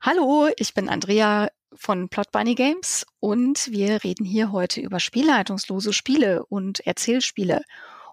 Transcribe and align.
Hallo, 0.00 0.48
ich 0.56 0.74
bin 0.74 0.88
Andrea 0.88 1.48
von 1.74 2.08
Plot 2.08 2.30
Bunny 2.30 2.54
Games 2.54 3.04
und 3.18 3.68
wir 3.72 4.04
reden 4.04 4.24
hier 4.24 4.52
heute 4.52 4.80
über 4.80 5.00
spielleitungslose 5.00 5.92
Spiele 5.92 6.46
und 6.46 6.78
Erzählspiele. 6.86 7.62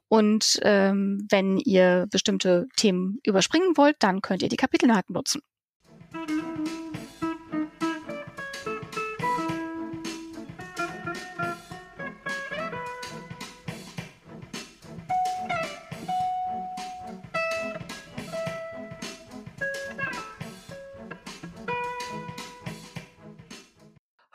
Und 0.07 0.59
ähm, 0.63 1.27
wenn 1.29 1.59
ihr 1.59 2.07
bestimmte 2.09 2.65
Themen 2.75 3.19
überspringen 3.23 3.77
wollt, 3.77 3.97
dann 3.99 4.21
könnt 4.21 4.41
ihr 4.41 4.49
die 4.49 4.55
Kapitelmarken 4.55 5.13
nutzen. 5.13 5.41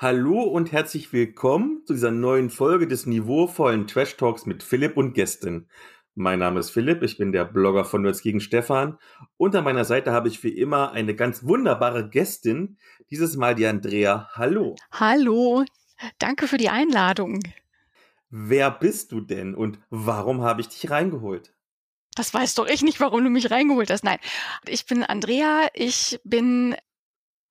Hallo 0.02 0.44
und 0.44 0.72
herzlich 0.72 1.12
willkommen 1.12 1.82
zu 1.84 1.92
dieser 1.92 2.10
neuen 2.10 2.48
Folge 2.48 2.88
des 2.88 3.04
niveauvollen 3.04 3.86
Trash 3.86 4.16
Talks 4.16 4.46
mit 4.46 4.62
Philipp 4.62 4.96
und 4.96 5.12
Gästen. 5.12 5.68
Mein 6.14 6.38
Name 6.38 6.60
ist 6.60 6.70
Philipp, 6.70 7.02
ich 7.02 7.18
bin 7.18 7.32
der 7.32 7.44
Blogger 7.44 7.84
von 7.84 8.00
Nerds 8.00 8.22
gegen 8.22 8.40
Stefan. 8.40 8.96
Und 9.36 9.54
an 9.54 9.62
meiner 9.62 9.84
Seite 9.84 10.12
habe 10.12 10.28
ich 10.28 10.42
wie 10.42 10.56
immer 10.56 10.92
eine 10.92 11.14
ganz 11.14 11.44
wunderbare 11.44 12.08
Gästin, 12.08 12.78
dieses 13.10 13.36
Mal 13.36 13.54
die 13.54 13.66
Andrea. 13.66 14.30
Hallo. 14.32 14.74
Hallo, 14.90 15.66
danke 16.18 16.48
für 16.48 16.56
die 16.56 16.70
Einladung. 16.70 17.40
Wer 18.30 18.70
bist 18.70 19.12
du 19.12 19.20
denn 19.20 19.54
und 19.54 19.80
warum 19.90 20.40
habe 20.40 20.62
ich 20.62 20.68
dich 20.68 20.90
reingeholt? 20.90 21.52
Das 22.14 22.32
weiß 22.32 22.54
doch 22.54 22.66
ich 22.66 22.80
nicht, 22.80 23.00
warum 23.00 23.22
du 23.22 23.28
mich 23.28 23.50
reingeholt 23.50 23.90
hast. 23.90 24.04
Nein, 24.04 24.18
ich 24.66 24.86
bin 24.86 25.02
Andrea, 25.04 25.68
ich 25.74 26.18
bin 26.24 26.74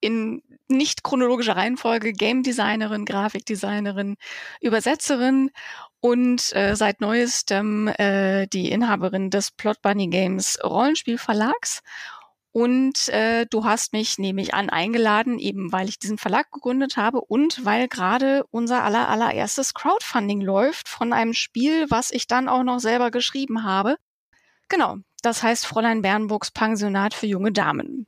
in 0.01 0.41
nicht 0.67 1.03
chronologischer 1.03 1.55
Reihenfolge 1.55 2.13
Game 2.13 2.43
Designerin, 2.43 3.05
Grafikdesignerin, 3.05 4.15
Übersetzerin 4.61 5.51
und 5.99 6.55
äh, 6.55 6.75
seit 6.75 7.01
neuestem 7.01 7.87
äh, 7.87 8.47
die 8.47 8.71
Inhaberin 8.71 9.29
des 9.29 9.51
Plot 9.51 9.81
Bunny 9.81 10.07
Games 10.07 10.57
Rollenspielverlags. 10.63 11.81
Und 12.51 13.09
äh, 13.09 13.45
du 13.45 13.63
hast 13.63 13.93
mich, 13.93 14.17
nehme 14.17 14.41
ich 14.41 14.53
an, 14.55 14.69
eingeladen, 14.69 15.37
eben 15.37 15.71
weil 15.71 15.87
ich 15.87 15.99
diesen 15.99 16.17
Verlag 16.17 16.51
gegründet 16.51 16.97
habe 16.97 17.21
und 17.21 17.63
weil 17.63 17.87
gerade 17.87 18.43
unser 18.49 18.83
aller, 18.83 19.07
allererstes 19.07 19.75
Crowdfunding 19.75 20.41
läuft 20.41 20.89
von 20.89 21.13
einem 21.13 21.33
Spiel, 21.33 21.85
was 21.89 22.09
ich 22.09 22.25
dann 22.25 22.49
auch 22.49 22.63
noch 22.63 22.79
selber 22.79 23.11
geschrieben 23.11 23.63
habe. 23.63 23.97
Genau, 24.67 24.97
das 25.21 25.43
heißt 25.43 25.67
Fräulein 25.67 26.01
Bernburgs 26.01 26.51
Pensionat 26.51 27.13
für 27.13 27.27
junge 27.27 27.51
Damen. 27.51 28.07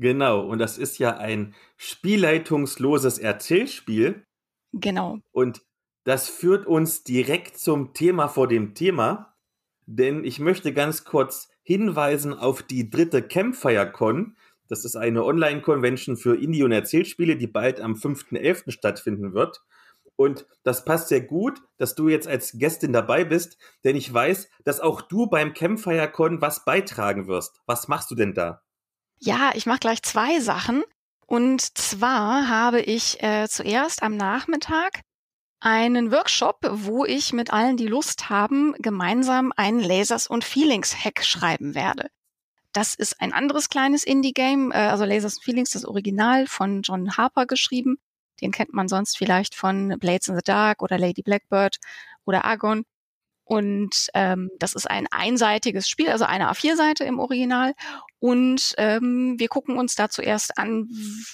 Genau, 0.00 0.40
und 0.40 0.58
das 0.58 0.78
ist 0.78 0.98
ja 0.98 1.18
ein 1.18 1.54
spielleitungsloses 1.76 3.18
Erzählspiel. 3.18 4.24
Genau. 4.72 5.18
Und 5.30 5.60
das 6.04 6.30
führt 6.30 6.66
uns 6.66 7.04
direkt 7.04 7.58
zum 7.58 7.92
Thema 7.92 8.28
vor 8.28 8.48
dem 8.48 8.74
Thema, 8.74 9.36
denn 9.84 10.24
ich 10.24 10.40
möchte 10.40 10.72
ganz 10.72 11.04
kurz 11.04 11.50
hinweisen 11.62 12.32
auf 12.32 12.62
die 12.62 12.88
dritte 12.88 13.20
Campfire 13.20 13.92
Con. 13.92 14.38
Das 14.68 14.86
ist 14.86 14.96
eine 14.96 15.22
Online-Convention 15.22 16.16
für 16.16 16.34
Indie- 16.34 16.62
und 16.62 16.72
Erzählspiele, 16.72 17.36
die 17.36 17.46
bald 17.46 17.82
am 17.82 17.92
5.11. 17.92 18.70
stattfinden 18.70 19.34
wird. 19.34 19.60
Und 20.16 20.46
das 20.62 20.86
passt 20.86 21.08
sehr 21.08 21.20
gut, 21.20 21.60
dass 21.76 21.94
du 21.94 22.08
jetzt 22.08 22.26
als 22.26 22.52
Gästin 22.52 22.94
dabei 22.94 23.26
bist, 23.26 23.58
denn 23.84 23.96
ich 23.96 24.10
weiß, 24.10 24.48
dass 24.64 24.80
auch 24.80 25.02
du 25.02 25.26
beim 25.26 25.52
Campfire 25.52 26.10
Con 26.10 26.40
was 26.40 26.64
beitragen 26.64 27.26
wirst. 27.26 27.60
Was 27.66 27.86
machst 27.86 28.10
du 28.10 28.14
denn 28.14 28.32
da? 28.32 28.62
Ja, 29.22 29.52
ich 29.54 29.66
mache 29.66 29.80
gleich 29.80 30.02
zwei 30.02 30.40
Sachen. 30.40 30.82
Und 31.26 31.60
zwar 31.78 32.48
habe 32.48 32.80
ich 32.80 33.22
äh, 33.22 33.46
zuerst 33.48 34.02
am 34.02 34.16
Nachmittag 34.16 35.02
einen 35.60 36.10
Workshop, 36.10 36.58
wo 36.70 37.04
ich 37.04 37.34
mit 37.34 37.52
allen, 37.52 37.76
die 37.76 37.86
Lust 37.86 38.30
haben, 38.30 38.74
gemeinsam 38.78 39.52
einen 39.56 39.80
Lasers 39.80 40.26
und 40.26 40.42
Feelings 40.42 41.04
Hack 41.04 41.22
schreiben 41.22 41.74
werde. 41.74 42.08
Das 42.72 42.94
ist 42.94 43.20
ein 43.20 43.34
anderes 43.34 43.68
kleines 43.68 44.04
Indie-Game, 44.04 44.72
äh, 44.72 44.76
also 44.76 45.04
Lasers 45.04 45.36
and 45.36 45.44
Feelings, 45.44 45.70
das 45.70 45.84
Original 45.84 46.46
von 46.46 46.80
John 46.80 47.16
Harper 47.16 47.44
geschrieben. 47.46 47.98
Den 48.40 48.52
kennt 48.52 48.72
man 48.72 48.88
sonst 48.88 49.18
vielleicht 49.18 49.54
von 49.54 49.98
Blades 49.98 50.28
in 50.28 50.36
the 50.36 50.42
Dark 50.42 50.82
oder 50.82 50.98
Lady 50.98 51.22
Blackbird 51.22 51.76
oder 52.24 52.46
Argon. 52.46 52.84
Und 53.50 54.10
ähm, 54.14 54.48
das 54.60 54.74
ist 54.74 54.88
ein 54.88 55.08
einseitiges 55.10 55.88
Spiel, 55.88 56.08
also 56.10 56.24
eine 56.24 56.52
A4-Seite 56.52 57.02
im 57.02 57.18
Original. 57.18 57.74
Und 58.20 58.76
ähm, 58.78 59.40
wir 59.40 59.48
gucken 59.48 59.76
uns 59.76 59.96
da 59.96 60.08
zuerst 60.08 60.56
an, 60.56 60.88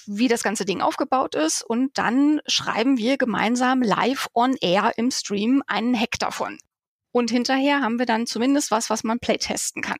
wie 0.06 0.26
das 0.26 0.42
ganze 0.42 0.64
Ding 0.64 0.80
aufgebaut 0.80 1.34
ist. 1.34 1.62
Und 1.62 1.98
dann 1.98 2.40
schreiben 2.46 2.96
wir 2.96 3.18
gemeinsam 3.18 3.82
live 3.82 4.28
on 4.32 4.56
air 4.62 4.94
im 4.96 5.10
Stream 5.10 5.62
einen 5.66 5.94
Hack 5.94 6.18
davon. 6.18 6.56
Und 7.12 7.30
hinterher 7.30 7.82
haben 7.82 7.98
wir 7.98 8.06
dann 8.06 8.26
zumindest 8.26 8.70
was, 8.70 8.88
was 8.88 9.04
man 9.04 9.18
playtesten 9.18 9.82
kann. 9.82 9.98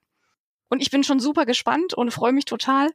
Und 0.71 0.81
ich 0.81 0.91
bin 0.91 1.05
schon 1.05 1.21
super 1.21 1.45
gespannt 1.45 1.93
und 1.93 2.13
freue 2.13 2.33
mich 2.33 2.47
total, 2.47 2.89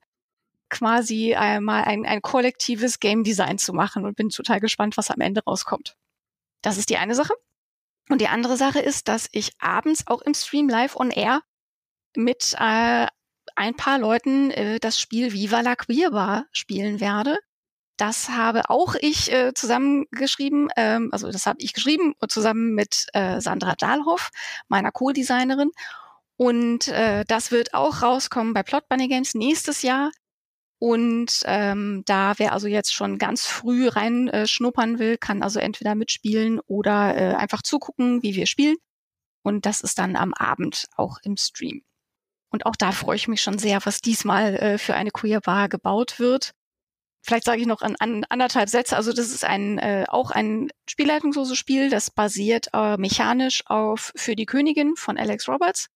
quasi 0.70 1.36
einmal 1.36 1.84
ein, 1.84 2.08
ein 2.08 2.24
kollektives 2.24 3.00
Game 3.00 3.24
Design 3.24 3.60
zu 3.60 3.72
machen 3.72 4.04
und 4.04 4.16
bin 4.16 4.30
total 4.30 4.60
gespannt, 4.60 4.98
was 4.98 5.12
am 5.12 5.22
Ende 5.22 5.44
rauskommt. 5.44 5.96
Das 6.64 6.80
ist 6.80 6.90
die 6.90 6.98
eine 6.98 7.14
Sache. 7.14 7.36
Und 8.10 8.22
die 8.22 8.28
andere 8.28 8.58
Sache 8.58 8.80
ist, 8.80 9.08
dass 9.08 9.30
ich 9.32 9.52
abends 9.60 10.08
auch 10.08 10.22
im 10.22 10.34
Stream 10.34 10.68
live 10.70 10.96
on 10.96 11.12
air 11.12 11.42
mit 12.16 12.56
äh, 12.60 13.08
ein 13.56 13.76
paar 13.76 14.00
Leuten 14.00 14.52
äh, 14.52 14.80
das 14.80 15.00
Spiel 15.00 15.34
Viva 15.34 15.62
la 15.62 15.76
Queer 15.76 16.12
Bar 16.12 16.46
spielen 16.52 17.00
werde. 17.00 17.38
Das 17.98 18.30
habe 18.30 18.70
auch 18.70 18.96
ich 19.00 19.32
äh, 19.32 19.54
zusammengeschrieben, 19.54 20.70
ähm, 20.76 21.10
also 21.12 21.32
das 21.32 21.46
habe 21.46 21.60
ich 21.62 21.74
geschrieben 21.74 22.16
zusammen 22.28 22.74
mit 22.74 23.08
äh, 23.14 23.40
Sandra 23.40 23.76
Dahlhoff, 23.76 24.32
meiner 24.68 24.92
Co-Designerin. 24.92 25.70
Und 26.36 26.88
äh, 26.88 27.24
das 27.28 27.52
wird 27.52 27.76
auch 27.76 28.02
rauskommen 28.02 28.54
bei 28.54 28.64
Plot 28.64 28.90
Bunny 28.90 29.08
Games 29.08 29.36
nächstes 29.36 29.84
Jahr. 29.84 30.12
Und 30.84 31.44
ähm, 31.46 32.02
da 32.08 32.34
wer 32.38 32.54
also 32.54 32.68
jetzt 32.68 32.92
schon 32.92 33.20
ganz 33.20 33.46
früh 33.46 33.88
reinschnuppern 33.88 34.96
äh, 34.96 35.00
will, 35.00 35.18
kann 35.20 35.44
also 35.44 35.60
entweder 35.60 35.94
mitspielen 35.94 36.60
oder 36.66 37.16
äh, 37.16 37.36
einfach 37.36 37.62
zugucken, 37.62 38.24
wie 38.24 38.34
wir 38.34 38.48
spielen. 38.48 38.78
Und 39.44 39.68
das 39.68 39.82
ist 39.82 40.00
dann 40.00 40.16
am 40.16 40.34
Abend 40.34 40.88
auch 40.96 41.20
im 41.22 41.38
Stream. 41.38 41.84
Und 42.50 42.66
auch 42.66 42.76
da 42.76 42.94
freue 42.94 43.16
ich 43.16 43.28
mich 43.28 43.44
schon 43.44 43.60
sehr, 43.60 43.86
was 43.86 44.02
diesmal 44.02 44.56
äh, 44.56 44.78
für 44.80 44.96
eine 44.96 45.12
Queer 45.12 45.40
Bar 45.40 45.70
gebaut 45.70 46.18
wird. 46.18 46.54
Vielleicht 47.22 47.46
sage 47.46 47.62
ich 47.62 47.68
noch 47.68 47.84
an, 47.84 47.96
an 48.00 48.26
anderthalb 48.30 48.68
Sätze. 48.68 48.98
Also 48.98 49.14
das 49.14 49.30
ist 49.30 49.46
ein 49.46 49.78
äh, 49.78 50.06
auch 50.08 50.32
ein 50.32 50.72
spielleitungsloses 50.90 51.60
Spiel, 51.60 51.92
das 51.92 52.10
basiert 52.10 52.70
äh, 52.74 52.98
mechanisch 52.98 53.62
auf 53.68 54.14
Für 54.16 54.36
die 54.36 54.48
Königin 54.48 54.96
von 54.96 55.20
Alex 55.20 55.48
Roberts. 55.48 55.90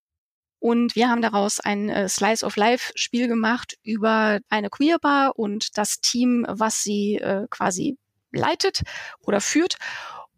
Und 0.65 0.95
wir 0.95 1.11
haben 1.11 1.21
daraus 1.21 1.59
ein 1.59 1.89
äh, 1.89 2.09
Slice 2.09 2.43
of 2.43 2.55
Life 2.55 2.91
Spiel 2.95 3.27
gemacht 3.27 3.77
über 3.83 4.39
eine 4.49 4.71
Queer 4.71 4.97
Bar 4.97 5.37
und 5.37 5.77
das 5.77 6.01
Team, 6.01 6.43
was 6.49 6.81
sie 6.81 7.17
äh, 7.17 7.45
quasi 7.51 7.99
leitet 8.31 8.81
oder 9.19 9.41
führt. 9.41 9.75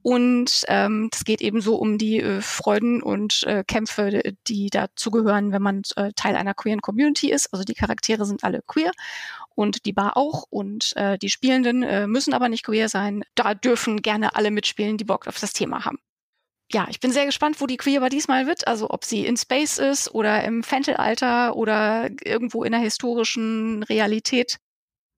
Und 0.02 0.66
ähm, 0.68 1.10
es 1.14 1.24
geht 1.24 1.40
eben 1.40 1.62
so 1.62 1.78
um 1.78 1.98
die 1.98 2.20
äh, 2.20 2.42
Freuden 2.42 3.02
und 3.02 3.44
äh, 3.44 3.64
Kämpfe, 3.66 4.34
die 4.50 4.70
dazugehören, 4.70 5.54
wenn 5.54 5.62
man 5.62 5.84
äh, 5.96 6.12
Teil 6.14 6.36
einer 6.36 6.54
queeren 6.54 6.82
Community 6.82 7.32
ist. 7.32 7.54
Also 7.54 7.64
die 7.64 7.74
Charaktere 7.74 8.26
sind 8.26 8.44
alle 8.44 8.62
queer 8.68 8.92
und 9.56 9.86
die 9.86 9.94
Bar 9.94 10.18
auch. 10.18 10.44
Und 10.50 10.92
äh, 10.98 11.18
die 11.18 11.30
Spielenden 11.30 11.84
äh, 11.84 12.06
müssen 12.06 12.34
aber 12.34 12.50
nicht 12.50 12.66
queer 12.66 12.90
sein. 12.90 13.24
Da 13.36 13.54
dürfen 13.54 14.02
gerne 14.02 14.36
alle 14.36 14.52
mitspielen, 14.52 14.98
die 14.98 15.06
Bock 15.06 15.26
auf 15.26 15.40
das 15.40 15.54
Thema 15.54 15.86
haben 15.86 16.00
ja, 16.72 16.88
ich 16.90 17.00
bin 17.00 17.12
sehr 17.12 17.26
gespannt, 17.26 17.62
wo 17.62 17.66
die 17.66 17.78
Queer 17.78 18.00
aber 18.00 18.10
diesmal 18.10 18.46
wird. 18.46 18.68
Also 18.68 18.90
ob 18.90 19.06
sie 19.06 19.26
in 19.26 19.38
Space 19.38 19.78
ist 19.78 20.14
oder 20.14 20.44
im 20.44 20.64
Fentelalter 20.64 21.56
oder 21.56 22.10
irgendwo 22.24 22.64
in 22.64 22.74
der 22.74 22.82
historischen 22.82 23.84
Realität. 23.84 24.58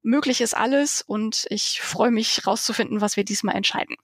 Möglich 0.01 0.41
ist 0.41 0.55
alles 0.55 1.01
und 1.01 1.47
ich 1.49 1.81
freue 1.81 2.11
mich 2.11 2.45
rauszufinden, 2.45 3.01
was 3.01 3.17
wir 3.17 3.23
diesmal 3.23 3.55
entscheiden. 3.55 3.95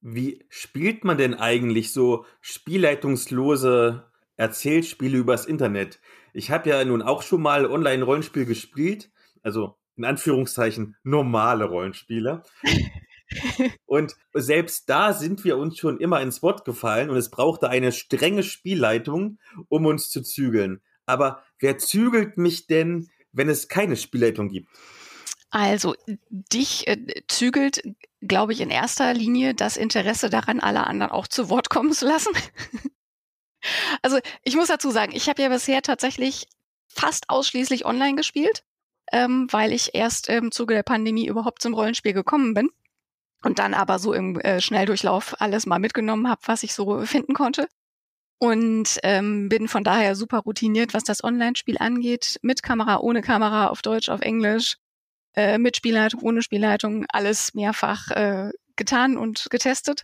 Wie 0.00 0.44
spielt 0.50 1.04
man 1.04 1.16
denn 1.16 1.34
eigentlich 1.34 1.92
so 1.92 2.26
spielleitungslose 2.42 4.04
Erzählspiele 4.36 5.16
übers 5.16 5.46
Internet? 5.46 5.98
Ich 6.34 6.50
habe 6.50 6.68
ja 6.68 6.84
nun 6.84 7.00
auch 7.00 7.22
schon 7.22 7.40
mal 7.40 7.64
Online-Rollenspiel 7.64 8.44
gespielt, 8.44 9.10
also 9.42 9.78
in 9.96 10.04
Anführungszeichen 10.04 10.96
normale 11.02 11.64
Rollenspiele. 11.64 12.42
und 13.86 14.16
selbst 14.32 14.88
da 14.88 15.12
sind 15.12 15.44
wir 15.44 15.56
uns 15.56 15.78
schon 15.78 15.98
immer 15.98 16.20
ins 16.20 16.42
Wort 16.42 16.64
gefallen 16.64 17.10
und 17.10 17.16
es 17.16 17.30
brauchte 17.30 17.68
eine 17.68 17.92
strenge 17.92 18.42
Spielleitung, 18.42 19.38
um 19.68 19.86
uns 19.86 20.10
zu 20.10 20.22
zügeln. 20.22 20.82
Aber 21.06 21.42
wer 21.58 21.78
zügelt 21.78 22.38
mich 22.38 22.66
denn, 22.66 23.08
wenn 23.32 23.48
es 23.48 23.68
keine 23.68 23.96
Spielleitung 23.96 24.48
gibt? 24.48 24.68
Also 25.50 25.94
dich 26.30 26.86
äh, 26.88 26.98
zügelt, 27.28 27.82
glaube 28.20 28.52
ich, 28.52 28.60
in 28.60 28.70
erster 28.70 29.14
Linie 29.14 29.54
das 29.54 29.76
Interesse 29.76 30.30
daran, 30.30 30.60
alle 30.60 30.86
anderen 30.86 31.12
auch 31.12 31.28
zu 31.28 31.48
Wort 31.48 31.70
kommen 31.70 31.92
zu 31.92 32.06
lassen. 32.06 32.32
also 34.02 34.18
ich 34.42 34.56
muss 34.56 34.68
dazu 34.68 34.90
sagen, 34.90 35.12
ich 35.14 35.28
habe 35.28 35.42
ja 35.42 35.48
bisher 35.48 35.82
tatsächlich 35.82 36.46
fast 36.88 37.28
ausschließlich 37.28 37.84
online 37.84 38.16
gespielt 38.16 38.64
ähm, 39.12 39.46
weil 39.50 39.72
ich 39.72 39.94
erst 39.94 40.28
im 40.28 40.50
Zuge 40.50 40.74
der 40.74 40.82
Pandemie 40.82 41.26
überhaupt 41.26 41.62
zum 41.62 41.74
Rollenspiel 41.74 42.12
gekommen 42.12 42.54
bin 42.54 42.70
und 43.44 43.58
dann 43.58 43.74
aber 43.74 43.98
so 43.98 44.12
im 44.12 44.40
äh, 44.40 44.60
Schnelldurchlauf 44.60 45.40
alles 45.40 45.66
mal 45.66 45.78
mitgenommen 45.78 46.28
habe, 46.28 46.40
was 46.46 46.62
ich 46.62 46.74
so 46.74 47.04
finden 47.04 47.34
konnte. 47.34 47.68
Und 48.38 48.98
ähm, 49.02 49.48
bin 49.48 49.68
von 49.68 49.84
daher 49.84 50.16
super 50.16 50.38
routiniert, 50.40 50.92
was 50.92 51.04
das 51.04 51.22
Online-Spiel 51.22 51.78
angeht. 51.78 52.38
Mit 52.42 52.62
Kamera, 52.62 52.98
ohne 52.98 53.22
Kamera, 53.22 53.68
auf 53.68 53.80
Deutsch, 53.82 54.08
auf 54.08 54.20
Englisch, 54.22 54.76
äh, 55.34 55.58
mit 55.58 55.76
Spielleitung, 55.76 56.20
ohne 56.22 56.42
Spielleitung, 56.42 57.06
alles 57.08 57.54
mehrfach 57.54 58.10
äh, 58.10 58.50
getan 58.76 59.16
und 59.16 59.46
getestet. 59.50 60.02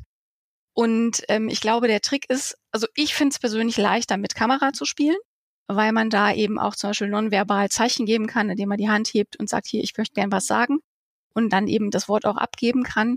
Und 0.74 1.22
ähm, 1.28 1.48
ich 1.48 1.60
glaube, 1.60 1.88
der 1.88 2.00
Trick 2.00 2.28
ist, 2.30 2.56
also 2.70 2.86
ich 2.94 3.14
finde 3.14 3.32
es 3.32 3.38
persönlich 3.38 3.76
leichter, 3.76 4.16
mit 4.16 4.34
Kamera 4.34 4.72
zu 4.72 4.84
spielen, 4.84 5.18
weil 5.66 5.92
man 5.92 6.10
da 6.10 6.32
eben 6.32 6.58
auch 6.58 6.76
zum 6.76 6.90
Beispiel 6.90 7.08
nonverbal 7.08 7.68
Zeichen 7.68 8.06
geben 8.06 8.26
kann, 8.26 8.50
indem 8.50 8.68
man 8.68 8.78
die 8.78 8.88
Hand 8.88 9.08
hebt 9.08 9.38
und 9.38 9.48
sagt, 9.48 9.66
hier, 9.66 9.82
ich 9.82 9.96
möchte 9.96 10.14
gern 10.14 10.32
was 10.32 10.46
sagen 10.46 10.78
und 11.34 11.52
dann 11.52 11.68
eben 11.68 11.90
das 11.90 12.08
Wort 12.08 12.26
auch 12.26 12.36
abgeben 12.36 12.84
kann. 12.84 13.16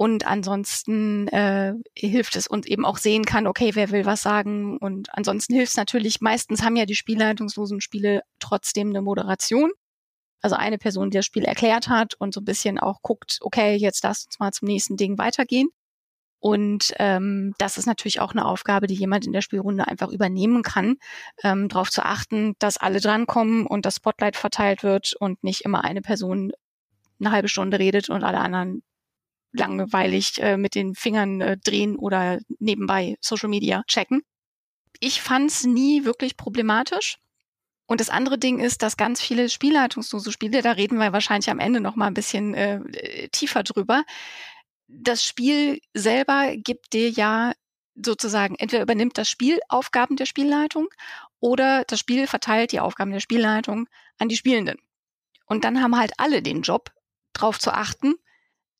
Und 0.00 0.24
ansonsten 0.28 1.26
äh, 1.26 1.74
hilft 1.96 2.36
es 2.36 2.46
und 2.46 2.66
eben 2.66 2.84
auch 2.84 2.98
sehen 2.98 3.24
kann, 3.24 3.48
okay, 3.48 3.72
wer 3.74 3.90
will 3.90 4.06
was 4.06 4.22
sagen. 4.22 4.78
Und 4.78 5.08
ansonsten 5.12 5.54
hilft 5.54 5.70
es 5.70 5.76
natürlich, 5.76 6.20
meistens 6.20 6.62
haben 6.62 6.76
ja 6.76 6.86
die 6.86 6.94
spielleitungslosen 6.94 7.80
Spiele 7.80 8.22
trotzdem 8.38 8.90
eine 8.90 9.02
Moderation. 9.02 9.72
Also 10.40 10.54
eine 10.54 10.78
Person, 10.78 11.10
die 11.10 11.16
das 11.16 11.26
Spiel 11.26 11.44
erklärt 11.44 11.88
hat 11.88 12.14
und 12.14 12.32
so 12.32 12.40
ein 12.40 12.44
bisschen 12.44 12.78
auch 12.78 13.02
guckt, 13.02 13.38
okay, 13.40 13.74
jetzt 13.74 14.04
lass 14.04 14.26
uns 14.26 14.38
mal 14.38 14.52
zum 14.52 14.68
nächsten 14.68 14.96
Ding 14.96 15.18
weitergehen. 15.18 15.68
Und 16.38 16.94
ähm, 17.00 17.54
das 17.58 17.76
ist 17.76 17.86
natürlich 17.86 18.20
auch 18.20 18.30
eine 18.30 18.46
Aufgabe, 18.46 18.86
die 18.86 18.94
jemand 18.94 19.26
in 19.26 19.32
der 19.32 19.40
Spielrunde 19.40 19.88
einfach 19.88 20.10
übernehmen 20.10 20.62
kann, 20.62 20.98
ähm, 21.42 21.68
darauf 21.68 21.90
zu 21.90 22.04
achten, 22.04 22.54
dass 22.60 22.76
alle 22.76 23.00
drankommen 23.00 23.66
und 23.66 23.84
das 23.84 23.96
Spotlight 23.96 24.36
verteilt 24.36 24.84
wird 24.84 25.14
und 25.18 25.42
nicht 25.42 25.62
immer 25.62 25.82
eine 25.82 26.02
Person 26.02 26.52
eine 27.18 27.32
halbe 27.32 27.48
Stunde 27.48 27.80
redet 27.80 28.10
und 28.10 28.22
alle 28.22 28.38
anderen 28.38 28.84
langweilig 29.52 30.40
äh, 30.40 30.56
mit 30.56 30.74
den 30.74 30.94
Fingern 30.94 31.40
äh, 31.40 31.56
drehen 31.56 31.96
oder 31.96 32.38
nebenbei 32.58 33.16
Social 33.20 33.48
Media 33.48 33.82
checken. 33.86 34.22
Ich 35.00 35.22
fand 35.22 35.50
es 35.50 35.64
nie 35.64 36.04
wirklich 36.04 36.36
problematisch. 36.36 37.18
Und 37.86 38.00
das 38.00 38.10
andere 38.10 38.38
Ding 38.38 38.58
ist, 38.58 38.82
dass 38.82 38.98
ganz 38.98 39.22
viele 39.22 39.48
spielleitungslose 39.48 40.30
Spiele, 40.30 40.60
da 40.60 40.72
reden 40.72 40.98
wir 40.98 41.12
wahrscheinlich 41.12 41.48
am 41.48 41.58
Ende 41.58 41.80
noch 41.80 41.96
mal 41.96 42.06
ein 42.06 42.14
bisschen 42.14 42.52
äh, 42.54 43.28
tiefer 43.30 43.62
drüber. 43.62 44.04
Das 44.88 45.24
Spiel 45.24 45.80
selber 45.94 46.54
gibt 46.56 46.92
dir 46.92 47.08
ja 47.08 47.52
sozusagen, 47.94 48.56
entweder 48.56 48.82
übernimmt 48.82 49.16
das 49.16 49.30
Spiel 49.30 49.58
Aufgaben 49.68 50.16
der 50.16 50.26
Spielleitung 50.26 50.88
oder 51.40 51.84
das 51.84 52.00
Spiel 52.00 52.26
verteilt 52.26 52.72
die 52.72 52.80
Aufgaben 52.80 53.10
der 53.10 53.20
Spielleitung 53.20 53.88
an 54.18 54.28
die 54.28 54.36
Spielenden. 54.36 54.78
Und 55.46 55.64
dann 55.64 55.82
haben 55.82 55.96
halt 55.96 56.12
alle 56.18 56.42
den 56.42 56.62
Job, 56.62 56.90
darauf 57.32 57.58
zu 57.58 57.72
achten, 57.72 58.16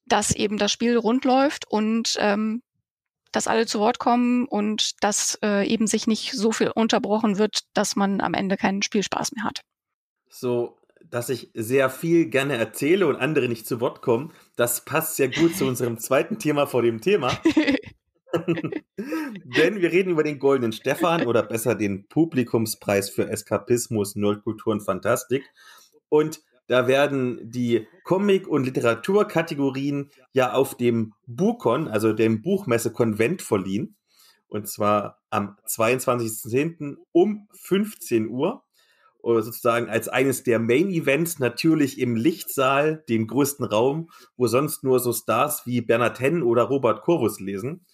dass 0.09 0.35
eben 0.35 0.59
das 0.59 0.73
Spiel 0.73 0.97
rund 0.97 1.25
läuft 1.25 1.71
und 1.71 2.17
ähm, 2.19 2.63
dass 3.33 3.47
alle 3.47 3.67
zu 3.67 3.79
Wort 3.79 3.99
kommen 3.99 4.47
und 4.47 5.03
dass 5.03 5.39
äh, 5.43 5.67
eben 5.67 5.87
sich 5.87 6.07
nicht 6.07 6.33
so 6.33 6.53
viel 6.53 6.71
unterbrochen 6.71 7.39
wird, 7.39 7.61
dass 7.75 7.97
man 7.97 8.21
am 8.21 8.35
Ende 8.35 8.57
keinen 8.57 8.83
Spielspaß 8.83 9.33
mehr 9.33 9.45
hat. 9.45 9.61
So, 10.31 10.79
dass 11.05 11.29
ich 11.29 11.51
sehr 11.55 11.91
viel 11.91 12.27
gerne 12.27 12.57
erzähle 12.57 13.07
und 13.07 13.17
andere 13.17 13.49
nicht 13.49 13.67
zu 13.67 13.81
Wort 13.81 14.03
kommen, 14.03 14.33
das 14.57 14.85
passt 14.85 15.17
sehr 15.17 15.29
gut 15.29 15.57
zu 15.57 15.67
unserem 15.67 15.99
zweiten 16.01 16.39
Thema 16.39 16.67
vor 16.67 16.83
dem 16.83 17.01
Thema. 17.01 17.39
Denn 18.37 19.81
wir 19.81 19.91
reden 19.91 20.11
über 20.11 20.23
den 20.23 20.39
Goldenen 20.39 20.73
Stefan 20.73 21.27
oder 21.27 21.43
besser 21.43 21.75
den 21.75 22.09
Publikumspreis 22.09 23.09
für 23.09 23.29
Eskapismus, 23.29 24.17
Nerdkultur 24.17 24.73
und 24.73 24.83
Fantastik. 24.83 25.45
Und 26.11 26.43
da 26.69 26.87
werden 26.87 27.51
die 27.51 27.89
Comic- 28.05 28.47
und 28.47 28.65
Literaturkategorien 28.65 30.11
ja 30.33 30.53
auf 30.53 30.77
dem 30.77 31.15
Bucon, 31.27 31.89
also 31.89 32.13
dem 32.13 32.43
Buchmesse-Konvent 32.43 33.43
verliehen. 33.43 33.97
Und 34.49 34.69
zwar 34.69 35.19
am 35.31 35.57
22.10. 35.67 36.97
um 37.13 37.49
15 37.53 38.29
Uhr. 38.29 38.63
Oder 39.21 39.43
sozusagen 39.43 39.89
als 39.89 40.09
eines 40.09 40.43
der 40.45 40.59
Main-Events 40.59 41.39
natürlich 41.39 41.99
im 41.99 42.17
Lichtsaal, 42.17 43.03
dem 43.09 43.27
größten 43.27 43.65
Raum, 43.65 44.11
wo 44.37 44.47
sonst 44.47 44.85
nur 44.85 45.01
so 45.01 45.13
Stars 45.13 45.67
wie 45.67 45.81
Bernhard 45.81 46.21
Henn 46.21 46.43
oder 46.43 46.65
Robert 46.65 47.03
Corvus 47.03 47.41
lesen. 47.41 47.85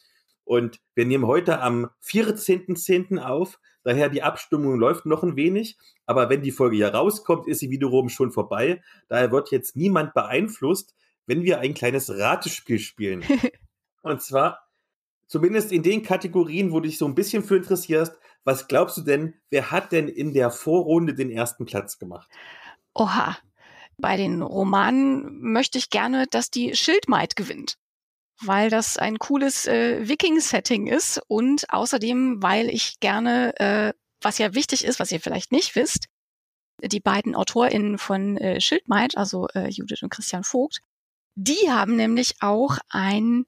Und 0.44 0.80
wir 0.94 1.06
nehmen 1.06 1.26
heute 1.26 1.60
am 1.60 1.90
14.10. 2.04 3.18
auf. 3.18 3.58
Daher 3.82 4.08
die 4.08 4.22
Abstimmung 4.22 4.78
läuft 4.78 5.06
noch 5.06 5.22
ein 5.22 5.36
wenig. 5.36 5.78
Aber 6.06 6.28
wenn 6.30 6.42
die 6.42 6.52
Folge 6.52 6.76
ja 6.76 6.88
rauskommt, 6.88 7.46
ist 7.48 7.60
sie 7.60 7.70
wiederum 7.70 8.08
schon 8.08 8.30
vorbei. 8.30 8.82
Daher 9.08 9.32
wird 9.32 9.50
jetzt 9.50 9.76
niemand 9.76 10.14
beeinflusst, 10.14 10.94
wenn 11.26 11.42
wir 11.42 11.60
ein 11.60 11.74
kleines 11.74 12.10
Ratespiel 12.10 12.78
spielen. 12.78 13.24
Und 14.02 14.22
zwar, 14.22 14.68
zumindest 15.26 15.72
in 15.72 15.82
den 15.82 16.02
Kategorien, 16.02 16.72
wo 16.72 16.80
du 16.80 16.88
dich 16.88 16.98
so 16.98 17.06
ein 17.06 17.14
bisschen 17.14 17.42
für 17.42 17.56
interessierst, 17.56 18.14
was 18.44 18.68
glaubst 18.68 18.98
du 18.98 19.00
denn, 19.00 19.34
wer 19.48 19.70
hat 19.70 19.92
denn 19.92 20.08
in 20.08 20.34
der 20.34 20.50
Vorrunde 20.50 21.14
den 21.14 21.30
ersten 21.30 21.64
Platz 21.64 21.98
gemacht? 21.98 22.30
Oha. 22.94 23.36
Bei 23.96 24.16
den 24.16 24.42
Romanen 24.42 25.52
möchte 25.52 25.78
ich 25.78 25.88
gerne, 25.88 26.26
dass 26.28 26.50
die 26.50 26.74
Schildmaid 26.74 27.36
gewinnt 27.36 27.78
weil 28.46 28.70
das 28.70 28.96
ein 28.96 29.18
cooles 29.18 29.66
äh, 29.66 30.06
Viking-Setting 30.08 30.86
ist 30.86 31.20
und 31.28 31.70
außerdem, 31.70 32.42
weil 32.42 32.68
ich 32.70 33.00
gerne, 33.00 33.58
äh, 33.58 33.92
was 34.20 34.38
ja 34.38 34.54
wichtig 34.54 34.84
ist, 34.84 35.00
was 35.00 35.12
ihr 35.12 35.20
vielleicht 35.20 35.52
nicht 35.52 35.74
wisst, 35.76 36.06
die 36.82 37.00
beiden 37.00 37.34
AutorInnen 37.34 37.98
von 37.98 38.36
äh, 38.36 38.60
Schildmaid, 38.60 39.16
also 39.16 39.48
äh, 39.54 39.68
Judith 39.68 40.02
und 40.02 40.10
Christian 40.10 40.44
Vogt, 40.44 40.80
die 41.36 41.70
haben 41.70 41.96
nämlich 41.96 42.36
auch 42.40 42.78
ein 42.88 43.46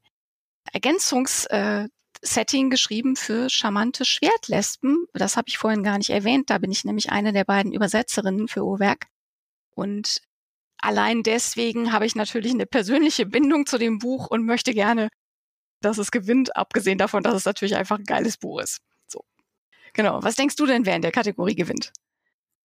Ergänzungssetting 0.73 2.67
äh, 2.67 2.71
geschrieben 2.71 3.17
für 3.17 3.49
charmante 3.49 4.05
Schwertlesben. 4.05 5.07
Das 5.13 5.37
habe 5.37 5.49
ich 5.49 5.59
vorhin 5.59 5.85
gar 5.85 5.99
nicht 5.99 6.11
erwähnt. 6.11 6.51
Da 6.51 6.59
bin 6.59 6.73
ich 6.73 6.85
nämlich 6.85 7.11
eine 7.11 7.33
der 7.33 7.45
beiden 7.45 7.73
Übersetzerinnen 7.73 8.49
für 8.49 8.65
O-Werk. 8.65 9.07
Und 9.75 10.23
allein 10.79 11.23
deswegen 11.23 11.93
habe 11.93 12.07
ich 12.07 12.15
natürlich 12.15 12.53
eine 12.53 12.67
persönliche 12.67 13.27
Bindung 13.27 13.67
zu 13.67 13.79
dem 13.79 13.99
Buch 13.99 14.29
und 14.29 14.45
möchte 14.45 14.73
gerne, 14.73 15.09
dass 15.81 15.99
es 15.99 16.11
gewinnt, 16.11 16.57
abgesehen 16.57 16.99
davon, 16.99 17.23
dass 17.23 17.35
es 17.35 17.45
natürlich 17.45 17.77
einfach 17.77 17.99
ein 17.99 18.05
geiles 18.05 18.37
Buch 18.37 18.61
ist. 18.61 18.81
So. 19.07 19.25
Genau. 19.93 20.23
Was 20.23 20.37
denkst 20.37 20.57
du 20.57 20.67
denn, 20.67 20.87
wer 20.87 20.97
in 20.97 21.03
der 21.03 21.13
Kategorie 21.13 21.55
gewinnt? 21.55 21.93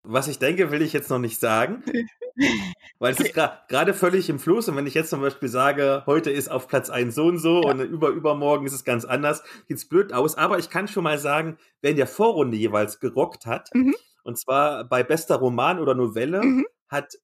Was 0.04 0.28
ich 0.28 0.40
denke, 0.40 0.72
will 0.72 0.82
ich 0.82 0.94
jetzt 0.94 1.10
noch 1.10 1.20
nicht 1.20 1.40
sagen. 1.40 1.84
Weil 3.00 3.14
es 3.14 3.20
ist 3.20 3.34
gerade 3.34 3.94
völlig 3.94 4.30
im 4.30 4.40
Fluss. 4.40 4.68
Und 4.68 4.76
wenn 4.76 4.88
ich 4.88 4.94
jetzt 4.94 5.10
zum 5.10 5.22
Beispiel 5.22 5.50
sage, 5.50 6.04
heute 6.06 6.32
ist 6.32 6.50
auf 6.50 6.68
Platz 6.68 6.90
1 6.90 7.14
so 7.14 7.26
und 7.26 7.38
so 7.38 7.62
ja. 7.62 7.72
und 7.72 7.82
über 7.82 8.10
übermorgen 8.10 8.66
ist 8.66 8.74
es 8.74 8.84
ganz 8.84 9.06
anders, 9.06 9.44
sieht's 9.68 9.88
blöd 9.88 10.14
aus. 10.14 10.36
Aber 10.36 10.58
ich 10.58 10.70
kann 10.70 10.88
schon 10.88 11.04
mal 11.04 11.20
sagen, 11.20 11.58
wer 11.82 11.92
in 11.92 11.98
der 11.98 12.08
Vorrunde 12.08 12.58
jeweils 12.58 13.00
gerockt 13.00 13.46
hat, 13.46 13.70
mhm. 13.74 13.96
und 14.24 14.40
zwar 14.40 14.86
bei 14.86 15.04
bester 15.04 15.36
Roman 15.36 15.80
oder 15.80 15.94
Novelle, 15.94 16.42
mhm. 16.42 16.66
hat 16.88 17.18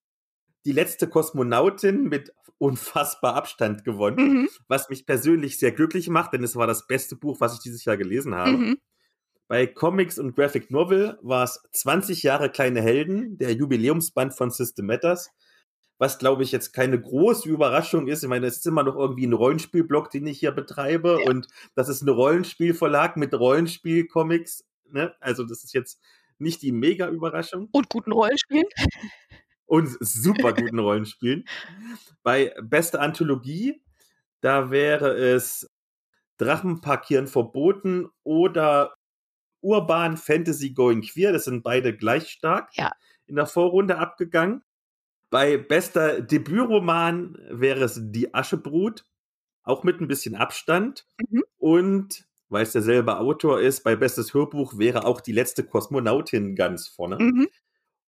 die 0.68 0.74
letzte 0.74 1.08
Kosmonautin 1.08 2.04
mit 2.04 2.34
unfassbar 2.58 3.36
Abstand 3.36 3.86
gewonnen, 3.86 4.42
mhm. 4.42 4.50
was 4.68 4.90
mich 4.90 5.06
persönlich 5.06 5.60
sehr 5.60 5.72
glücklich 5.72 6.10
macht, 6.10 6.34
denn 6.34 6.44
es 6.44 6.58
war 6.58 6.68
das 6.68 6.88
beste 6.88 7.16
Buch, 7.16 7.40
was 7.40 7.54
ich 7.54 7.62
dieses 7.62 7.86
Jahr 7.86 7.96
gelesen 7.96 8.36
habe. 8.36 8.52
Mhm. 8.52 8.78
Bei 9.48 9.66
Comics 9.66 10.20
und 10.20 10.36
Graphic 10.36 10.70
Novel 10.70 11.18
war 11.22 11.46
es 11.46 11.64
20 11.72 12.22
Jahre 12.22 12.50
kleine 12.50 12.82
Helden, 12.82 13.38
der 13.38 13.54
Jubiläumsband 13.54 14.34
von 14.34 14.52
System 14.52 14.88
Matters, 14.88 15.30
was 16.00 16.20
glaube 16.20 16.44
ich 16.44 16.52
jetzt 16.52 16.74
keine 16.74 17.00
große 17.00 17.48
Überraschung 17.48 18.08
ist. 18.08 18.24
Ich 18.24 18.30
meine, 18.30 18.48
es 18.48 18.58
ist 18.58 18.68
immer 18.68 18.84
noch 18.84 18.98
irgendwie 18.98 19.26
ein 19.26 19.34
Rollenspielblog, 19.34 20.10
den 20.10 20.28
ich 20.28 20.40
hier 20.40 20.52
betreibe 20.52 21.20
ja. 21.22 21.30
und 21.30 21.48
das 21.76 21.88
ist 21.88 22.02
ein 22.02 22.10
Rollenspielverlag 22.10 23.16
mit 23.16 23.34
Rollenspielcomics. 23.34 24.66
Ne? 24.92 25.16
Also 25.22 25.46
das 25.46 25.64
ist 25.64 25.74
jetzt 25.74 26.02
nicht 26.40 26.62
die 26.62 26.74
mega 26.74 27.08
Überraschung. 27.08 27.70
Und 27.72 27.88
guten 27.88 28.12
Rollenspielen 28.12 28.66
und 29.68 29.96
super 30.00 30.54
guten 30.54 30.80
Rollenspielen. 30.80 31.48
Bei 32.24 32.56
beste 32.62 33.00
Anthologie, 33.00 33.82
da 34.42 34.72
wäre 34.72 35.16
es 35.16 35.70
Drachen 36.38 36.82
parkieren 36.82 37.28
verboten 37.28 38.08
oder 38.24 38.96
Urban 39.62 40.18
Fantasy 40.18 40.72
Going 40.72 41.02
Queer. 41.02 41.34
Das 41.34 41.46
sind 41.46 41.64
beide 41.64 41.96
gleich 41.96 42.30
stark 42.30 42.70
ja. 42.76 42.92
in 43.26 43.36
der 43.36 43.46
Vorrunde 43.46 43.98
abgegangen. 43.98 44.64
Bei 45.30 45.58
bester 45.58 46.22
Debütroman 46.22 47.38
wäre 47.50 47.84
es 47.84 48.00
Die 48.02 48.34
Aschebrut, 48.34 49.04
auch 49.64 49.84
mit 49.84 50.00
ein 50.00 50.08
bisschen 50.08 50.36
Abstand. 50.36 51.06
Mhm. 51.30 51.44
Und 51.58 52.28
weil 52.50 52.64
es 52.64 52.72
derselbe 52.72 53.18
Autor 53.18 53.60
ist, 53.60 53.84
bei 53.84 53.96
bestes 53.98 54.34
Hörbuch 54.34 54.78
wäre 54.78 55.06
auch 55.06 55.20
die 55.20 55.34
letzte 55.34 55.66
Kosmonautin 55.66 56.56
ganz 56.56 56.88
vorne. 56.88 57.18
Mhm. 57.20 57.48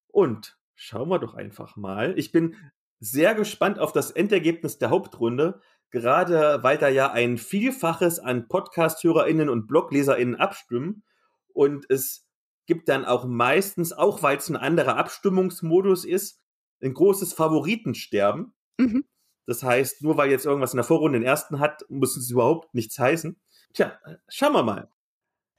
Und 0.08 0.59
Schauen 0.82 1.10
wir 1.10 1.20
doch 1.20 1.34
einfach 1.34 1.76
mal. 1.76 2.18
Ich 2.18 2.32
bin 2.32 2.56
sehr 3.02 3.36
gespannt 3.36 3.80
auf 3.80 3.92
das 3.92 4.12
Endergebnis 4.12 4.78
der 4.78 4.90
Hauptrunde, 4.90 5.60
gerade 5.92 6.64
weil 6.64 6.78
da 6.78 6.88
ja 6.88 7.12
ein 7.12 7.38
Vielfaches 7.38 8.18
an 8.20 8.48
Podcast-HörerInnen 8.48 9.50
und 9.50 9.68
BlogleserInnen 9.68 10.38
abstimmen. 10.38 11.04
Und 11.52 11.86
es 11.90 12.30
gibt 12.66 12.88
dann 12.88 13.04
auch 13.04 13.26
meistens, 13.26 13.92
auch 13.92 14.24
weil 14.24 14.38
es 14.38 14.48
ein 14.48 14.56
anderer 14.56 14.96
Abstimmungsmodus 14.96 16.06
ist, 16.06 16.42
ein 16.82 16.94
großes 16.94 17.34
Favoritensterben. 17.34 18.54
Mhm. 18.78 19.04
Das 19.48 19.62
heißt, 19.64 20.02
nur 20.02 20.16
weil 20.16 20.32
jetzt 20.32 20.46
irgendwas 20.46 20.72
in 20.72 20.78
der 20.78 20.86
Vorrunde 20.86 21.20
den 21.20 21.28
ersten 21.28 21.60
hat, 21.60 21.84
muss 21.90 22.16
es 22.16 22.32
überhaupt 22.32 22.74
nichts 22.74 22.98
heißen. 22.98 23.38
Tja, 23.74 24.00
schauen 24.30 24.54
wir 24.54 24.64
mal. 24.64 24.90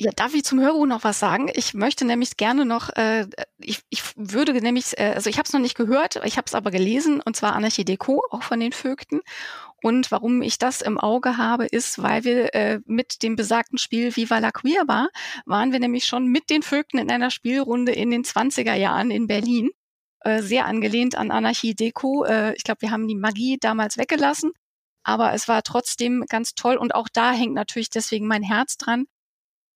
Ja, 0.02 0.12
darf 0.16 0.32
ich 0.32 0.44
zum 0.44 0.60
Hörbuch 0.60 0.86
noch 0.86 1.04
was 1.04 1.18
sagen? 1.18 1.50
Ich 1.52 1.74
möchte 1.74 2.06
nämlich 2.06 2.38
gerne 2.38 2.64
noch, 2.64 2.88
äh, 2.96 3.26
ich, 3.58 3.80
ich 3.90 4.02
würde 4.16 4.54
nämlich, 4.54 4.98
äh, 4.98 5.12
also 5.14 5.28
ich 5.28 5.36
habe 5.36 5.46
es 5.46 5.52
noch 5.52 5.60
nicht 5.60 5.76
gehört, 5.76 6.18
ich 6.24 6.38
habe 6.38 6.46
es 6.46 6.54
aber 6.54 6.70
gelesen, 6.70 7.20
und 7.20 7.36
zwar 7.36 7.52
Anarchie 7.54 7.84
Deco, 7.84 8.22
auch 8.30 8.42
von 8.42 8.60
den 8.60 8.72
Vögten. 8.72 9.20
Und 9.82 10.10
warum 10.10 10.40
ich 10.40 10.56
das 10.56 10.80
im 10.80 10.98
Auge 10.98 11.36
habe, 11.36 11.66
ist, 11.66 12.02
weil 12.02 12.24
wir 12.24 12.54
äh, 12.54 12.80
mit 12.86 13.22
dem 13.22 13.36
besagten 13.36 13.76
Spiel 13.76 14.16
Viva 14.16 14.38
la 14.38 14.52
Queer 14.52 14.84
war, 14.88 15.10
waren 15.44 15.70
wir 15.70 15.80
nämlich 15.80 16.06
schon 16.06 16.28
mit 16.28 16.48
den 16.48 16.62
Vögten 16.62 16.98
in 16.98 17.10
einer 17.10 17.30
Spielrunde 17.30 17.92
in 17.92 18.10
den 18.10 18.24
20er 18.24 18.74
Jahren 18.76 19.10
in 19.10 19.26
Berlin. 19.26 19.68
Äh, 20.20 20.40
sehr 20.40 20.64
angelehnt 20.64 21.14
an 21.14 21.30
Anarchie 21.30 21.74
Deco. 21.74 22.24
Äh, 22.24 22.54
ich 22.54 22.64
glaube, 22.64 22.80
wir 22.80 22.90
haben 22.90 23.06
die 23.06 23.16
Magie 23.16 23.58
damals 23.60 23.98
weggelassen, 23.98 24.52
aber 25.02 25.34
es 25.34 25.46
war 25.46 25.62
trotzdem 25.62 26.24
ganz 26.26 26.54
toll 26.54 26.76
und 26.76 26.94
auch 26.94 27.08
da 27.12 27.32
hängt 27.32 27.52
natürlich 27.52 27.90
deswegen 27.90 28.26
mein 28.26 28.42
Herz 28.42 28.78
dran, 28.78 29.04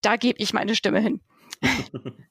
da 0.04 0.16
gebe 0.16 0.40
ich 0.40 0.52
meine 0.52 0.74
Stimme 0.74 1.00
hin. 1.00 1.20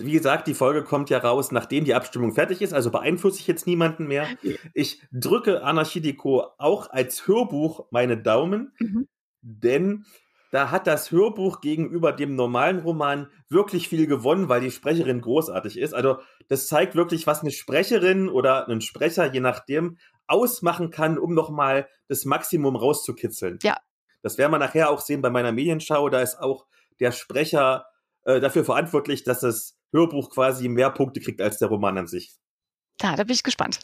Wie 0.00 0.12
gesagt, 0.12 0.46
die 0.46 0.54
Folge 0.54 0.84
kommt 0.84 1.10
ja 1.10 1.18
raus, 1.18 1.50
nachdem 1.50 1.84
die 1.84 1.94
Abstimmung 1.94 2.32
fertig 2.32 2.62
ist, 2.62 2.72
also 2.72 2.92
beeinflusse 2.92 3.40
ich 3.40 3.48
jetzt 3.48 3.66
niemanden 3.66 4.06
mehr. 4.06 4.28
Ich 4.72 5.02
drücke 5.10 5.64
Anarchidico 5.64 6.44
auch 6.56 6.88
als 6.90 7.26
Hörbuch 7.26 7.86
meine 7.90 8.16
Daumen, 8.16 8.72
mhm. 8.78 9.08
denn 9.40 10.04
da 10.52 10.70
hat 10.70 10.86
das 10.86 11.10
Hörbuch 11.10 11.60
gegenüber 11.60 12.12
dem 12.12 12.36
normalen 12.36 12.78
Roman 12.78 13.28
wirklich 13.48 13.88
viel 13.88 14.06
gewonnen, 14.06 14.48
weil 14.48 14.60
die 14.60 14.70
Sprecherin 14.70 15.20
großartig 15.20 15.76
ist. 15.78 15.94
Also 15.94 16.18
das 16.48 16.68
zeigt 16.68 16.94
wirklich, 16.94 17.26
was 17.26 17.40
eine 17.40 17.50
Sprecherin 17.50 18.28
oder 18.28 18.68
ein 18.68 18.80
Sprecher, 18.80 19.32
je 19.32 19.40
nachdem, 19.40 19.98
ausmachen 20.28 20.90
kann, 20.90 21.18
um 21.18 21.34
nochmal 21.34 21.88
das 22.06 22.24
Maximum 22.24 22.76
rauszukitzeln. 22.76 23.58
Ja. 23.62 23.76
Das 24.22 24.38
werden 24.38 24.52
wir 24.52 24.58
nachher 24.58 24.90
auch 24.90 25.00
sehen 25.00 25.22
bei 25.22 25.30
meiner 25.30 25.52
Medienschau. 25.52 26.08
Da 26.08 26.22
ist 26.22 26.38
auch 26.38 26.66
der 27.00 27.12
Sprecher 27.12 27.86
äh, 28.24 28.40
dafür 28.40 28.64
verantwortlich, 28.64 29.24
dass 29.24 29.40
das 29.40 29.78
Hörbuch 29.92 30.30
quasi 30.30 30.68
mehr 30.68 30.90
Punkte 30.90 31.20
kriegt 31.20 31.40
als 31.40 31.58
der 31.58 31.68
Roman 31.68 31.98
an 31.98 32.06
sich. 32.06 32.36
Ja, 33.00 33.16
da 33.16 33.24
bin 33.24 33.34
ich 33.34 33.42
gespannt. 33.42 33.80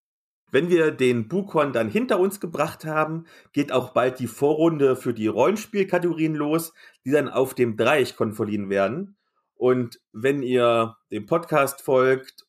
Wenn 0.51 0.69
wir 0.69 0.93
den 0.93 1.27
Bukon 1.27 1.73
dann 1.73 1.89
hinter 1.89 2.21
uns 2.21 2.39
gebracht 2.39 2.85
haben, 2.85 3.27
geht 3.53 3.73
auch 3.73 3.93
bald 3.93 4.21
die 4.21 4.29
Vorrunde 4.29 4.95
für 4.95 5.13
die 5.13 5.27
Rollenspielkategorien 5.27 6.37
los, 6.37 6.73
die 7.05 7.11
dann 7.11 7.29
auf 7.29 7.55
dem 7.55 7.77
Dreieck 7.77 8.17
konfolieren 8.17 8.71
werden. 8.71 9.17
Und 9.57 10.01
wenn 10.13 10.43
ihr 10.43 10.97
dem 11.11 11.27
Podcast 11.27 11.83
folgt, 11.83 12.47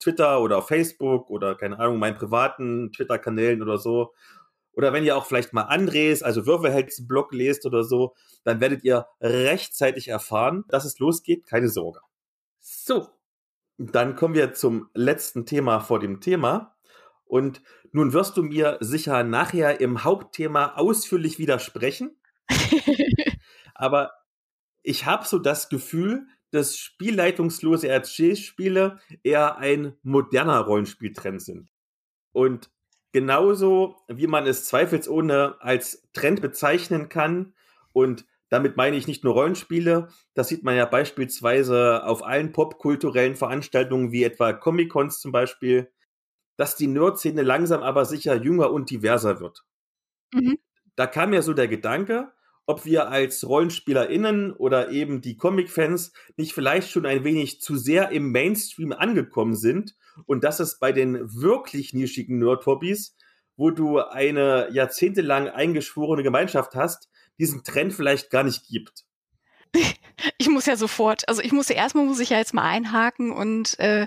Twitter 0.00 0.40
oder 0.40 0.60
Facebook 0.60 1.30
oder 1.30 1.54
keine 1.54 1.78
Ahnung, 1.78 1.98
meinen 1.98 2.16
privaten 2.16 2.92
Twitter-Kanälen 2.92 3.62
oder 3.62 3.78
so, 3.78 4.12
oder 4.76 4.92
wenn 4.92 5.04
ihr 5.04 5.16
auch 5.16 5.24
vielleicht 5.24 5.54
mal 5.54 5.62
Andres, 5.62 6.22
also 6.22 6.46
Würfelhelds 6.46 7.08
Blog 7.08 7.32
lest 7.32 7.64
oder 7.64 7.82
so, 7.82 8.14
dann 8.44 8.60
werdet 8.60 8.84
ihr 8.84 9.06
rechtzeitig 9.22 10.08
erfahren, 10.08 10.64
dass 10.68 10.84
es 10.84 10.98
losgeht. 10.98 11.46
Keine 11.46 11.68
Sorge. 11.68 12.00
So, 12.60 13.08
dann 13.78 14.16
kommen 14.16 14.34
wir 14.34 14.52
zum 14.52 14.90
letzten 14.92 15.46
Thema 15.46 15.80
vor 15.80 15.98
dem 15.98 16.20
Thema. 16.20 16.76
Und 17.24 17.62
nun 17.90 18.12
wirst 18.12 18.36
du 18.36 18.42
mir 18.42 18.76
sicher 18.80 19.24
nachher 19.24 19.80
im 19.80 20.04
Hauptthema 20.04 20.74
ausführlich 20.74 21.38
widersprechen. 21.38 22.14
Aber 23.74 24.12
ich 24.82 25.06
habe 25.06 25.26
so 25.26 25.38
das 25.38 25.70
Gefühl, 25.70 26.26
dass 26.50 26.76
spielleitungslose 26.76 27.88
RC-Spiele 27.88 29.00
eher 29.22 29.56
ein 29.56 29.96
moderner 30.02 30.60
Rollenspieltrend 30.60 31.40
sind. 31.40 31.70
Und 32.32 32.70
genauso 33.12 33.96
wie 34.08 34.26
man 34.26 34.46
es 34.46 34.66
zweifelsohne 34.66 35.56
als 35.60 36.08
Trend 36.12 36.40
bezeichnen 36.40 37.08
kann. 37.08 37.54
Und 37.92 38.26
damit 38.48 38.76
meine 38.76 38.96
ich 38.96 39.06
nicht 39.06 39.24
nur 39.24 39.34
Rollenspiele. 39.34 40.08
Das 40.34 40.48
sieht 40.48 40.62
man 40.62 40.76
ja 40.76 40.84
beispielsweise 40.84 42.04
auf 42.04 42.24
allen 42.24 42.52
popkulturellen 42.52 43.36
Veranstaltungen 43.36 44.12
wie 44.12 44.24
etwa 44.24 44.52
Comic-Cons 44.52 45.20
zum 45.20 45.32
Beispiel, 45.32 45.90
dass 46.56 46.76
die 46.76 46.86
Nerd-Szene 46.86 47.42
langsam 47.42 47.82
aber 47.82 48.04
sicher 48.04 48.34
jünger 48.36 48.70
und 48.70 48.90
diverser 48.90 49.40
wird. 49.40 49.64
Mhm. 50.32 50.58
Da 50.94 51.06
kam 51.06 51.30
mir 51.30 51.42
so 51.42 51.52
der 51.52 51.68
Gedanke, 51.68 52.32
ob 52.66 52.84
wir 52.84 53.08
als 53.08 53.46
RollenspielerInnen 53.48 54.52
oder 54.52 54.90
eben 54.90 55.20
die 55.20 55.36
Comic-Fans 55.36 56.12
nicht 56.36 56.52
vielleicht 56.52 56.90
schon 56.90 57.06
ein 57.06 57.24
wenig 57.24 57.60
zu 57.60 57.76
sehr 57.76 58.10
im 58.10 58.32
Mainstream 58.32 58.92
angekommen 58.92 59.54
sind 59.54 59.94
und 60.26 60.42
dass 60.42 60.60
es 60.60 60.78
bei 60.78 60.92
den 60.92 61.18
wirklich 61.32 61.94
nischigen 61.94 62.38
Nerd-Hobbys, 62.38 63.16
wo 63.56 63.70
du 63.70 64.00
eine 64.00 64.68
jahrzehntelang 64.72 65.48
eingeschworene 65.48 66.24
Gemeinschaft 66.24 66.74
hast, 66.74 67.08
diesen 67.38 67.62
Trend 67.62 67.92
vielleicht 67.92 68.30
gar 68.30 68.42
nicht 68.42 68.66
gibt. 68.68 69.04
Ich 70.38 70.48
muss 70.48 70.64
ja 70.64 70.76
sofort, 70.76 71.28
also 71.28 71.42
ich 71.42 71.52
muss 71.52 71.68
ja 71.68 71.76
erstmal 71.76 72.06
muss 72.06 72.20
ich 72.20 72.30
ja 72.30 72.38
jetzt 72.38 72.54
mal 72.54 72.62
einhaken 72.62 73.32
und 73.32 73.78
äh, 73.78 74.06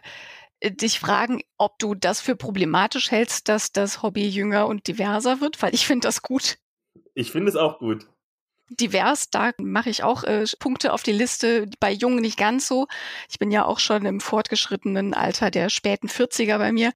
dich 0.64 1.00
fragen, 1.00 1.42
ob 1.58 1.78
du 1.78 1.94
das 1.94 2.20
für 2.20 2.36
problematisch 2.36 3.12
hältst, 3.12 3.48
dass 3.48 3.72
das 3.72 4.02
Hobby 4.02 4.28
jünger 4.28 4.66
und 4.66 4.88
diverser 4.88 5.40
wird, 5.40 5.62
weil 5.62 5.76
ich 5.76 5.86
finde 5.86 6.08
das 6.08 6.24
gut. 6.24 6.58
Ich 7.14 7.32
finde 7.32 7.50
es 7.50 7.56
auch 7.56 7.78
gut 7.78 8.08
divers. 8.70 9.30
Da 9.30 9.52
mache 9.58 9.90
ich 9.90 10.04
auch 10.04 10.24
äh, 10.24 10.46
Punkte 10.60 10.94
auf 10.94 11.04
die 11.04 11.12
Liste. 11.12 11.70
Bei 11.80 11.92
Jungen 11.92 12.22
nicht 12.22 12.38
ganz 12.38 12.68
so. 12.68 12.88
Ich 13.30 13.40
bin 13.40 13.52
ja 13.52 13.66
auch 13.66 13.80
schon 13.80 14.06
im 14.06 14.20
fortgeschrittenen 14.20 15.14
Alter 15.14 15.52
der 15.52 15.70
späten 15.70 16.08
40er 16.08 16.58
bei 16.58 16.72
mir. 16.72 16.92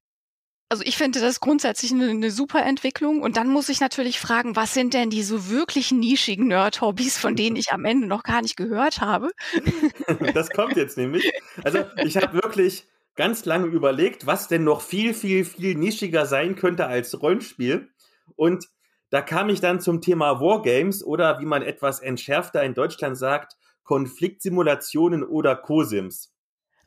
Also 0.70 0.82
ich 0.84 0.96
finde 0.96 1.20
das 1.20 1.40
grundsätzlich 1.40 1.92
eine, 1.92 2.08
eine 2.08 2.30
super 2.30 2.64
Entwicklung. 2.64 3.22
Und 3.22 3.36
dann 3.36 3.48
muss 3.48 3.68
ich 3.68 3.80
natürlich 3.80 4.18
fragen, 4.18 4.56
was 4.56 4.74
sind 4.74 4.94
denn 4.94 5.10
die 5.10 5.22
so 5.22 5.48
wirklich 5.48 5.92
nischigen 5.92 6.48
Nerd-Hobbys, 6.48 7.18
von 7.18 7.36
denen 7.36 7.56
ich 7.56 7.72
am 7.72 7.84
Ende 7.84 8.06
noch 8.06 8.22
gar 8.22 8.42
nicht 8.42 8.56
gehört 8.56 9.00
habe? 9.00 9.30
Das 10.34 10.50
kommt 10.50 10.76
jetzt 10.76 10.96
nämlich. 10.96 11.30
Also 11.62 11.84
ich 12.04 12.16
habe 12.16 12.42
wirklich 12.42 12.86
ganz 13.14 13.44
lange 13.44 13.66
überlegt, 13.66 14.26
was 14.26 14.48
denn 14.48 14.64
noch 14.64 14.80
viel, 14.80 15.14
viel, 15.14 15.44
viel 15.44 15.76
nischiger 15.76 16.26
sein 16.26 16.56
könnte 16.56 16.86
als 16.86 17.20
Rollenspiel. 17.20 17.88
Und 18.36 18.66
da 19.14 19.22
kam 19.22 19.48
ich 19.48 19.60
dann 19.60 19.80
zum 19.80 20.00
Thema 20.00 20.40
Wargames 20.40 21.04
oder 21.04 21.38
wie 21.38 21.44
man 21.44 21.62
etwas 21.62 22.00
entschärfter 22.00 22.64
in 22.64 22.74
Deutschland 22.74 23.16
sagt, 23.16 23.56
Konfliktsimulationen 23.84 25.22
oder 25.22 25.54
COSIMs. 25.54 26.34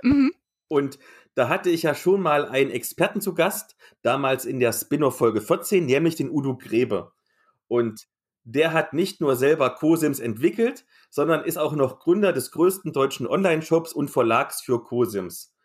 Mhm. 0.03 0.34
Und 0.67 1.00
da 1.36 1.48
hatte 1.48 1.69
ich 1.69 1.84
ja 1.84 1.96
schon 1.96 2.19
mal 2.19 2.46
einen 2.46 2.69
Experten 2.69 3.22
zu 3.22 3.34
Gast, 3.34 3.77
damals 4.01 4.43
in 4.43 4.60
der 4.60 4.74
Spin-off-Folge 4.74 5.39
14, 5.39 5.86
nämlich 5.86 6.15
den 6.17 6.29
Udo 6.29 6.57
Grebe. 6.57 7.13
Und 7.69 8.10
der 8.43 8.74
hat 8.74 8.91
nicht 8.91 9.22
nur 9.22 9.38
selber 9.38 9.69
COSIMs 9.75 10.19
entwickelt, 10.19 10.86
sondern 11.10 11.46
ist 11.46 11.57
auch 11.57 11.75
noch 11.77 12.00
Gründer 12.00 12.34
des 12.34 12.51
größten 12.51 12.91
deutschen 12.91 13.25
Online-Shops 13.25 13.93
und 13.93 14.10
Verlags 14.10 14.62
für 14.62 14.84
COSIMs. 14.84 15.57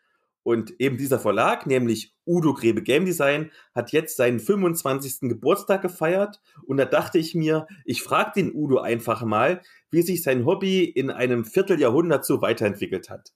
Und 0.45 0.81
eben 0.81 0.97
dieser 0.97 1.21
Verlag, 1.21 1.67
nämlich 1.67 2.15
Udo 2.27 2.55
Grebe 2.55 2.83
Game 2.83 3.05
Design, 3.05 3.53
hat 3.75 3.93
jetzt 3.93 4.17
seinen 4.17 4.41
25. 4.41 5.29
Geburtstag 5.29 5.83
gefeiert. 5.83 6.41
Und 6.67 6.79
da 6.79 6.85
dachte 6.85 7.19
ich 7.19 7.35
mir, 7.35 7.67
ich 7.85 8.03
frage 8.03 8.33
den 8.37 8.53
Udo 8.53 8.79
einfach 8.79 9.23
mal, 9.23 9.63
wie 9.91 10.03
sich 10.03 10.23
sein 10.23 10.45
Hobby 10.45 10.85
in 10.85 11.11
einem 11.11 11.45
Vierteljahrhundert 11.45 12.25
so 12.25 12.43
weiterentwickelt 12.43 13.09
hat. 13.09 13.33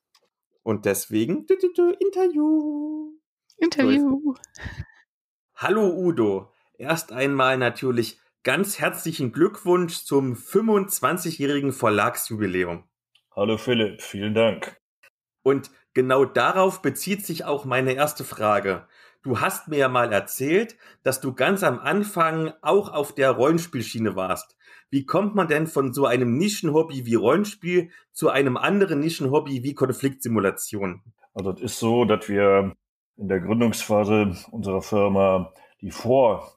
Und 0.63 0.85
deswegen, 0.85 1.47
du, 1.47 1.57
du, 1.57 1.73
du, 1.73 1.91
Interview. 1.91 3.13
Interview. 3.59 4.35
Hallo 5.55 5.89
Udo. 5.97 6.51
Erst 6.77 7.13
einmal 7.13 7.57
natürlich 7.57 8.19
ganz 8.43 8.79
herzlichen 8.79 9.33
Glückwunsch 9.33 10.05
zum 10.05 10.35
25-jährigen 10.35 11.73
Verlagsjubiläum. 11.73 12.85
Hallo 13.35 13.59
Philipp, 13.59 14.03
vielen 14.03 14.35
Dank. 14.35 14.77
Und 15.43 15.71
genau 15.97 16.27
darauf 16.27 16.83
bezieht 16.83 17.25
sich 17.25 17.47
auch 17.47 17.65
meine 17.65 17.95
erste 17.95 18.23
Frage. 18.23 18.87
Du 19.23 19.41
hast 19.41 19.69
mir 19.69 19.79
ja 19.79 19.89
mal 19.89 20.13
erzählt, 20.13 20.77
dass 21.03 21.23
du 21.23 21.33
ganz 21.33 21.63
am 21.63 21.79
Anfang 21.79 22.53
auch 22.61 22.93
auf 22.93 23.15
der 23.15 23.31
Rollenspielschiene 23.31 24.15
warst. 24.15 24.59
Wie 24.91 25.07
kommt 25.07 25.35
man 25.35 25.49
denn 25.49 25.67
von 25.67 25.95
so 25.95 26.05
einem 26.05 26.37
Nischenhobby 26.37 27.07
wie 27.07 27.15
Rollenspiel 27.15 27.89
zu 28.13 28.29
einem 28.29 28.59
anderen 28.59 29.01
Nischenhobby 29.01 29.63
wie 29.63 29.73
Konfliktsimulation? 29.73 31.01
Also 31.33 31.53
es 31.53 31.63
ist 31.63 31.79
so, 31.79 32.05
dass 32.05 32.29
wir 32.29 32.77
in 33.17 33.29
der 33.29 33.41
Gründungsphase 33.41 34.37
unserer 34.51 34.83
Firma, 34.83 35.51
die 35.81 35.91
vor 35.91 36.53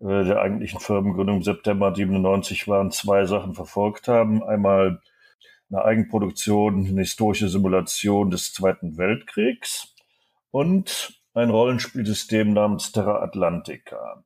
äh, 0.00 0.24
der 0.24 0.40
eigentlichen 0.40 0.80
Firmengründung 0.80 1.36
im 1.36 1.42
September 1.42 1.94
97 1.94 2.66
waren, 2.68 2.90
zwei 2.90 3.26
Sachen 3.26 3.52
verfolgt 3.52 4.08
haben. 4.08 4.42
Einmal 4.42 5.02
eine 5.70 5.84
Eigenproduktion, 5.84 6.86
eine 6.86 7.00
historische 7.00 7.48
Simulation 7.48 8.30
des 8.30 8.52
Zweiten 8.52 8.96
Weltkriegs 8.96 9.94
und 10.50 11.20
ein 11.34 11.50
Rollenspielsystem 11.50 12.52
namens 12.52 12.92
Terra 12.92 13.22
Atlantica. 13.22 14.24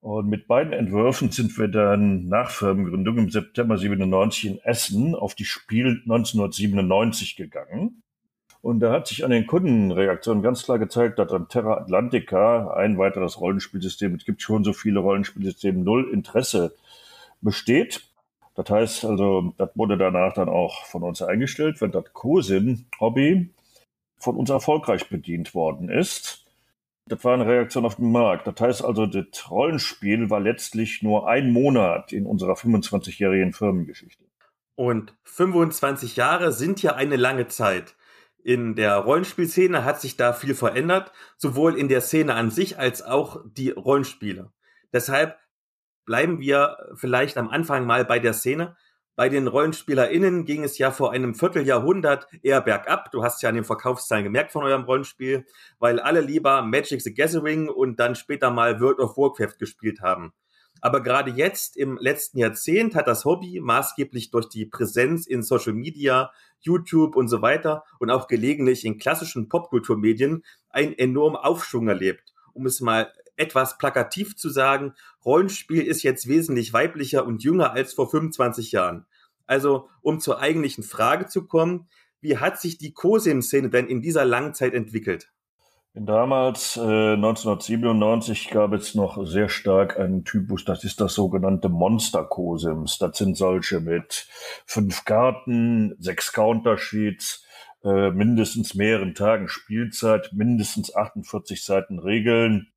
Und 0.00 0.28
mit 0.28 0.46
beiden 0.46 0.72
Entwürfen 0.72 1.32
sind 1.32 1.58
wir 1.58 1.66
dann 1.66 2.28
nach 2.28 2.50
Firmengründung 2.50 3.18
im 3.18 3.30
September 3.30 3.76
97 3.76 4.46
in 4.46 4.58
Essen 4.60 5.14
auf 5.16 5.34
die 5.34 5.44
Spiel 5.44 6.00
1997 6.04 7.34
gegangen. 7.34 8.02
Und 8.62 8.80
da 8.80 8.92
hat 8.92 9.08
sich 9.08 9.24
an 9.24 9.30
den 9.30 9.46
Kundenreaktionen 9.46 10.42
ganz 10.42 10.62
klar 10.62 10.78
gezeigt, 10.78 11.18
dass 11.18 11.32
an 11.32 11.48
Terra 11.48 11.78
Atlantica, 11.78 12.72
ein 12.74 12.98
weiteres 12.98 13.40
Rollenspielsystem, 13.40 14.14
es 14.14 14.24
gibt 14.24 14.42
schon 14.42 14.64
so 14.64 14.72
viele 14.72 15.00
Rollenspielsysteme, 15.00 15.78
null 15.78 16.08
Interesse 16.12 16.76
besteht. 17.40 18.08
Das 18.56 18.70
heißt 18.70 19.04
also, 19.04 19.54
das 19.58 19.70
wurde 19.74 19.98
danach 19.98 20.32
dann 20.32 20.48
auch 20.48 20.86
von 20.86 21.02
uns 21.02 21.20
eingestellt, 21.22 21.80
wenn 21.80 21.92
das 21.92 22.12
COSIM-Hobby 22.12 23.50
von 24.18 24.36
uns 24.36 24.48
erfolgreich 24.50 25.08
bedient 25.10 25.54
worden 25.54 25.90
ist. 25.90 26.46
Das 27.08 27.22
war 27.22 27.34
eine 27.34 27.46
Reaktion 27.46 27.84
auf 27.84 27.96
den 27.96 28.10
Markt. 28.10 28.46
Das 28.46 28.58
heißt 28.58 28.84
also, 28.84 29.06
das 29.06 29.50
Rollenspiel 29.50 30.30
war 30.30 30.40
letztlich 30.40 31.02
nur 31.02 31.28
ein 31.28 31.52
Monat 31.52 32.12
in 32.12 32.26
unserer 32.26 32.54
25-jährigen 32.54 33.52
Firmengeschichte. 33.52 34.24
Und 34.74 35.14
25 35.24 36.16
Jahre 36.16 36.52
sind 36.52 36.82
ja 36.82 36.94
eine 36.94 37.16
lange 37.16 37.46
Zeit. 37.48 37.94
In 38.42 38.74
der 38.74 38.96
Rollenspielszene 38.96 39.84
hat 39.84 40.00
sich 40.00 40.16
da 40.16 40.32
viel 40.32 40.54
verändert, 40.54 41.12
sowohl 41.36 41.78
in 41.78 41.88
der 41.88 42.00
Szene 42.00 42.34
an 42.34 42.50
sich 42.50 42.78
als 42.78 43.02
auch 43.02 43.42
die 43.44 43.70
Rollenspiele. 43.70 44.50
Deshalb 44.92 45.36
bleiben 46.06 46.40
wir 46.40 46.78
vielleicht 46.94 47.36
am 47.36 47.50
Anfang 47.50 47.84
mal 47.84 48.04
bei 48.04 48.18
der 48.18 48.32
Szene. 48.32 48.76
Bei 49.16 49.28
den 49.28 49.46
RollenspielerInnen 49.46 50.44
ging 50.44 50.62
es 50.62 50.78
ja 50.78 50.90
vor 50.90 51.12
einem 51.12 51.34
Vierteljahrhundert 51.34 52.28
eher 52.42 52.60
bergab. 52.60 53.10
Du 53.12 53.24
hast 53.24 53.42
ja 53.42 53.48
an 53.48 53.54
den 53.54 53.64
Verkaufszahlen 53.64 54.24
gemerkt 54.24 54.52
von 54.52 54.62
eurem 54.62 54.84
Rollenspiel, 54.84 55.46
weil 55.78 56.00
alle 56.00 56.20
lieber 56.20 56.62
Magic 56.62 57.02
the 57.02 57.14
Gathering 57.14 57.68
und 57.68 57.98
dann 57.98 58.14
später 58.14 58.50
mal 58.50 58.80
World 58.80 58.98
of 58.98 59.16
Warcraft 59.16 59.58
gespielt 59.58 60.00
haben. 60.00 60.32
Aber 60.82 61.02
gerade 61.02 61.30
jetzt 61.30 61.76
im 61.76 61.96
letzten 61.98 62.38
Jahrzehnt 62.38 62.94
hat 62.94 63.06
das 63.06 63.24
Hobby 63.24 63.60
maßgeblich 63.60 64.30
durch 64.30 64.48
die 64.48 64.66
Präsenz 64.66 65.26
in 65.26 65.42
Social 65.42 65.72
Media, 65.72 66.30
YouTube 66.60 67.16
und 67.16 67.28
so 67.28 67.40
weiter 67.40 67.84
und 67.98 68.10
auch 68.10 68.28
gelegentlich 68.28 68.84
in 68.84 68.98
klassischen 68.98 69.48
Popkulturmedien 69.48 70.44
einen 70.68 70.92
enormen 70.92 71.36
Aufschwung 71.36 71.88
erlebt. 71.88 72.34
Um 72.52 72.66
es 72.66 72.80
mal 72.80 73.10
etwas 73.36 73.78
plakativ 73.78 74.36
zu 74.36 74.48
sagen, 74.48 74.94
Rollenspiel 75.24 75.82
ist 75.82 76.02
jetzt 76.02 76.28
wesentlich 76.28 76.72
weiblicher 76.72 77.26
und 77.26 77.42
jünger 77.42 77.72
als 77.72 77.94
vor 77.94 78.10
25 78.10 78.72
Jahren. 78.72 79.06
Also, 79.46 79.88
um 80.02 80.20
zur 80.20 80.40
eigentlichen 80.40 80.84
Frage 80.84 81.26
zu 81.26 81.46
kommen, 81.46 81.88
wie 82.20 82.38
hat 82.38 82.60
sich 82.60 82.78
die 82.78 82.92
COSIM-Szene 82.92 83.70
denn 83.70 83.86
in 83.86 84.02
dieser 84.02 84.24
langen 84.24 84.54
Zeit 84.54 84.74
entwickelt? 84.74 85.30
Damals, 85.98 86.76
äh, 86.76 87.16
1997, 87.16 88.50
gab 88.50 88.74
es 88.74 88.94
noch 88.94 89.24
sehr 89.26 89.48
stark 89.48 89.98
einen 89.98 90.24
Typus, 90.24 90.66
das 90.66 90.84
ist 90.84 91.00
das 91.00 91.14
sogenannte 91.14 91.70
Monster-Cosims. 91.70 92.98
Das 92.98 93.16
sind 93.16 93.34
solche 93.34 93.80
mit 93.80 94.28
fünf 94.66 95.06
Karten, 95.06 95.96
sechs 95.98 96.34
Countersheets, 96.34 97.46
äh, 97.82 98.10
mindestens 98.10 98.74
mehreren 98.74 99.14
Tagen 99.14 99.48
Spielzeit, 99.48 100.32
mindestens 100.34 100.94
48 100.94 101.64
Seiten 101.64 101.98
Regeln, 101.98 102.68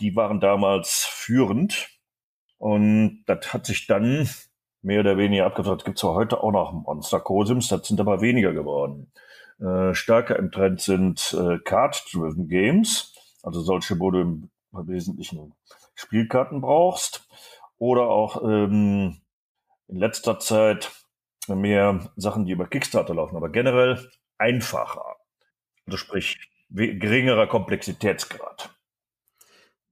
die 0.00 0.14
waren 0.16 0.40
damals 0.40 1.04
führend. 1.04 1.88
Und 2.58 3.24
das 3.26 3.52
hat 3.52 3.66
sich 3.66 3.86
dann 3.86 4.28
mehr 4.82 5.00
oder 5.00 5.16
weniger. 5.16 5.52
Es 5.56 5.84
gibt 5.84 5.98
zwar 5.98 6.14
heute 6.14 6.42
auch 6.42 6.52
noch 6.52 6.72
Monster 6.72 7.20
Cosims, 7.20 7.68
das 7.68 7.86
sind 7.86 8.00
aber 8.00 8.20
weniger 8.20 8.52
geworden. 8.52 9.12
Äh, 9.60 9.94
stärker 9.94 10.36
im 10.36 10.50
Trend 10.52 10.80
sind 10.80 11.36
äh, 11.38 11.58
Card-Driven 11.58 12.48
Games, 12.48 13.14
also 13.42 13.60
solche, 13.60 13.98
wo 13.98 14.10
du 14.10 14.20
im 14.20 14.50
Wesentlichen 14.72 15.54
Spielkarten 15.94 16.60
brauchst. 16.60 17.28
Oder 17.78 18.08
auch 18.08 18.42
ähm, 18.42 19.20
in 19.86 19.96
letzter 19.96 20.38
Zeit 20.38 20.90
mehr 21.46 22.10
Sachen, 22.16 22.44
die 22.44 22.52
über 22.52 22.66
Kickstarter 22.66 23.14
laufen, 23.14 23.36
aber 23.36 23.48
generell 23.50 24.10
einfacher. 24.36 25.16
Also 25.86 25.96
sprich, 25.96 26.38
geringerer 26.70 27.46
Komplexitätsgrad. 27.46 28.77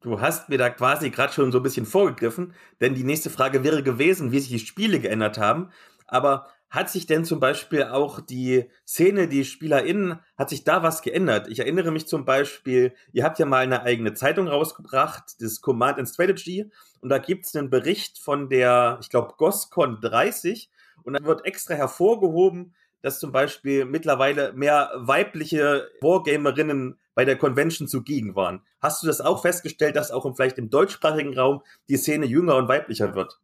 Du 0.07 0.21
hast 0.21 0.49
mir 0.49 0.57
da 0.57 0.71
quasi 0.71 1.11
gerade 1.11 1.33
schon 1.33 1.51
so 1.51 1.59
ein 1.59 1.65
bisschen 1.65 1.85
vorgegriffen, 1.85 2.55
denn 2.81 2.95
die 2.95 3.03
nächste 3.03 3.29
Frage 3.29 3.65
wäre 3.65 3.83
gewesen, 3.83 4.31
wie 4.31 4.39
sich 4.39 4.51
die 4.51 4.61
Spiele 4.61 5.01
geändert 5.01 5.37
haben. 5.37 5.71
Aber 6.07 6.47
hat 6.71 6.89
sich 6.89 7.07
denn 7.07 7.25
zum 7.25 7.41
Beispiel 7.41 7.83
auch 7.83 8.21
die 8.21 8.71
Szene, 8.87 9.27
die 9.27 9.45
SpielerInnen, 9.45 10.21
hat 10.39 10.51
sich 10.51 10.63
da 10.63 10.85
was 10.85 11.03
geändert? 11.03 11.49
Ich 11.49 11.59
erinnere 11.59 11.91
mich 11.91 12.07
zum 12.07 12.25
Beispiel, 12.25 12.95
ihr 13.13 13.25
habt 13.25 13.41
ja 13.41 13.47
mal 13.47 13.65
eine 13.65 13.83
eigene 13.83 14.15
Zeitung 14.15 14.47
rausgebracht, 14.47 15.41
das 15.41 15.61
Command 15.61 15.99
and 15.99 16.09
Strategy, 16.09 16.71
und 17.01 17.09
da 17.09 17.19
gibt 17.19 17.47
es 17.47 17.57
einen 17.57 17.69
Bericht 17.69 18.21
von 18.21 18.49
der, 18.49 19.01
ich 19.03 19.11
glaube, 19.11 19.35
GOSCON 19.37 20.01
30, 20.01 20.71
und 21.03 21.15
da 21.15 21.25
wird 21.25 21.45
extra 21.45 21.75
hervorgehoben, 21.75 22.77
dass 23.03 23.19
zum 23.19 23.33
Beispiel 23.33 23.85
mittlerweile 23.85 24.53
mehr 24.53 24.93
weibliche 24.95 25.91
Wargamerinnen 26.01 26.97
bei 27.17 27.25
der 27.25 27.37
Convention 27.37 27.89
zugegen 27.89 28.37
waren. 28.37 28.61
Hast 28.81 29.03
du 29.03 29.09
das 29.09 29.21
auch 29.21 29.43
festgestellt, 29.43 29.97
dass 29.97 30.13
auch 30.13 30.31
vielleicht 30.37 30.59
im 30.59 30.71
deutschsprachigen 30.71 31.37
Raum 31.37 31.63
die 31.89 31.97
Szene 31.97 32.27
jünger 32.27 32.57
und 32.57 32.69
weiblicher 32.69 33.17
wird? 33.17 33.41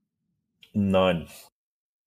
Nein. 0.73 1.27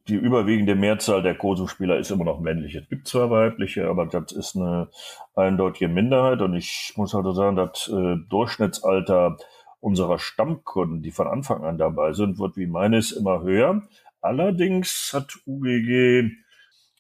Die 0.08 0.14
überwiegende 0.16 0.76
Mehrzahl 0.76 1.24
der 1.24 1.34
Koso-Spieler 1.34 1.98
ist 1.98 2.12
immer 2.12 2.24
noch 2.24 2.40
männlich. 2.40 2.76
Es 2.76 2.88
gibt 2.88 3.08
zwar 3.08 3.32
weibliche, 3.32 3.88
aber 3.88 4.06
das 4.06 4.32
ist 4.32 4.56
eine 4.56 4.90
eindeutige 5.36 5.88
Minderheit. 5.88 6.42
Und 6.42 6.54
ich 6.54 6.94
muss 6.96 7.16
halt 7.16 7.26
sagen, 7.36 7.56
das 7.56 7.88
äh, 7.88 8.16
Durchschnittsalter 8.30 9.38
unserer 9.80 10.20
Stammkunden, 10.20 11.02
die 11.02 11.12
von 11.12 11.28
Anfang 11.28 11.64
an 11.64 11.80
dabei 11.80 12.14
sind, 12.14 12.38
wird 12.38 12.58
wie 12.58 12.68
meines 12.68 13.12
immer 13.12 13.42
höher. 13.42 13.82
Allerdings 14.22 15.12
hat 15.14 15.34
UGG 15.48 16.30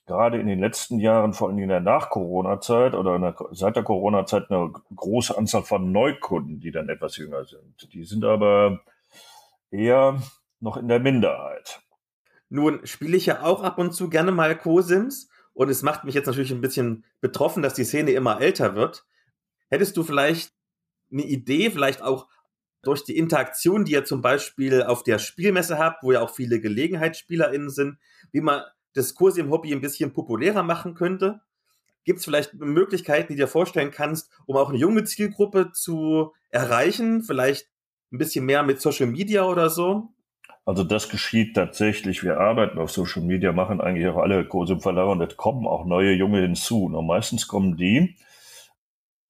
gerade 0.05 0.39
in 0.39 0.47
den 0.47 0.59
letzten 0.59 0.99
Jahren, 0.99 1.33
vor 1.33 1.49
allem 1.49 1.57
in 1.59 1.69
der 1.69 1.79
Nach-Corona-Zeit 1.79 2.93
oder 2.93 3.17
der, 3.19 3.35
seit 3.51 3.75
der 3.75 3.83
Corona-Zeit 3.83 4.51
eine 4.51 4.71
große 4.95 5.37
Anzahl 5.37 5.63
von 5.63 5.91
Neukunden, 5.91 6.59
die 6.59 6.71
dann 6.71 6.89
etwas 6.89 7.17
jünger 7.17 7.45
sind. 7.45 7.91
Die 7.93 8.03
sind 8.03 8.23
aber 8.23 8.81
eher 9.71 10.21
noch 10.59 10.77
in 10.77 10.87
der 10.87 10.99
Minderheit. 10.99 11.81
Nun 12.49 12.85
spiele 12.85 13.17
ich 13.17 13.25
ja 13.25 13.43
auch 13.43 13.63
ab 13.63 13.79
und 13.79 13.93
zu 13.93 14.09
gerne 14.09 14.31
mal 14.31 14.55
Co-Sims 14.55 15.29
und 15.53 15.69
es 15.69 15.81
macht 15.81 16.03
mich 16.03 16.13
jetzt 16.13 16.27
natürlich 16.27 16.51
ein 16.51 16.61
bisschen 16.61 17.05
betroffen, 17.19 17.63
dass 17.63 17.73
die 17.73 17.83
Szene 17.83 18.11
immer 18.11 18.39
älter 18.39 18.75
wird. 18.75 19.05
Hättest 19.69 19.97
du 19.97 20.03
vielleicht 20.03 20.53
eine 21.11 21.23
Idee, 21.23 21.71
vielleicht 21.71 22.03
auch 22.03 22.27
durch 22.83 23.03
die 23.03 23.17
Interaktion, 23.17 23.83
die 23.83 23.93
ihr 23.93 24.05
zum 24.05 24.21
Beispiel 24.21 24.83
auf 24.83 25.01
der 25.01 25.17
Spielmesse 25.17 25.79
habt, 25.79 26.03
wo 26.03 26.11
ja 26.11 26.21
auch 26.21 26.29
viele 26.29 26.59
GelegenheitsspielerInnen 26.59 27.69
sind, 27.71 27.97
wie 28.31 28.41
man 28.41 28.61
Diskurs 28.95 29.37
im 29.37 29.51
Hobby 29.51 29.73
ein 29.73 29.81
bisschen 29.81 30.13
populärer 30.13 30.63
machen 30.63 30.93
könnte? 30.95 31.41
Gibt 32.03 32.19
es 32.19 32.25
vielleicht 32.25 32.53
Möglichkeiten, 32.53 33.29
die 33.29 33.35
du 33.35 33.43
dir 33.43 33.47
vorstellen 33.47 33.91
kannst, 33.91 34.29
um 34.45 34.55
auch 34.57 34.69
eine 34.69 34.77
junge 34.77 35.03
Zielgruppe 35.03 35.71
zu 35.71 36.33
erreichen? 36.49 37.23
Vielleicht 37.23 37.67
ein 38.11 38.19
bisschen 38.19 38.45
mehr 38.45 38.63
mit 38.63 38.79
Social 38.79 39.07
Media 39.07 39.43
oder 39.43 39.69
so? 39.69 40.09
Also 40.65 40.83
das 40.83 41.09
geschieht 41.09 41.55
tatsächlich. 41.55 42.23
Wir 42.23 42.39
arbeiten 42.39 42.79
auf 42.79 42.91
Social 42.91 43.21
Media, 43.21 43.51
machen 43.51 43.81
eigentlich 43.81 44.07
auch 44.07 44.17
alle 44.17 44.47
Kurse 44.47 44.73
im 44.73 44.81
Verlag 44.81 45.07
und 45.09 45.21
es 45.21 45.37
kommen 45.37 45.67
auch 45.67 45.85
neue 45.85 46.13
Junge 46.13 46.41
hinzu. 46.41 46.85
Und 46.85 47.05
meistens 47.05 47.47
kommen 47.47 47.77
die 47.77 48.15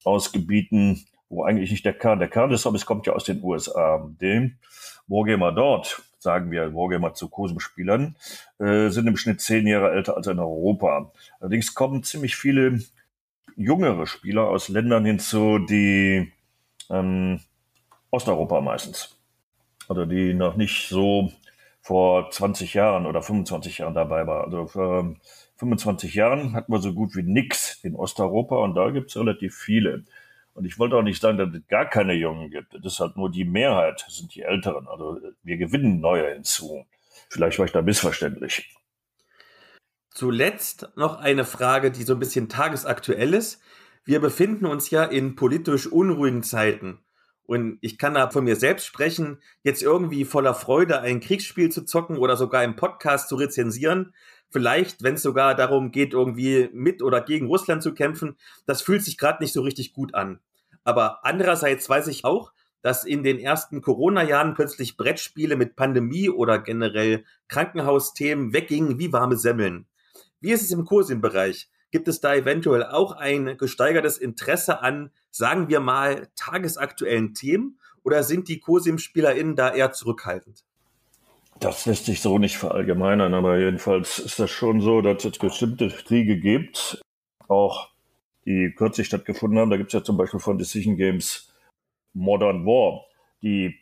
aus 0.05 0.31
Gebieten, 0.31 1.05
wo 1.27 1.43
eigentlich 1.43 1.71
nicht 1.71 1.85
der 1.85 1.93
Kern, 1.93 2.19
der 2.19 2.29
Kern 2.29 2.49
des 2.49 2.63
Hobbys 2.65 2.85
kommt 2.85 3.07
ja 3.07 3.13
aus 3.13 3.25
den 3.25 3.43
USA. 3.43 4.09
Dem 4.21 4.59
Wargamer 5.07 5.51
dort 5.51 6.01
sagen 6.25 6.51
wir 6.51 6.73
Wargamer 6.73 7.13
zu 7.13 7.29
Kosum-Spielern, 7.29 8.17
äh, 8.59 8.89
sind 8.89 9.07
im 9.07 9.15
Schnitt 9.15 9.39
zehn 9.39 9.65
Jahre 9.65 9.91
älter 9.91 10.17
als 10.17 10.27
in 10.27 10.39
Europa. 10.39 11.13
Allerdings 11.39 11.73
kommen 11.73 12.03
ziemlich 12.03 12.35
viele 12.35 12.81
jüngere 13.55 14.07
Spieler 14.07 14.49
aus 14.49 14.67
Ländern 14.67 15.05
hinzu, 15.05 15.59
die 15.59 16.33
ähm, 16.89 17.39
Osteuropa 18.11 18.59
meistens. 18.59 19.17
Oder 19.87 20.05
die 20.05 20.33
noch 20.33 20.57
nicht 20.57 20.89
so 20.89 21.31
vor 21.81 22.31
20 22.31 22.73
Jahren 22.73 23.05
oder 23.05 23.21
25 23.21 23.77
Jahren 23.77 23.93
dabei 23.93 24.25
waren. 24.25 24.45
Also 24.45 24.65
vor 24.65 25.15
25 25.57 26.15
Jahren 26.15 26.53
hatten 26.53 26.71
wir 26.71 26.79
so 26.79 26.93
gut 26.93 27.15
wie 27.15 27.21
nix 27.21 27.79
in 27.83 27.95
Osteuropa 27.95 28.57
und 28.57 28.73
da 28.73 28.89
gibt 28.89 29.11
es 29.11 29.17
relativ 29.17 29.55
viele. 29.55 30.03
Und 30.55 30.63
ich 30.63 30.79
wollte 30.79 30.95
auch 30.95 31.03
nicht 31.03 31.21
sagen, 31.21 31.37
dass 31.37 31.49
es 31.53 31.67
gar 31.67 31.85
keine 31.85 32.13
Jungen 32.13 32.49
gibt. 32.49 32.73
Das 32.73 32.93
ist 32.93 32.99
halt 33.01 33.17
nur 33.17 33.29
die 33.29 33.43
Mehrheit, 33.43 34.05
das 34.07 34.17
sind 34.17 34.33
die 34.33 34.41
Älteren. 34.41 34.87
Also 34.87 35.19
wir 35.43 35.57
gewinnen 35.57 35.99
neue 35.99 36.33
hinzu. 36.33 36.85
Vielleicht 37.29 37.59
war 37.59 37.65
ich 37.65 37.73
da 37.73 37.81
missverständlich. 37.81 38.73
Zuletzt 40.11 40.87
noch 40.95 41.17
eine 41.17 41.43
Frage, 41.43 41.91
die 41.91 42.03
so 42.03 42.13
ein 42.13 42.19
bisschen 42.19 42.47
tagesaktuell 42.47 43.33
ist. 43.33 43.61
Wir 44.05 44.21
befinden 44.21 44.65
uns 44.65 44.89
ja 44.91 45.03
in 45.03 45.35
politisch 45.35 45.87
unruhigen 45.87 46.41
Zeiten. 46.41 46.99
Und 47.45 47.77
ich 47.81 47.97
kann 47.97 48.15
da 48.15 48.29
von 48.29 48.43
mir 48.43 48.55
selbst 48.55 48.85
sprechen, 48.85 49.39
jetzt 49.63 49.83
irgendwie 49.83 50.25
voller 50.25 50.55
Freude 50.55 51.01
ein 51.01 51.19
Kriegsspiel 51.19 51.71
zu 51.71 51.85
zocken 51.85 52.17
oder 52.17 52.37
sogar 52.37 52.63
im 52.63 52.75
Podcast 52.75 53.29
zu 53.29 53.35
rezensieren, 53.35 54.13
vielleicht, 54.49 55.03
wenn 55.03 55.15
es 55.15 55.21
sogar 55.21 55.53
darum 55.53 55.91
geht, 55.91 56.13
irgendwie 56.13 56.69
mit 56.73 57.03
oder 57.03 57.21
gegen 57.21 57.47
Russland 57.47 57.83
zu 57.83 57.93
kämpfen, 57.93 58.37
das 58.65 58.81
fühlt 58.81 59.03
sich 59.03 59.17
gerade 59.17 59.43
nicht 59.43 59.53
so 59.53 59.61
richtig 59.61 59.93
gut 59.93 60.15
an. 60.15 60.39
Aber 60.83 61.25
andererseits 61.25 61.87
weiß 61.89 62.07
ich 62.07 62.25
auch, 62.25 62.51
dass 62.81 63.03
in 63.03 63.23
den 63.23 63.39
ersten 63.39 63.81
Corona-Jahren 63.81 64.53
plötzlich 64.53 64.95
Brettspiele 64.95 65.55
mit 65.55 65.75
Pandemie 65.75 66.29
oder 66.29 66.59
generell 66.59 67.25
Krankenhausthemen 67.47 68.53
weggingen 68.53 68.99
wie 68.99 69.11
warme 69.11 69.37
Semmeln. 69.37 69.87
Wie 70.39 70.51
ist 70.51 70.61
es 70.61 70.71
im 70.71 70.85
Kurs 70.85 71.09
im 71.09 71.21
Bereich? 71.21 71.69
Gibt 71.89 72.07
es 72.07 72.21
da 72.21 72.35
eventuell 72.35 72.83
auch 72.83 73.13
ein 73.13 73.57
gesteigertes 73.57 74.19
Interesse 74.19 74.81
an, 74.81 75.11
sagen 75.35 75.67
wir 75.67 75.81
mal, 75.81 76.29
tagesaktuellen 76.37 77.33
Themen? 77.33 77.77
Oder 78.03 78.23
sind 78.23 78.47
die 78.47 78.59
COSIM-SpielerInnen 78.59 79.55
da 79.55 79.73
eher 79.73 79.91
zurückhaltend? 79.91 80.63
Das 81.59 81.85
lässt 81.85 82.05
sich 82.05 82.21
so 82.21 82.37
nicht 82.37 82.57
verallgemeinern, 82.57 83.33
aber 83.33 83.57
jedenfalls 83.57 84.19
ist 84.19 84.39
das 84.39 84.51
schon 84.51 84.79
so, 84.79 85.01
dass 85.01 85.25
es 85.25 85.37
bestimmte 85.37 85.89
Kriege 85.89 86.39
gibt, 86.39 87.01
auch 87.47 87.89
die 88.45 88.73
kürzlich 88.77 89.07
stattgefunden 89.07 89.59
haben. 89.59 89.69
Da 89.69 89.77
gibt 89.77 89.89
es 89.89 89.93
ja 89.93 90.03
zum 90.03 90.17
Beispiel 90.17 90.39
von 90.39 90.57
Decision 90.57 90.95
Games 90.95 91.53
Modern 92.13 92.65
War, 92.65 93.05
die 93.41 93.75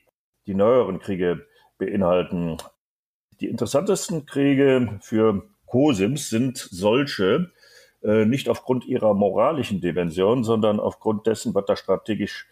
die 0.48 0.56
neueren 0.56 1.00
Kriege 1.00 1.46
beinhalten. 1.78 2.58
Die 3.42 3.48
interessantesten 3.48 4.26
Kriege 4.26 5.00
für 5.02 5.48
COSIMs 5.68 6.30
sind 6.30 6.58
solche, 6.58 7.52
nicht 8.04 8.50
aufgrund 8.50 8.86
ihrer 8.86 9.13
moralischen 9.13 9.80
Dimension, 9.80 10.44
sondern 10.44 10.80
aufgrund 10.80 11.26
dessen, 11.26 11.56
was 11.56 11.66
da 11.66 11.76
strategisch 11.78 12.48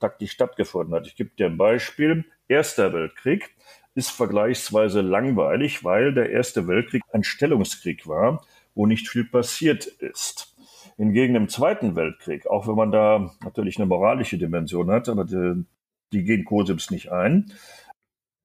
taktisch 0.00 0.32
stattgefunden 0.32 0.94
hat. 0.94 1.06
Ich 1.06 1.16
gebe 1.16 1.30
dir 1.38 1.46
ein 1.46 1.56
Beispiel. 1.56 2.24
Erster 2.48 2.92
Weltkrieg 2.92 3.54
ist 3.94 4.10
vergleichsweise 4.10 5.00
langweilig, 5.00 5.84
weil 5.84 6.14
der 6.14 6.30
Erste 6.30 6.68
Weltkrieg 6.68 7.02
ein 7.12 7.24
Stellungskrieg 7.24 8.06
war, 8.06 8.44
wo 8.74 8.86
nicht 8.86 9.08
viel 9.08 9.24
passiert 9.24 9.86
ist. 9.86 10.54
Hingegen 10.96 11.34
im 11.34 11.48
Zweiten 11.48 11.96
Weltkrieg, 11.96 12.46
auch 12.46 12.66
wenn 12.66 12.74
man 12.74 12.92
da 12.92 13.32
natürlich 13.42 13.76
eine 13.76 13.86
moralische 13.86 14.38
Dimension 14.38 14.90
hat, 14.90 15.08
aber 15.08 15.24
die, 15.24 15.64
die 16.12 16.24
gehen 16.24 16.44
Cosims 16.44 16.90
nicht 16.90 17.10
ein, 17.10 17.52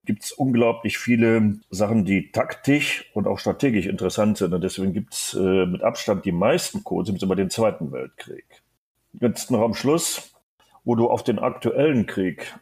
gibt 0.06 0.24
es 0.24 0.32
unglaublich 0.32 0.98
viele 0.98 1.60
Sachen, 1.70 2.06
die 2.06 2.32
taktisch 2.32 3.10
und 3.14 3.28
auch 3.28 3.40
strategisch 3.40 3.86
interessant 3.86 4.38
sind. 4.38 4.54
Und 4.54 4.62
deswegen 4.62 4.94
gibt 4.94 5.14
es 5.14 5.34
äh, 5.34 5.66
mit 5.66 5.82
Abstand 5.82 6.26
die 6.26 6.32
meisten 6.32 6.84
Cosims 6.84 7.24
über 7.24 7.36
den 7.36 7.50
Zweiten 7.50 7.92
Weltkrieg. 7.92 8.46
Jetzt 9.14 9.52
noch 9.52 9.62
am 9.62 9.74
Schluss, 9.74 10.34
wo 10.84 10.96
du 10.96 11.10
auf 11.10 11.24
den 11.24 11.40
aktuellen 11.40 12.06
Krieg 12.06 12.54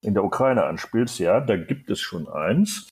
in 0.00 0.14
der 0.14 0.24
Ukraine 0.24 0.64
anspielst, 0.64 1.18
ja, 1.18 1.40
da 1.40 1.56
gibt 1.56 1.90
es 1.90 2.00
schon 2.00 2.28
eins. 2.28 2.88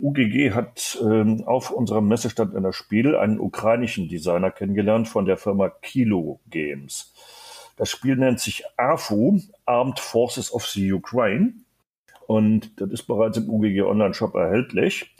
UGG 0.00 0.50
hat 0.52 0.98
ähm, 1.00 1.44
auf 1.46 1.70
unserem 1.70 2.08
Messestand 2.08 2.54
in 2.54 2.64
der 2.64 2.72
Spiel 2.72 3.14
einen 3.14 3.38
ukrainischen 3.38 4.08
Designer 4.08 4.50
kennengelernt 4.50 5.08
von 5.08 5.24
der 5.24 5.36
Firma 5.36 5.70
Kilo 5.70 6.40
Games. 6.50 7.14
Das 7.76 7.90
Spiel 7.90 8.16
nennt 8.16 8.40
sich 8.40 8.64
AFU, 8.76 9.40
Armed 9.64 10.00
Forces 10.00 10.52
of 10.52 10.66
the 10.66 10.92
Ukraine. 10.92 11.54
Und 12.26 12.80
das 12.80 12.90
ist 12.90 13.04
bereits 13.04 13.38
im 13.38 13.48
UGG 13.48 13.82
Online-Shop 13.82 14.34
erhältlich. 14.34 15.14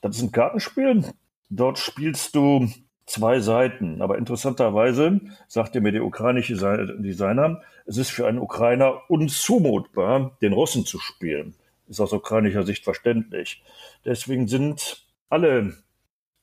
Das 0.00 0.16
ist 0.16 0.22
ein 0.22 0.32
Kartenspiel. 0.32 1.04
Dort 1.50 1.78
spielst 1.78 2.34
du 2.34 2.68
zwei 3.06 3.40
Seiten. 3.40 4.02
Aber 4.02 4.18
interessanterweise 4.18 5.20
sagte 5.48 5.80
mir 5.80 5.92
der 5.92 6.04
ukrainische 6.04 6.54
Designer, 6.98 7.62
es 7.86 7.96
ist 7.96 8.10
für 8.10 8.26
einen 8.26 8.38
Ukrainer 8.38 9.02
unzumutbar, 9.08 10.36
den 10.42 10.52
Russen 10.52 10.84
zu 10.84 10.98
spielen. 10.98 11.54
Ist 11.88 12.00
aus 12.00 12.12
ukrainischer 12.12 12.64
Sicht 12.64 12.84
verständlich. 12.84 13.62
Deswegen 14.04 14.46
sind 14.46 15.06
alle 15.30 15.74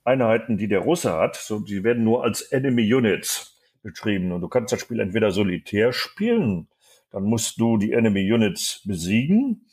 Einheiten, 0.04 0.58
die 0.58 0.68
der 0.68 0.80
Russe 0.80 1.12
hat, 1.12 1.36
so, 1.36 1.60
die 1.60 1.82
werden 1.82 2.04
nur 2.04 2.22
als 2.22 2.42
Enemy 2.42 2.92
Units 2.92 3.58
beschrieben. 3.82 4.32
Und 4.32 4.40
du 4.40 4.48
kannst 4.48 4.72
das 4.72 4.80
Spiel 4.80 5.00
entweder 5.00 5.30
solitär 5.30 5.92
spielen, 5.92 6.68
dann 7.10 7.24
musst 7.24 7.60
du 7.60 7.76
die 7.76 7.92
Enemy 7.92 8.32
Units 8.32 8.82
besiegen, 8.84 9.65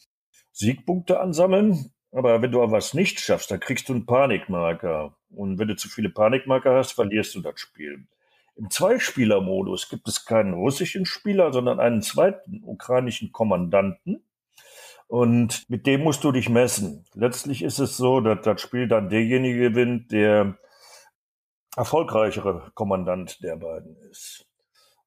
Siegpunkte 0.53 1.19
ansammeln, 1.19 1.91
aber 2.11 2.41
wenn 2.41 2.51
du 2.51 2.61
aber 2.61 2.71
was 2.71 2.93
nicht 2.93 3.19
schaffst, 3.19 3.51
dann 3.51 3.59
kriegst 3.59 3.89
du 3.89 3.93
einen 3.93 4.05
Panikmarker. 4.05 5.17
Und 5.29 5.57
wenn 5.57 5.67
du 5.67 5.75
zu 5.75 5.89
viele 5.89 6.09
Panikmarker 6.09 6.75
hast, 6.75 6.93
verlierst 6.93 7.33
du 7.35 7.41
das 7.41 7.59
Spiel. 7.59 8.07
Im 8.55 8.69
Zweispieler-Modus 8.69 9.89
gibt 9.89 10.07
es 10.07 10.25
keinen 10.25 10.53
russischen 10.53 11.07
Spieler, 11.07 11.51
sondern 11.51 11.79
einen 11.79 12.03
zweiten 12.03 12.61
ukrainischen 12.63 13.31
Kommandanten. 13.31 14.23
Und 15.07 15.67
mit 15.69 15.87
dem 15.87 16.01
musst 16.01 16.23
du 16.23 16.31
dich 16.31 16.49
messen. 16.49 17.03
Letztlich 17.15 17.63
ist 17.63 17.79
es 17.79 17.97
so, 17.97 18.21
dass 18.21 18.41
das 18.43 18.61
Spiel 18.61 18.87
dann 18.87 19.09
derjenige 19.09 19.71
gewinnt, 19.71 20.11
der 20.11 20.57
erfolgreichere 21.75 22.71
Kommandant 22.75 23.43
der 23.43 23.55
beiden 23.55 23.97
ist. 24.11 24.45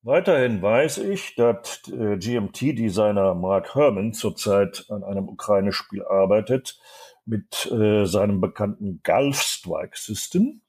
Weiterhin 0.07 0.62
weiß 0.62 0.99
ich, 0.99 1.35
dass 1.35 1.83
äh, 1.88 2.16
GMT-Designer 2.16 3.35
Mark 3.35 3.75
Herman 3.75 4.12
zurzeit 4.12 4.87
an 4.88 5.03
einem 5.03 5.29
Ukraine-Spiel 5.29 6.05
arbeitet 6.05 6.79
mit 7.25 7.69
äh, 7.73 8.05
seinem 8.05 8.40
bekannten 8.40 9.01
Gulf 9.03 9.42
Strike 9.42 9.99
System. 9.99 10.61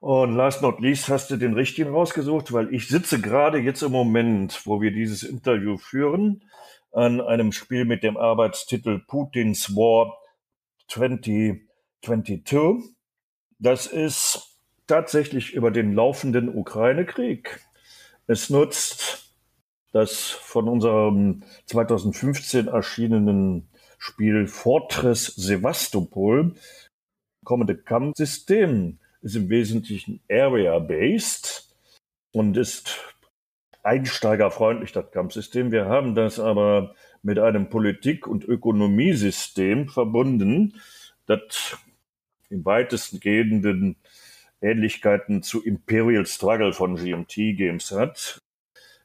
Und 0.00 0.34
last 0.34 0.62
not 0.62 0.80
least 0.80 1.08
hast 1.08 1.30
du 1.30 1.36
den 1.36 1.54
richtigen 1.54 1.92
rausgesucht, 1.92 2.52
weil 2.52 2.74
ich 2.74 2.88
sitze 2.88 3.20
gerade 3.20 3.58
jetzt 3.58 3.82
im 3.82 3.92
Moment, 3.92 4.66
wo 4.66 4.80
wir 4.80 4.90
dieses 4.90 5.22
Interview 5.22 5.76
führen, 5.76 6.42
an 6.90 7.20
einem 7.20 7.52
Spiel 7.52 7.84
mit 7.84 8.02
dem 8.02 8.16
Arbeitstitel 8.16 8.98
Putins 9.06 9.76
War 9.76 10.18
2022. 10.88 12.96
Das 13.60 13.86
ist 13.86 14.58
tatsächlich 14.88 15.52
über 15.52 15.70
den 15.70 15.94
laufenden 15.94 16.48
Ukraine-Krieg. 16.48 17.60
Es 18.32 18.48
nutzt 18.48 19.30
das 19.92 20.30
von 20.30 20.66
unserem 20.66 21.42
2015 21.66 22.66
erschienenen 22.66 23.68
Spiel 23.98 24.46
Fortress 24.46 25.26
Sevastopol 25.26 26.54
kommende 27.44 27.76
Kampfsystem 27.76 28.98
ist 29.20 29.36
im 29.36 29.50
Wesentlichen 29.50 30.22
area-based 30.30 31.76
und 32.32 32.56
ist 32.56 33.14
einsteigerfreundlich, 33.82 34.92
das 34.92 35.10
Kampfsystem. 35.10 35.70
Wir 35.70 35.84
haben 35.84 36.14
das 36.14 36.40
aber 36.40 36.94
mit 37.22 37.38
einem 37.38 37.68
Politik- 37.68 38.26
und 38.26 38.44
Ökonomiesystem 38.44 39.90
verbunden, 39.90 40.80
das 41.26 41.76
im 42.48 42.64
weitesten 42.64 43.20
gehenden 43.20 43.96
Ähnlichkeiten 44.62 45.42
zu 45.42 45.62
Imperial 45.62 46.26
Struggle 46.26 46.72
von 46.72 46.96
GMT 46.96 47.34
Games 47.56 47.90
hat. 47.90 48.38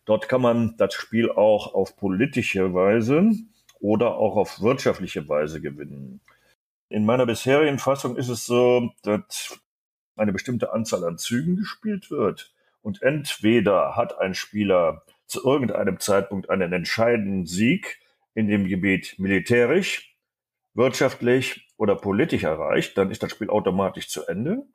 Dort 0.05 0.29
kann 0.29 0.41
man 0.41 0.75
das 0.77 0.93
Spiel 0.93 1.29
auch 1.31 1.73
auf 1.73 1.97
politische 1.97 2.73
Weise 2.73 3.31
oder 3.79 4.15
auch 4.15 4.37
auf 4.37 4.61
wirtschaftliche 4.61 5.27
Weise 5.27 5.59
gewinnen. 5.59 6.21
In 6.89 7.05
meiner 7.05 7.25
bisherigen 7.25 7.79
Fassung 7.79 8.15
ist 8.15 8.29
es 8.29 8.45
so, 8.45 8.91
dass 9.01 9.59
eine 10.15 10.31
bestimmte 10.31 10.71
Anzahl 10.71 11.03
an 11.03 11.17
Zügen 11.17 11.57
gespielt 11.57 12.09
wird 12.09 12.53
und 12.81 13.01
entweder 13.01 13.95
hat 13.95 14.17
ein 14.19 14.33
Spieler 14.33 15.03
zu 15.25 15.43
irgendeinem 15.43 15.99
Zeitpunkt 15.99 16.49
einen 16.49 16.71
entscheidenden 16.71 17.45
Sieg 17.45 17.99
in 18.33 18.47
dem 18.47 18.67
Gebiet 18.67 19.15
militärisch, 19.19 20.15
wirtschaftlich 20.73 21.67
oder 21.75 21.95
politisch 21.95 22.43
erreicht, 22.43 22.97
dann 22.97 23.11
ist 23.11 23.23
das 23.23 23.31
Spiel 23.31 23.49
automatisch 23.49 24.07
zu 24.07 24.25
Ende. 24.25 24.65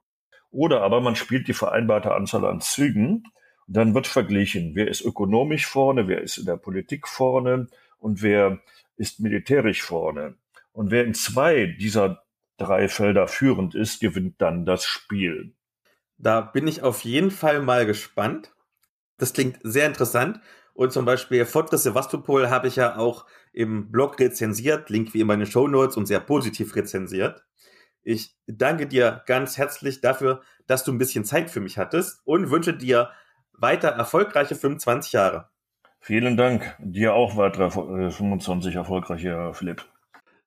Oder 0.52 0.82
aber 0.82 1.00
man 1.00 1.16
spielt 1.16 1.48
die 1.48 1.54
vereinbarte 1.54 2.14
Anzahl 2.14 2.44
an 2.44 2.60
Zügen 2.60 3.24
und 3.66 3.76
dann 3.76 3.94
wird 3.94 4.06
verglichen, 4.06 4.74
wer 4.74 4.86
ist 4.86 5.00
ökonomisch 5.00 5.66
vorne, 5.66 6.06
wer 6.06 6.20
ist 6.20 6.38
in 6.38 6.44
der 6.44 6.58
Politik 6.58 7.08
vorne 7.08 7.68
und 7.98 8.22
wer 8.22 8.60
ist 8.96 9.18
militärisch 9.18 9.82
vorne. 9.82 10.36
Und 10.72 10.90
wer 10.90 11.04
in 11.04 11.14
zwei 11.14 11.66
dieser 11.66 12.22
drei 12.58 12.88
Felder 12.88 13.28
führend 13.28 13.74
ist, 13.74 14.00
gewinnt 14.00 14.40
dann 14.40 14.66
das 14.66 14.84
Spiel. 14.84 15.54
Da 16.18 16.42
bin 16.42 16.68
ich 16.68 16.82
auf 16.82 17.00
jeden 17.00 17.30
Fall 17.30 17.60
mal 17.62 17.86
gespannt. 17.86 18.54
Das 19.16 19.32
klingt 19.32 19.58
sehr 19.62 19.86
interessant. 19.86 20.40
Und 20.74 20.92
zum 20.92 21.04
Beispiel 21.04 21.46
Fortress 21.46 21.82
Sevastopol 21.82 22.50
habe 22.50 22.68
ich 22.68 22.76
ja 22.76 22.96
auch 22.96 23.26
im 23.52 23.90
Blog 23.90 24.18
rezensiert, 24.20 24.90
Link 24.90 25.14
wie 25.14 25.20
immer 25.20 25.34
in 25.34 25.40
den 25.40 25.50
Show 25.50 25.66
Notes 25.66 25.96
und 25.96 26.06
sehr 26.06 26.20
positiv 26.20 26.76
rezensiert. 26.76 27.42
Ich 28.02 28.34
danke 28.46 28.86
dir 28.86 29.22
ganz 29.26 29.58
herzlich 29.58 30.00
dafür, 30.00 30.42
dass 30.66 30.84
du 30.84 30.92
ein 30.92 30.98
bisschen 30.98 31.24
Zeit 31.24 31.50
für 31.50 31.60
mich 31.60 31.78
hattest 31.78 32.20
und 32.24 32.50
wünsche 32.50 32.74
dir 32.74 33.10
weiter 33.52 33.88
erfolgreiche 33.88 34.56
25 34.56 35.12
Jahre. 35.12 35.48
Vielen 36.00 36.36
Dank. 36.36 36.76
Dir 36.80 37.14
auch 37.14 37.36
weitere 37.36 37.70
25 37.70 38.74
erfolgreiche 38.74 39.28
Jahre, 39.28 39.54
Philipp. 39.54 39.86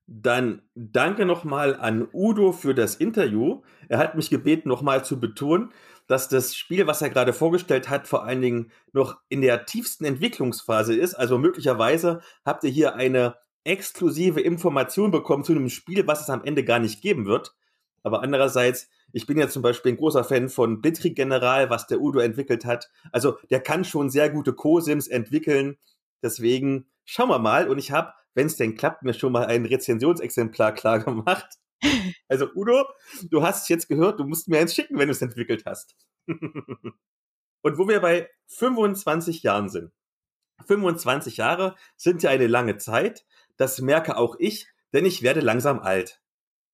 Dann 0.08 0.62
danke 0.76 1.26
nochmal 1.26 1.76
an 1.76 2.08
Udo 2.14 2.52
für 2.52 2.76
das 2.76 2.96
Interview. 2.96 3.62
Er 3.88 3.98
hat 3.98 4.16
mich 4.16 4.30
gebeten, 4.30 4.70
nochmal 4.70 5.04
zu 5.06 5.20
betonen, 5.20 5.72
dass 6.08 6.28
das 6.28 6.56
Spiel, 6.56 6.86
was 6.86 7.02
er 7.02 7.10
gerade 7.10 7.34
vorgestellt 7.34 7.90
hat, 7.90 8.08
vor 8.08 8.26
allen 8.26 8.42
Dingen 8.42 8.72
noch 8.92 9.18
in 9.30 9.42
der 9.42 9.66
tiefsten 9.66 10.06
Entwicklungsphase 10.06 10.96
ist. 10.96 11.16
Also 11.16 11.38
möglicherweise 11.38 12.22
habt 12.44 12.64
ihr 12.66 12.70
hier 12.70 12.96
eine 12.96 13.36
exklusive 13.66 14.40
Information 14.40 15.12
bekommen 15.12 15.44
zu 15.44 15.52
einem 15.52 15.70
Spiel, 15.70 16.08
was 16.08 16.22
es 16.22 16.30
am 16.30 16.44
Ende 16.44 16.64
gar 16.64 16.80
nicht 16.80 17.02
geben 17.02 17.26
wird. 17.26 17.56
Aber 18.04 18.22
andererseits, 18.22 18.88
ich 19.12 19.26
bin 19.26 19.38
ja 19.38 19.50
zum 19.50 19.64
Beispiel 19.64 19.94
ein 19.94 19.98
großer 19.98 20.24
Fan 20.24 20.48
von 20.50 20.80
Blitzkrieg 20.80 21.16
General, 21.16 21.70
was 21.72 21.88
der 21.88 22.00
Udo 22.00 22.20
entwickelt 22.20 22.64
hat. 22.64 22.92
Also 23.12 23.38
der 23.50 23.60
kann 23.60 23.84
schon 23.84 24.12
sehr 24.12 24.30
gute 24.30 24.54
Co-Sims 24.54 25.08
entwickeln. 25.08 25.78
Deswegen 26.22 26.86
schauen 27.04 27.30
wir 27.30 27.40
mal. 27.40 27.68
Und 27.68 27.80
ich 27.80 27.92
habe, 27.92 28.14
wenn 28.36 28.46
es 28.46 28.58
denn 28.58 28.76
klappt, 28.76 29.02
mir 29.02 29.16
schon 29.16 29.32
mal 29.32 29.48
ein 29.48 29.66
Rezensionsexemplar 29.66 30.72
klar 30.76 31.00
gemacht. 31.00 31.58
Also 32.28 32.48
Udo, 32.54 32.86
du 33.30 33.42
hast 33.42 33.64
es 33.64 33.70
jetzt 33.70 33.90
gehört, 33.90 34.20
du 34.20 34.24
musst 34.24 34.48
mir 34.48 34.60
eins 34.60 34.76
schicken, 34.76 35.00
wenn 35.00 35.08
du 35.08 35.12
es 35.12 35.22
entwickelt 35.22 35.64
hast. 35.66 35.96
Und 36.28 37.78
wo 37.80 37.88
wir 37.88 38.00
bei 38.00 38.30
25 38.48 39.42
Jahren 39.42 39.70
sind. 39.70 39.92
25 40.68 41.38
Jahre 41.38 41.76
sind 41.98 42.24
ja 42.24 42.30
eine 42.30 42.48
lange 42.48 42.78
Zeit. 42.78 43.26
Das 43.58 43.82
merke 43.82 44.18
auch 44.18 44.36
ich, 44.40 44.68
denn 44.94 45.06
ich 45.06 45.22
werde 45.22 45.42
langsam 45.42 45.80
alt. 45.80 46.22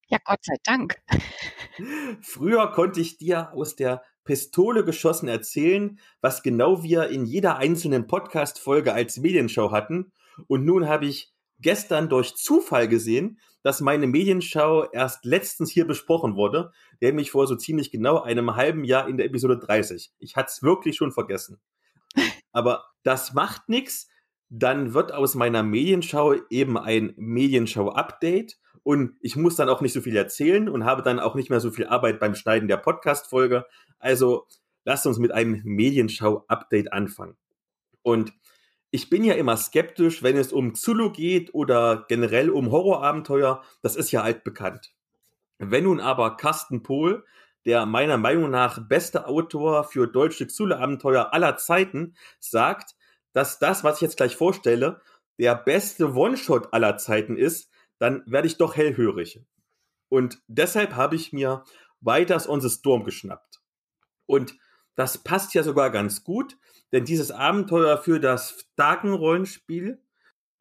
Ja, 0.08 0.18
Gott 0.26 0.44
sei 0.44 0.56
Dank. 0.64 0.96
Früher 2.22 2.72
konnte 2.72 3.00
ich 3.00 3.18
dir 3.18 3.54
aus 3.54 3.76
der 3.76 4.04
Pistole 4.24 4.84
geschossen 4.84 5.28
erzählen, 5.28 6.00
was 6.22 6.44
genau 6.44 6.84
wir 6.84 7.10
in 7.10 7.26
jeder 7.26 7.58
einzelnen 7.58 8.08
Podcast-Folge 8.08 8.94
als 8.94 9.18
Medienschau 9.18 9.72
hatten. 9.72 10.12
Und 10.48 10.66
nun 10.66 10.88
habe 10.88 11.06
ich 11.06 11.34
gestern 11.60 12.10
durch 12.10 12.36
Zufall 12.36 12.88
gesehen, 12.88 13.40
dass 13.64 13.82
meine 13.82 14.08
Medienschau 14.08 14.90
erst 14.92 15.24
letztens 15.26 15.72
hier 15.72 15.86
besprochen 15.86 16.36
wurde, 16.36 16.72
nämlich 17.00 17.32
vor 17.32 17.48
so 17.48 17.56
ziemlich 17.56 17.92
genau 17.92 18.22
einem 18.22 18.56
halben 18.56 18.84
Jahr 18.84 19.08
in 19.08 19.18
der 19.18 19.28
Episode 19.28 19.58
30. 19.60 20.12
Ich 20.20 20.36
hatte 20.36 20.50
es 20.52 20.64
wirklich 20.64 20.96
schon 20.96 21.12
vergessen. 21.12 21.62
Aber 22.52 22.86
das 23.04 23.34
macht 23.34 23.70
nichts. 23.70 24.10
Dann 24.54 24.94
wird 24.94 25.14
aus 25.14 25.34
meiner 25.34 25.64
Medienschau 25.64 26.36
eben 26.50 26.78
ein 26.78 27.14
Medienschau-Update 27.16 28.58
und 28.84 29.16
ich 29.22 29.38
muss 29.38 29.56
dann 29.56 29.70
auch 29.70 29.80
nicht 29.80 29.94
so 29.94 30.02
viel 30.02 30.16
erzählen 30.18 30.68
und 30.68 30.84
habe 30.84 31.04
dann 31.04 31.22
auch 31.22 31.36
nicht 31.36 31.50
mehr 31.50 31.62
so 31.62 31.72
viel 31.72 31.88
Arbeit 31.88 32.20
beim 32.20 32.36
Schneiden 32.36 32.68
der 32.68 32.76
Podcast-Folge. 32.76 33.66
Also 33.98 34.48
lasst 34.84 35.08
uns 35.08 35.20
mit 35.20 35.32
einem 35.32 35.62
Medienschau-Update 35.64 36.92
anfangen. 36.92 37.38
Und 38.02 38.34
ich 38.90 39.10
bin 39.10 39.24
ja 39.24 39.36
immer 39.36 39.56
skeptisch, 39.56 40.22
wenn 40.22 40.36
es 40.36 40.52
um 40.52 40.76
Zulu 40.76 41.14
geht 41.14 41.54
oder 41.54 42.04
generell 42.10 42.50
um 42.50 42.72
Horrorabenteuer. 42.72 43.64
Das 43.82 43.96
ist 43.96 44.12
ja 44.12 44.22
altbekannt. 44.22 44.92
Wenn 45.60 45.86
nun 45.86 46.02
aber 46.02 46.36
Carsten 46.36 46.84
Pohl, 46.84 47.24
der 47.66 47.86
meiner 47.86 48.18
Meinung 48.18 48.50
nach 48.50 48.86
beste 48.86 49.28
Autor 49.28 49.86
für 49.86 50.08
deutsche 50.08 50.48
Zulu-Abenteuer 50.48 51.34
aller 51.34 51.56
Zeiten, 51.56 52.16
sagt, 52.40 52.96
dass 53.34 53.60
das, 53.60 53.84
was 53.84 53.98
ich 53.98 54.02
jetzt 54.02 54.18
gleich 54.18 54.36
vorstelle, 54.36 55.02
der 55.40 55.56
beste 55.56 56.14
One-Shot 56.14 56.74
aller 56.74 56.98
Zeiten 56.98 57.38
ist, 57.38 57.70
dann 57.98 58.24
werde 58.26 58.48
ich 58.48 58.58
doch 58.58 58.76
hellhörig. 58.76 59.42
Und 60.10 60.42
deshalb 60.48 60.96
habe 60.96 61.16
ich 61.16 61.32
mir 61.34 61.64
Weiters 62.02 62.50
on 62.50 62.62
the 62.62 62.70
Storm 62.70 63.04
geschnappt. 63.04 63.62
Und 64.26 64.56
das 64.96 65.18
passt 65.18 65.54
ja 65.54 65.64
sogar 65.64 65.90
ganz 65.90 66.24
gut, 66.24 66.58
denn 66.92 67.06
dieses 67.06 67.32
Abenteuer 67.32 67.98
für 67.98 68.20
das 68.20 68.58
Dagen-Rollenspiel 68.76 70.02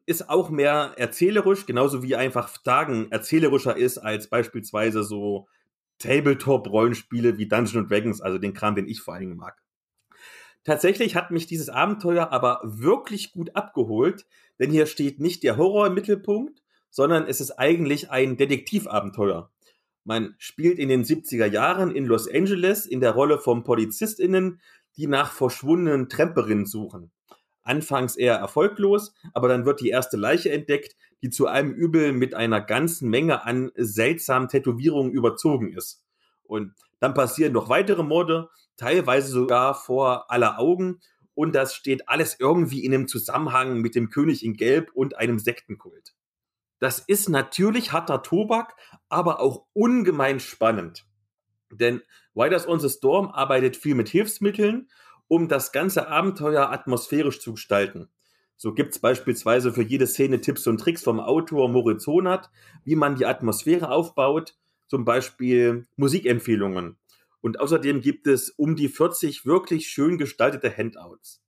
ist 0.05 0.29
auch 0.29 0.49
mehr 0.49 0.93
erzählerisch, 0.97 1.65
genauso 1.65 2.03
wie 2.03 2.15
einfach 2.15 2.57
Dagen 2.57 3.11
erzählerischer 3.11 3.75
ist 3.75 3.97
als 3.97 4.29
beispielsweise 4.29 5.03
so 5.03 5.47
Tabletop-Rollenspiele 5.99 7.37
wie 7.37 7.47
Dungeons 7.47 7.87
Dragons, 7.87 8.21
also 8.21 8.37
den 8.37 8.53
Kram, 8.53 8.75
den 8.75 8.87
ich 8.87 9.01
vor 9.01 9.13
allen 9.13 9.21
Dingen 9.21 9.37
mag. 9.37 9.61
Tatsächlich 10.63 11.15
hat 11.15 11.31
mich 11.31 11.47
dieses 11.47 11.69
Abenteuer 11.69 12.31
aber 12.31 12.61
wirklich 12.63 13.31
gut 13.31 13.55
abgeholt, 13.55 14.25
denn 14.59 14.69
hier 14.69 14.85
steht 14.85 15.19
nicht 15.19 15.43
der 15.43 15.57
Horror 15.57 15.87
im 15.87 15.95
Mittelpunkt, 15.95 16.61
sondern 16.91 17.25
es 17.25 17.41
ist 17.41 17.51
eigentlich 17.51 18.11
ein 18.11 18.37
Detektivabenteuer. 18.37 19.49
Man 20.03 20.35
spielt 20.37 20.77
in 20.77 20.89
den 20.89 21.03
70er 21.03 21.45
Jahren 21.45 21.95
in 21.95 22.05
Los 22.05 22.29
Angeles 22.29 22.85
in 22.85 23.01
der 23.01 23.11
Rolle 23.11 23.39
von 23.39 23.63
PolizistInnen, 23.63 24.59
die 24.97 25.07
nach 25.07 25.31
verschwundenen 25.31 26.09
Tremperinnen 26.09 26.65
suchen. 26.65 27.11
Anfangs 27.63 28.15
eher 28.15 28.35
erfolglos, 28.35 29.13
aber 29.33 29.47
dann 29.47 29.65
wird 29.65 29.81
die 29.81 29.89
erste 29.89 30.17
Leiche 30.17 30.51
entdeckt, 30.51 30.95
die 31.21 31.29
zu 31.29 31.47
einem 31.47 31.71
Übel 31.71 32.13
mit 32.13 32.33
einer 32.33 32.61
ganzen 32.61 33.09
Menge 33.09 33.45
an 33.45 33.71
seltsamen 33.75 34.49
Tätowierungen 34.49 35.11
überzogen 35.11 35.71
ist. 35.71 36.03
Und 36.43 36.73
dann 36.99 37.13
passieren 37.13 37.53
noch 37.53 37.69
weitere 37.69 38.03
Morde, 38.03 38.49
teilweise 38.77 39.29
sogar 39.31 39.75
vor 39.75 40.31
aller 40.31 40.59
Augen. 40.59 40.99
Und 41.33 41.55
das 41.55 41.73
steht 41.73 42.09
alles 42.09 42.37
irgendwie 42.39 42.83
in 42.83 42.93
einem 42.93 43.07
Zusammenhang 43.07 43.79
mit 43.79 43.95
dem 43.95 44.09
König 44.09 44.43
in 44.43 44.55
Gelb 44.55 44.91
und 44.93 45.17
einem 45.17 45.39
Sektenkult. 45.39 46.13
Das 46.79 46.99
ist 46.99 47.29
natürlich 47.29 47.91
harter 47.91 48.23
Tobak, 48.23 48.75
aber 49.07 49.39
auch 49.39 49.65
ungemein 49.73 50.39
spannend. 50.39 51.05
Denn 51.71 52.01
Riders 52.35 52.67
on 52.67 52.79
the 52.79 52.89
Storm 52.89 53.29
arbeitet 53.29 53.77
viel 53.77 53.95
mit 53.95 54.09
Hilfsmitteln, 54.09 54.89
um 55.27 55.47
das 55.47 55.71
ganze 55.71 56.07
Abenteuer 56.09 56.71
atmosphärisch 56.71 57.39
zu 57.39 57.53
gestalten. 57.53 58.09
So 58.57 58.73
gibt's 58.73 58.99
beispielsweise 58.99 59.73
für 59.73 59.81
jede 59.81 60.05
Szene 60.05 60.41
Tipps 60.41 60.67
und 60.67 60.79
Tricks 60.79 61.03
vom 61.03 61.19
Autor 61.19 61.69
Moritz 61.69 62.05
Honert, 62.05 62.49
wie 62.83 62.95
man 62.95 63.15
die 63.15 63.25
Atmosphäre 63.25 63.89
aufbaut, 63.89 64.55
zum 64.87 65.05
Beispiel 65.05 65.87
Musikempfehlungen. 65.95 66.97
Und 67.41 67.59
außerdem 67.59 68.01
gibt 68.01 68.27
es 68.27 68.49
um 68.49 68.75
die 68.75 68.87
40 68.87 69.45
wirklich 69.45 69.87
schön 69.87 70.17
gestaltete 70.17 70.75
Handouts. 70.75 71.41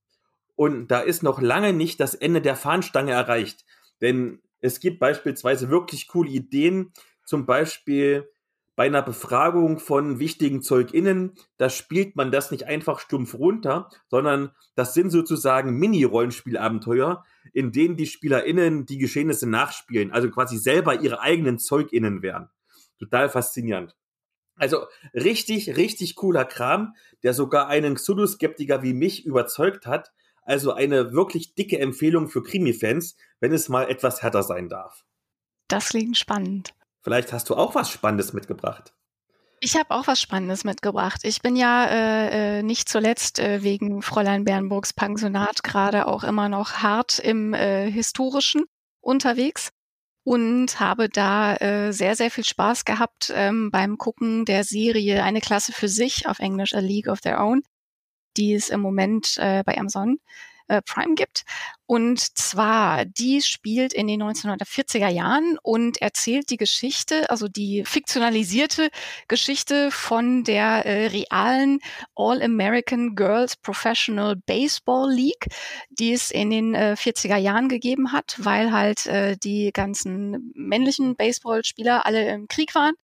Und 0.55 0.87
da 0.89 0.99
ist 0.99 1.23
noch 1.23 1.41
lange 1.41 1.73
nicht 1.73 1.99
das 1.99 2.15
Ende 2.15 2.41
der 2.41 2.55
Fahnenstange 2.55 3.11
erreicht, 3.11 3.65
denn 4.01 4.41
es 4.59 4.79
gibt 4.79 4.99
beispielsweise 4.99 5.69
wirklich 5.69 6.07
coole 6.07 6.29
Ideen, 6.29 6.93
zum 7.25 7.45
Beispiel 7.45 8.29
bei 8.75 8.85
einer 8.85 9.03
Befragung 9.03 9.79
von 9.79 10.19
wichtigen 10.19 10.63
ZeugInnen, 10.63 11.33
da 11.57 11.69
spielt 11.69 12.15
man 12.15 12.31
das 12.31 12.49
nicht 12.49 12.65
einfach 12.65 12.99
stumpf 12.99 13.35
runter, 13.35 13.89
sondern 14.09 14.51
das 14.75 14.95
sind 14.95 15.11
sozusagen 15.11 15.77
Mini-Rollenspielabenteuer, 15.77 17.23
in 17.53 17.71
denen 17.71 17.97
die 17.97 18.07
SpielerInnen 18.07 18.85
die 18.85 18.97
Geschehnisse 18.97 19.47
nachspielen, 19.47 20.11
also 20.11 20.29
quasi 20.31 20.57
selber 20.57 20.99
ihre 21.01 21.19
eigenen 21.19 21.59
ZeugInnen 21.59 22.23
wären. 22.23 22.49
Total 22.97 23.29
faszinierend. 23.29 23.95
Also 24.55 24.85
richtig, 25.13 25.75
richtig 25.77 26.15
cooler 26.15 26.45
Kram, 26.45 26.95
der 27.23 27.33
sogar 27.33 27.67
einen 27.67 27.95
Xulu-Skeptiker 27.95 28.83
wie 28.83 28.93
mich 28.93 29.25
überzeugt 29.25 29.85
hat, 29.85 30.11
also 30.43 30.73
eine 30.73 31.13
wirklich 31.13 31.55
dicke 31.55 31.79
Empfehlung 31.79 32.29
für 32.29 32.43
Krimi-Fans, 32.43 33.15
wenn 33.39 33.51
es 33.51 33.69
mal 33.69 33.89
etwas 33.89 34.21
härter 34.21 34.43
sein 34.43 34.69
darf. 34.69 35.05
Das 35.67 35.89
klingt 35.89 36.17
spannend. 36.17 36.73
Vielleicht 37.01 37.33
hast 37.33 37.49
du 37.49 37.55
auch 37.55 37.75
was 37.75 37.89
Spannendes 37.89 38.33
mitgebracht. 38.33 38.93
Ich 39.59 39.77
habe 39.77 39.91
auch 39.91 40.07
was 40.07 40.19
Spannendes 40.19 40.65
mitgebracht. 40.65 41.21
Ich 41.23 41.41
bin 41.41 41.55
ja 41.55 41.85
äh, 41.85 42.59
äh, 42.59 42.63
nicht 42.63 42.89
zuletzt 42.89 43.39
äh, 43.39 43.63
wegen 43.63 44.01
Fräulein 44.01 44.43
Bernburgs 44.43 44.91
Pensionat 44.91 45.63
gerade 45.63 46.07
auch 46.07 46.25
immer 46.25 46.49
noch 46.49 46.83
hart 46.83 47.19
im 47.19 47.53
äh, 47.53 47.89
historischen 47.89 48.65
unterwegs 48.99 49.71
und 50.23 50.79
habe 50.79 51.09
da 51.09 51.55
äh, 51.55 51.91
sehr, 51.91 52.15
sehr 52.15 52.31
viel 52.31 52.45
Spaß 52.45 52.85
gehabt 52.85 53.31
ähm, 53.35 53.71
beim 53.71 53.97
Gucken 53.97 54.45
der 54.45 54.63
Serie 54.63 55.23
Eine 55.23 55.41
Klasse 55.41 55.73
für 55.73 55.89
sich, 55.89 56.27
auf 56.27 56.39
Englisch 56.39 56.73
A 56.73 56.79
League 56.79 57.07
of 57.07 57.21
Their 57.21 57.41
Own. 57.41 57.61
Die 58.37 58.53
es 58.53 58.69
im 58.69 58.79
Moment 58.79 59.37
äh, 59.37 59.63
bei 59.63 59.77
Amazon 59.77 60.17
äh, 60.67 60.81
Prime 60.81 61.15
gibt. 61.15 61.43
Und 61.85 62.19
zwar, 62.19 63.05
die 63.05 63.41
spielt 63.41 63.93
in 63.93 64.07
den 64.07 64.23
1940er 64.23 65.09
Jahren 65.09 65.57
und 65.61 66.01
erzählt 66.01 66.49
die 66.49 66.57
Geschichte, 66.57 67.29
also 67.29 67.47
die 67.47 67.83
fiktionalisierte 67.85 68.89
Geschichte 69.27 69.91
von 69.91 70.43
der 70.43 70.85
äh, 70.85 71.07
realen 71.07 71.79
All-American 72.15 73.15
Girls 73.15 73.57
Professional 73.57 74.35
Baseball 74.35 75.11
League, 75.11 75.47
die 75.89 76.13
es 76.13 76.31
in 76.31 76.49
den 76.49 76.73
äh, 76.73 76.95
40er 76.97 77.37
Jahren 77.37 77.69
gegeben 77.69 78.11
hat, 78.11 78.37
weil 78.39 78.71
halt 78.71 79.05
äh, 79.05 79.37
die 79.37 79.71
ganzen 79.73 80.51
männlichen 80.55 81.15
Baseballspieler 81.15 82.05
alle 82.05 82.27
im 82.29 82.47
Krieg 82.47 82.73
waren 82.75 82.95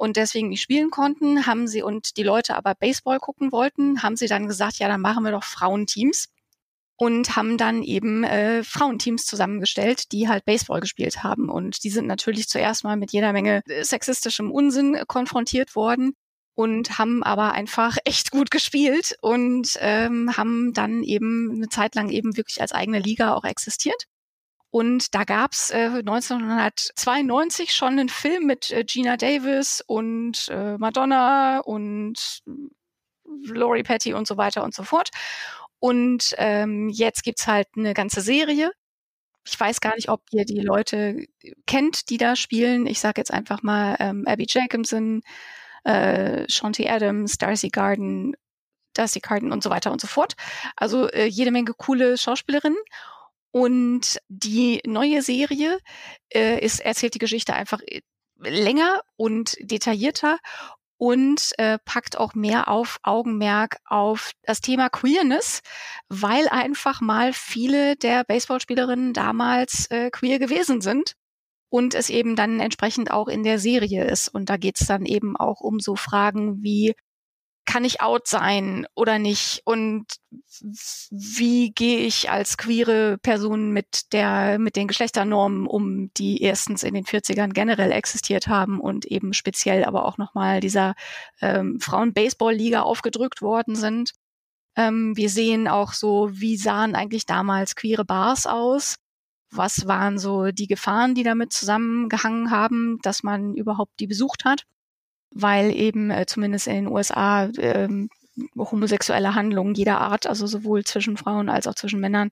und 0.00 0.16
deswegen 0.16 0.48
nicht 0.48 0.62
spielen 0.62 0.90
konnten, 0.90 1.46
haben 1.46 1.68
sie 1.68 1.82
und 1.82 2.16
die 2.16 2.22
Leute 2.22 2.56
aber 2.56 2.74
Baseball 2.74 3.18
gucken 3.18 3.52
wollten, 3.52 4.02
haben 4.02 4.16
sie 4.16 4.28
dann 4.28 4.46
gesagt, 4.46 4.78
ja, 4.78 4.88
dann 4.88 5.02
machen 5.02 5.24
wir 5.24 5.32
doch 5.32 5.44
Frauenteams 5.44 6.28
und 7.00 7.34
haben 7.34 7.56
dann 7.56 7.82
eben 7.82 8.24
äh, 8.24 8.62
Frauenteams 8.62 9.24
zusammengestellt, 9.24 10.12
die 10.12 10.28
halt 10.28 10.44
Baseball 10.44 10.80
gespielt 10.80 11.22
haben. 11.22 11.48
Und 11.48 11.82
die 11.82 11.88
sind 11.88 12.06
natürlich 12.06 12.46
zuerst 12.46 12.84
mal 12.84 12.98
mit 12.98 13.10
jeder 13.10 13.32
Menge 13.32 13.62
äh, 13.68 13.84
sexistischem 13.84 14.50
Unsinn 14.50 14.98
konfrontiert 15.06 15.74
worden 15.74 16.12
und 16.54 16.98
haben 16.98 17.22
aber 17.22 17.52
einfach 17.52 17.96
echt 18.04 18.30
gut 18.30 18.50
gespielt 18.50 19.16
und 19.22 19.78
ähm, 19.78 20.36
haben 20.36 20.74
dann 20.74 21.02
eben 21.02 21.50
eine 21.54 21.70
Zeit 21.70 21.94
lang 21.94 22.10
eben 22.10 22.36
wirklich 22.36 22.60
als 22.60 22.72
eigene 22.72 22.98
Liga 22.98 23.32
auch 23.32 23.44
existiert. 23.44 24.04
Und 24.68 25.14
da 25.14 25.24
gab's 25.24 25.70
äh, 25.70 26.02
1992 26.04 27.72
schon 27.72 27.98
einen 27.98 28.10
Film 28.10 28.44
mit 28.44 28.72
äh, 28.72 28.84
Gina 28.84 29.16
Davis 29.16 29.82
und 29.86 30.48
äh, 30.50 30.76
Madonna 30.76 31.60
und 31.60 32.42
Laurie 33.46 33.84
Petty 33.84 34.12
und 34.12 34.26
so 34.26 34.36
weiter 34.36 34.62
und 34.62 34.74
so 34.74 34.82
fort. 34.82 35.08
Und 35.80 36.34
ähm, 36.36 36.88
jetzt 36.90 37.24
gibt's 37.24 37.46
halt 37.46 37.68
eine 37.76 37.94
ganze 37.94 38.20
Serie. 38.20 38.70
Ich 39.46 39.58
weiß 39.58 39.80
gar 39.80 39.94
nicht, 39.96 40.10
ob 40.10 40.22
ihr 40.30 40.44
die 40.44 40.60
Leute 40.60 41.26
kennt, 41.66 42.10
die 42.10 42.18
da 42.18 42.36
spielen. 42.36 42.86
Ich 42.86 43.00
sage 43.00 43.20
jetzt 43.20 43.32
einfach 43.32 43.62
mal 43.62 43.96
ähm, 43.98 44.24
Abby 44.26 44.46
Jacobson, 44.48 45.22
äh, 45.84 46.44
Shanti 46.48 46.88
Adams, 46.88 47.38
Darcy 47.38 47.70
Garden, 47.70 48.36
Darcy 48.92 49.20
Carden 49.20 49.50
und 49.50 49.62
so 49.62 49.70
weiter 49.70 49.90
und 49.90 50.00
so 50.00 50.06
fort. 50.06 50.34
Also 50.76 51.08
äh, 51.08 51.24
jede 51.24 51.50
Menge 51.50 51.72
coole 51.76 52.18
Schauspielerinnen. 52.18 52.78
Und 53.52 54.18
die 54.28 54.80
neue 54.86 55.22
Serie 55.22 55.78
äh, 56.32 56.64
ist, 56.64 56.80
erzählt 56.80 57.14
die 57.14 57.18
Geschichte 57.18 57.54
einfach 57.54 57.80
äh, 57.86 58.02
länger 58.36 59.02
und 59.16 59.56
detaillierter 59.60 60.38
und 61.00 61.52
äh, 61.56 61.78
packt 61.86 62.18
auch 62.18 62.34
mehr 62.34 62.68
auf 62.68 62.98
Augenmerk 63.02 63.78
auf 63.86 64.32
das 64.42 64.60
Thema 64.60 64.90
Queerness, 64.90 65.62
weil 66.10 66.46
einfach 66.48 67.00
mal 67.00 67.32
viele 67.32 67.96
der 67.96 68.22
Baseballspielerinnen 68.22 69.14
damals 69.14 69.90
äh, 69.90 70.10
queer 70.10 70.38
gewesen 70.38 70.82
sind 70.82 71.14
und 71.70 71.94
es 71.94 72.10
eben 72.10 72.36
dann 72.36 72.60
entsprechend 72.60 73.10
auch 73.10 73.28
in 73.28 73.44
der 73.44 73.58
Serie 73.58 74.04
ist. 74.04 74.28
Und 74.28 74.50
da 74.50 74.58
geht's 74.58 74.86
dann 74.86 75.06
eben 75.06 75.38
auch 75.38 75.62
um 75.62 75.80
so 75.80 75.96
Fragen 75.96 76.62
wie, 76.62 76.94
kann 77.70 77.84
ich 77.84 78.00
out 78.00 78.26
sein 78.26 78.84
oder 78.96 79.20
nicht? 79.20 79.62
Und 79.64 80.06
wie 81.12 81.70
gehe 81.70 82.00
ich 82.00 82.28
als 82.28 82.56
queere 82.56 83.16
Person 83.18 83.70
mit 83.70 84.12
der, 84.12 84.58
mit 84.58 84.74
den 84.74 84.88
Geschlechternormen 84.88 85.68
um, 85.68 86.12
die 86.14 86.42
erstens 86.42 86.82
in 86.82 86.94
den 86.94 87.04
40ern 87.04 87.52
generell 87.52 87.92
existiert 87.92 88.48
haben 88.48 88.80
und 88.80 89.04
eben 89.04 89.34
speziell 89.34 89.84
aber 89.84 90.04
auch 90.04 90.18
nochmal 90.18 90.58
dieser 90.58 90.96
ähm, 91.40 91.78
Frauen-Baseball-Liga 91.78 92.82
aufgedrückt 92.82 93.40
worden 93.40 93.76
sind. 93.76 94.14
Ähm, 94.74 95.16
wir 95.16 95.30
sehen 95.30 95.68
auch 95.68 95.92
so, 95.92 96.28
wie 96.32 96.56
sahen 96.56 96.96
eigentlich 96.96 97.24
damals 97.24 97.76
queere 97.76 98.04
Bars 98.04 98.48
aus? 98.48 98.96
Was 99.52 99.86
waren 99.86 100.18
so 100.18 100.50
die 100.50 100.66
Gefahren, 100.66 101.14
die 101.14 101.22
damit 101.22 101.52
zusammengehangen 101.52 102.50
haben, 102.50 102.98
dass 103.02 103.22
man 103.22 103.54
überhaupt 103.54 103.92
die 104.00 104.08
besucht 104.08 104.44
hat? 104.44 104.64
Weil 105.30 105.74
eben 105.74 106.10
äh, 106.10 106.26
zumindest 106.26 106.66
in 106.66 106.74
den 106.74 106.86
USA 106.88 107.48
ähm, 107.58 108.08
homosexuelle 108.56 109.34
Handlungen 109.34 109.74
jeder 109.74 110.00
Art, 110.00 110.26
also 110.26 110.46
sowohl 110.46 110.84
zwischen 110.84 111.16
Frauen 111.16 111.48
als 111.48 111.66
auch 111.66 111.74
zwischen 111.74 112.00
Männern, 112.00 112.30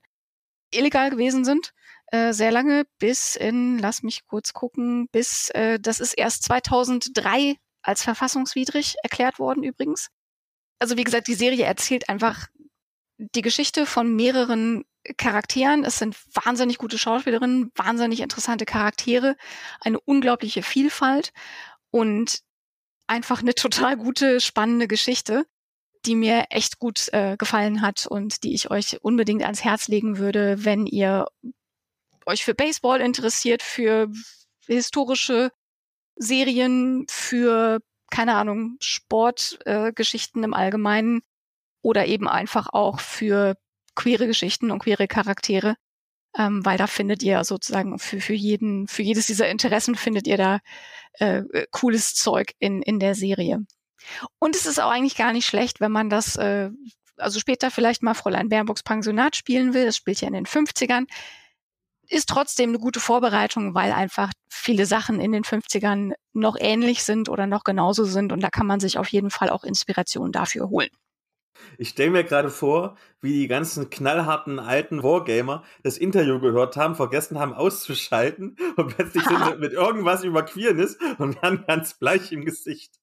illegal 0.71 1.09
gewesen 1.09 1.45
sind. 1.45 1.73
Äh, 2.11 2.33
sehr 2.33 2.51
lange, 2.51 2.85
bis 2.97 3.35
in, 3.35 3.77
lass 3.77 4.03
mich 4.03 4.25
kurz 4.25 4.53
gucken, 4.53 5.07
bis, 5.11 5.49
äh, 5.51 5.79
das 5.79 5.99
ist 5.99 6.13
erst 6.13 6.43
2003 6.43 7.55
als 7.81 8.03
verfassungswidrig 8.03 8.95
erklärt 9.03 9.39
worden 9.39 9.63
übrigens. 9.63 10.09
Also 10.79 10.97
wie 10.97 11.03
gesagt, 11.03 11.27
die 11.27 11.35
Serie 11.35 11.65
erzählt 11.65 12.09
einfach 12.09 12.47
die 13.17 13.41
Geschichte 13.41 13.85
von 13.85 14.15
mehreren 14.15 14.85
Charakteren. 15.17 15.83
Es 15.83 15.99
sind 15.99 16.15
wahnsinnig 16.33 16.77
gute 16.77 16.97
Schauspielerinnen, 16.97 17.71
wahnsinnig 17.75 18.21
interessante 18.21 18.65
Charaktere, 18.65 19.35
eine 19.81 19.99
unglaubliche 19.99 20.63
Vielfalt. 20.63 21.31
Und 21.91 22.39
einfach 23.09 23.41
eine 23.41 23.55
total 23.55 23.97
gute, 23.97 24.39
spannende 24.39 24.87
Geschichte, 24.87 25.45
die 26.05 26.15
mir 26.15 26.45
echt 26.49 26.79
gut 26.79 27.09
äh, 27.11 27.35
gefallen 27.37 27.81
hat 27.81 28.07
und 28.07 28.43
die 28.43 28.53
ich 28.53 28.71
euch 28.71 28.99
unbedingt 29.01 29.43
ans 29.43 29.63
Herz 29.63 29.87
legen 29.87 30.17
würde, 30.17 30.63
wenn 30.63 30.85
ihr 30.85 31.27
euch 32.25 32.45
für 32.45 32.53
Baseball 32.53 33.01
interessiert, 33.01 33.61
für 33.63 34.09
historische 34.65 35.51
Serien, 36.15 37.05
für, 37.09 37.79
keine 38.11 38.35
Ahnung, 38.35 38.77
Sportgeschichten 38.79 40.43
äh, 40.43 40.45
im 40.45 40.53
Allgemeinen 40.53 41.21
oder 41.81 42.05
eben 42.05 42.27
einfach 42.27 42.69
auch 42.71 42.99
für 42.99 43.55
queere 43.95 44.27
Geschichten 44.27 44.71
und 44.71 44.79
queere 44.79 45.07
Charaktere 45.07 45.75
ähm, 46.37 46.63
weil 46.65 46.77
da 46.77 46.87
findet 46.87 47.23
ihr 47.23 47.43
sozusagen 47.43 47.99
für, 47.99 48.21
für 48.21 48.33
jeden, 48.33 48.87
für 48.87 49.01
jedes 49.01 49.27
dieser 49.27 49.49
Interessen 49.49 49.95
findet 49.95 50.27
ihr 50.27 50.37
da 50.37 50.59
äh, 51.13 51.43
cooles 51.71 52.13
Zeug 52.15 52.53
in, 52.59 52.81
in 52.81 52.99
der 52.99 53.15
Serie. 53.15 53.65
Und 54.39 54.55
es 54.55 54.65
ist 54.65 54.79
auch 54.79 54.91
eigentlich 54.91 55.17
gar 55.17 55.33
nicht 55.33 55.45
schlecht, 55.45 55.81
wenn 55.81 55.91
man 55.91 56.09
das, 56.09 56.35
äh, 56.35 56.69
also 57.17 57.39
später 57.39 57.71
vielleicht 57.71 58.03
mal 58.03 58.13
Fräulein 58.13 58.49
Bernburgs 58.49 58.83
Pensionat 58.83 59.35
spielen 59.35 59.73
will, 59.73 59.85
das 59.85 59.97
spielt 59.97 60.21
ja 60.21 60.27
in 60.27 60.33
den 60.33 60.45
50ern, 60.45 61.05
ist 62.07 62.29
trotzdem 62.29 62.69
eine 62.69 62.79
gute 62.79 62.99
Vorbereitung, 62.99 63.75
weil 63.75 63.91
einfach 63.91 64.31
viele 64.49 64.85
Sachen 64.85 65.19
in 65.19 65.31
den 65.31 65.43
50ern 65.43 66.13
noch 66.33 66.57
ähnlich 66.59 67.03
sind 67.03 67.29
oder 67.29 67.45
noch 67.45 67.63
genauso 67.63 68.05
sind 68.05 68.31
und 68.31 68.41
da 68.41 68.49
kann 68.49 68.65
man 68.65 68.79
sich 68.79 68.97
auf 68.97 69.09
jeden 69.09 69.29
Fall 69.29 69.49
auch 69.49 69.63
Inspiration 69.63 70.31
dafür 70.31 70.69
holen. 70.69 70.89
Ich 71.77 71.89
stelle 71.89 72.11
mir 72.11 72.23
gerade 72.23 72.49
vor, 72.49 72.97
wie 73.21 73.33
die 73.33 73.47
ganzen 73.47 73.89
knallharten 73.89 74.59
alten 74.59 75.03
Wargamer 75.03 75.63
das 75.83 75.97
Interview 75.97 76.39
gehört 76.39 76.77
haben, 76.77 76.95
vergessen 76.95 77.39
haben 77.39 77.53
auszuschalten 77.53 78.57
und 78.75 78.95
plötzlich 78.95 79.23
sind 79.23 79.45
sie 79.45 79.55
mit 79.59 79.73
irgendwas 79.73 80.23
über 80.23 80.43
Queerness 80.43 80.97
und 81.17 81.41
werden 81.41 81.63
ganz 81.67 81.93
bleich 81.95 82.31
im 82.31 82.45
Gesicht. 82.45 82.93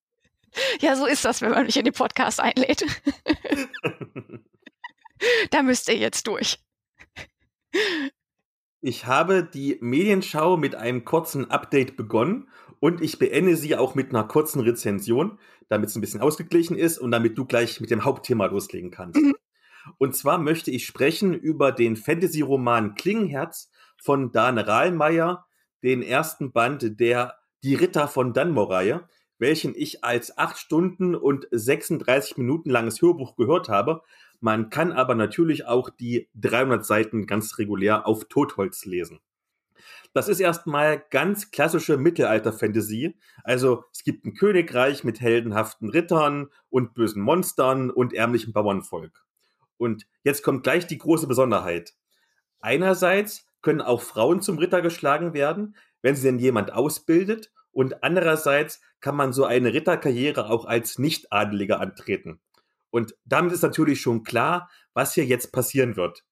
Ja, 0.81 0.97
so 0.97 1.07
ist 1.07 1.25
das, 1.25 1.43
wenn 1.43 1.51
man 1.51 1.67
mich 1.67 1.77
in 1.77 1.85
den 1.85 1.93
Podcast 1.93 2.41
einlädt. 2.41 2.85
da 5.51 5.63
müsst 5.63 5.89
ihr 5.89 5.97
jetzt 5.97 6.27
durch. 6.27 6.59
Ich 8.81 9.07
habe 9.07 9.43
die 9.43 9.79
Medienschau 9.81 10.57
mit 10.57 10.75
einem 10.75 11.05
kurzen 11.05 11.51
Update 11.51 11.97
begonnen 11.97 12.49
und 12.81 13.01
ich 13.01 13.19
beende 13.19 13.57
sie 13.57 13.77
auch 13.77 13.95
mit 13.95 14.11
einer 14.11 14.25
kurzen 14.25 14.61
Rezension, 14.61 15.39
damit 15.69 15.91
es 15.91 15.97
ein 15.97 16.01
bisschen 16.01 16.21
ausgeglichen 16.21 16.77
ist 16.77 16.99
und 16.99 17.11
damit 17.11 17.37
du 17.39 17.45
gleich 17.45 17.81
mit 17.81 17.91
dem 17.91 18.05
Hauptthema 18.05 18.47
loslegen 18.47 18.91
kannst. 18.91 19.21
Mhm. 19.21 19.35
Und 19.99 20.17
zwar 20.17 20.39
möchte 20.39 20.71
ich 20.71 20.87
sprechen 20.87 21.35
über 21.35 21.73
den 21.73 21.97
Fantasy-Roman 21.97 22.95
Klingenherz 22.95 23.71
von 23.97 24.33
Dan 24.33 24.59
Rahlmeier, 24.59 25.47
den 25.83 26.03
ersten 26.03 26.53
Band 26.53 26.99
der 27.01 27.37
Die 27.63 27.75
Ritter 27.75 28.09
von 28.09 28.33
Dunmore-Reihe, 28.33 29.09
welchen 29.39 29.75
ich 29.75 30.03
als 30.05 30.37
acht 30.39 30.59
Stunden 30.59 31.15
und 31.15 31.47
36 31.51 32.37
Minuten 32.37 32.71
langes 32.71 33.01
Hörbuch 33.03 33.37
gehört 33.37 33.69
habe. 33.69 34.03
Man 34.41 34.71
kann 34.71 34.93
aber 34.93 35.15
natürlich 35.15 35.67
auch 35.67 35.91
die 35.91 36.29
300 36.35 36.85
Seiten 36.85 37.27
ganz 37.27 37.59
regulär 37.59 38.07
auf 38.07 38.27
Totholz 38.27 38.85
lesen. 38.85 39.21
Das 40.17 40.29
ist 40.29 40.41
erstmal 40.41 41.05
ganz 41.11 41.51
klassische 41.51 41.99
Mittelalter-Fantasy. 41.99 43.19
Also 43.45 43.85
es 43.93 44.03
gibt 44.03 44.25
ein 44.25 44.33
Königreich 44.33 45.05
mit 45.05 45.21
heldenhaften 45.21 45.91
Rittern 45.91 46.49
und 46.71 46.95
bösen 46.95 47.21
Monstern 47.21 47.91
und 47.91 48.15
ärmlichem 48.15 48.55
Bauernvolk. 48.55 49.27
Und 49.77 50.07
jetzt 50.25 50.43
kommt 50.43 50.63
gleich 50.63 50.87
die 50.87 50.97
große 50.97 51.27
Besonderheit. 51.27 51.93
Einerseits 52.61 53.45
können 53.61 53.83
auch 53.83 54.01
Frauen 54.01 54.41
zum 54.41 54.57
Ritter 54.57 54.81
geschlagen 54.81 55.35
werden, 55.35 55.77
wenn 56.01 56.17
sie 56.17 56.23
denn 56.23 56.39
jemand 56.39 56.73
ausbildet. 56.73 57.53
Und 57.71 58.03
andererseits 58.03 58.81
kann 59.01 59.17
man 59.17 59.35
so 59.35 59.45
eine 59.45 59.75
Ritterkarriere 59.75 60.49
auch 60.49 60.65
als 60.65 60.99
Nicht-Adeliger 60.99 61.79
antreten. 61.79 62.41
Und 62.89 63.15
damit 63.27 63.53
ist 63.53 63.61
natürlich 63.61 64.01
schon 64.01 64.25
klar, 64.25 64.71
was 64.95 65.13
hier 65.13 65.27
jetzt 65.27 65.53
passieren 65.53 65.95
wird. 65.95 66.25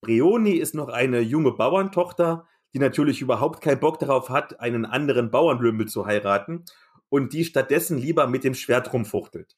Brioni 0.00 0.52
ist 0.52 0.76
noch 0.76 0.88
eine 0.88 1.18
junge 1.18 1.50
Bauerntochter, 1.50 2.46
die 2.74 2.78
natürlich 2.78 3.20
überhaupt 3.20 3.60
keinen 3.60 3.80
Bock 3.80 3.98
darauf 3.98 4.30
hat, 4.30 4.60
einen 4.60 4.84
anderen 4.84 5.30
Bauernlümmel 5.30 5.88
zu 5.88 6.06
heiraten 6.06 6.64
und 7.08 7.32
die 7.32 7.44
stattdessen 7.44 7.98
lieber 7.98 8.26
mit 8.26 8.44
dem 8.44 8.54
Schwert 8.54 8.92
rumfuchtelt. 8.92 9.56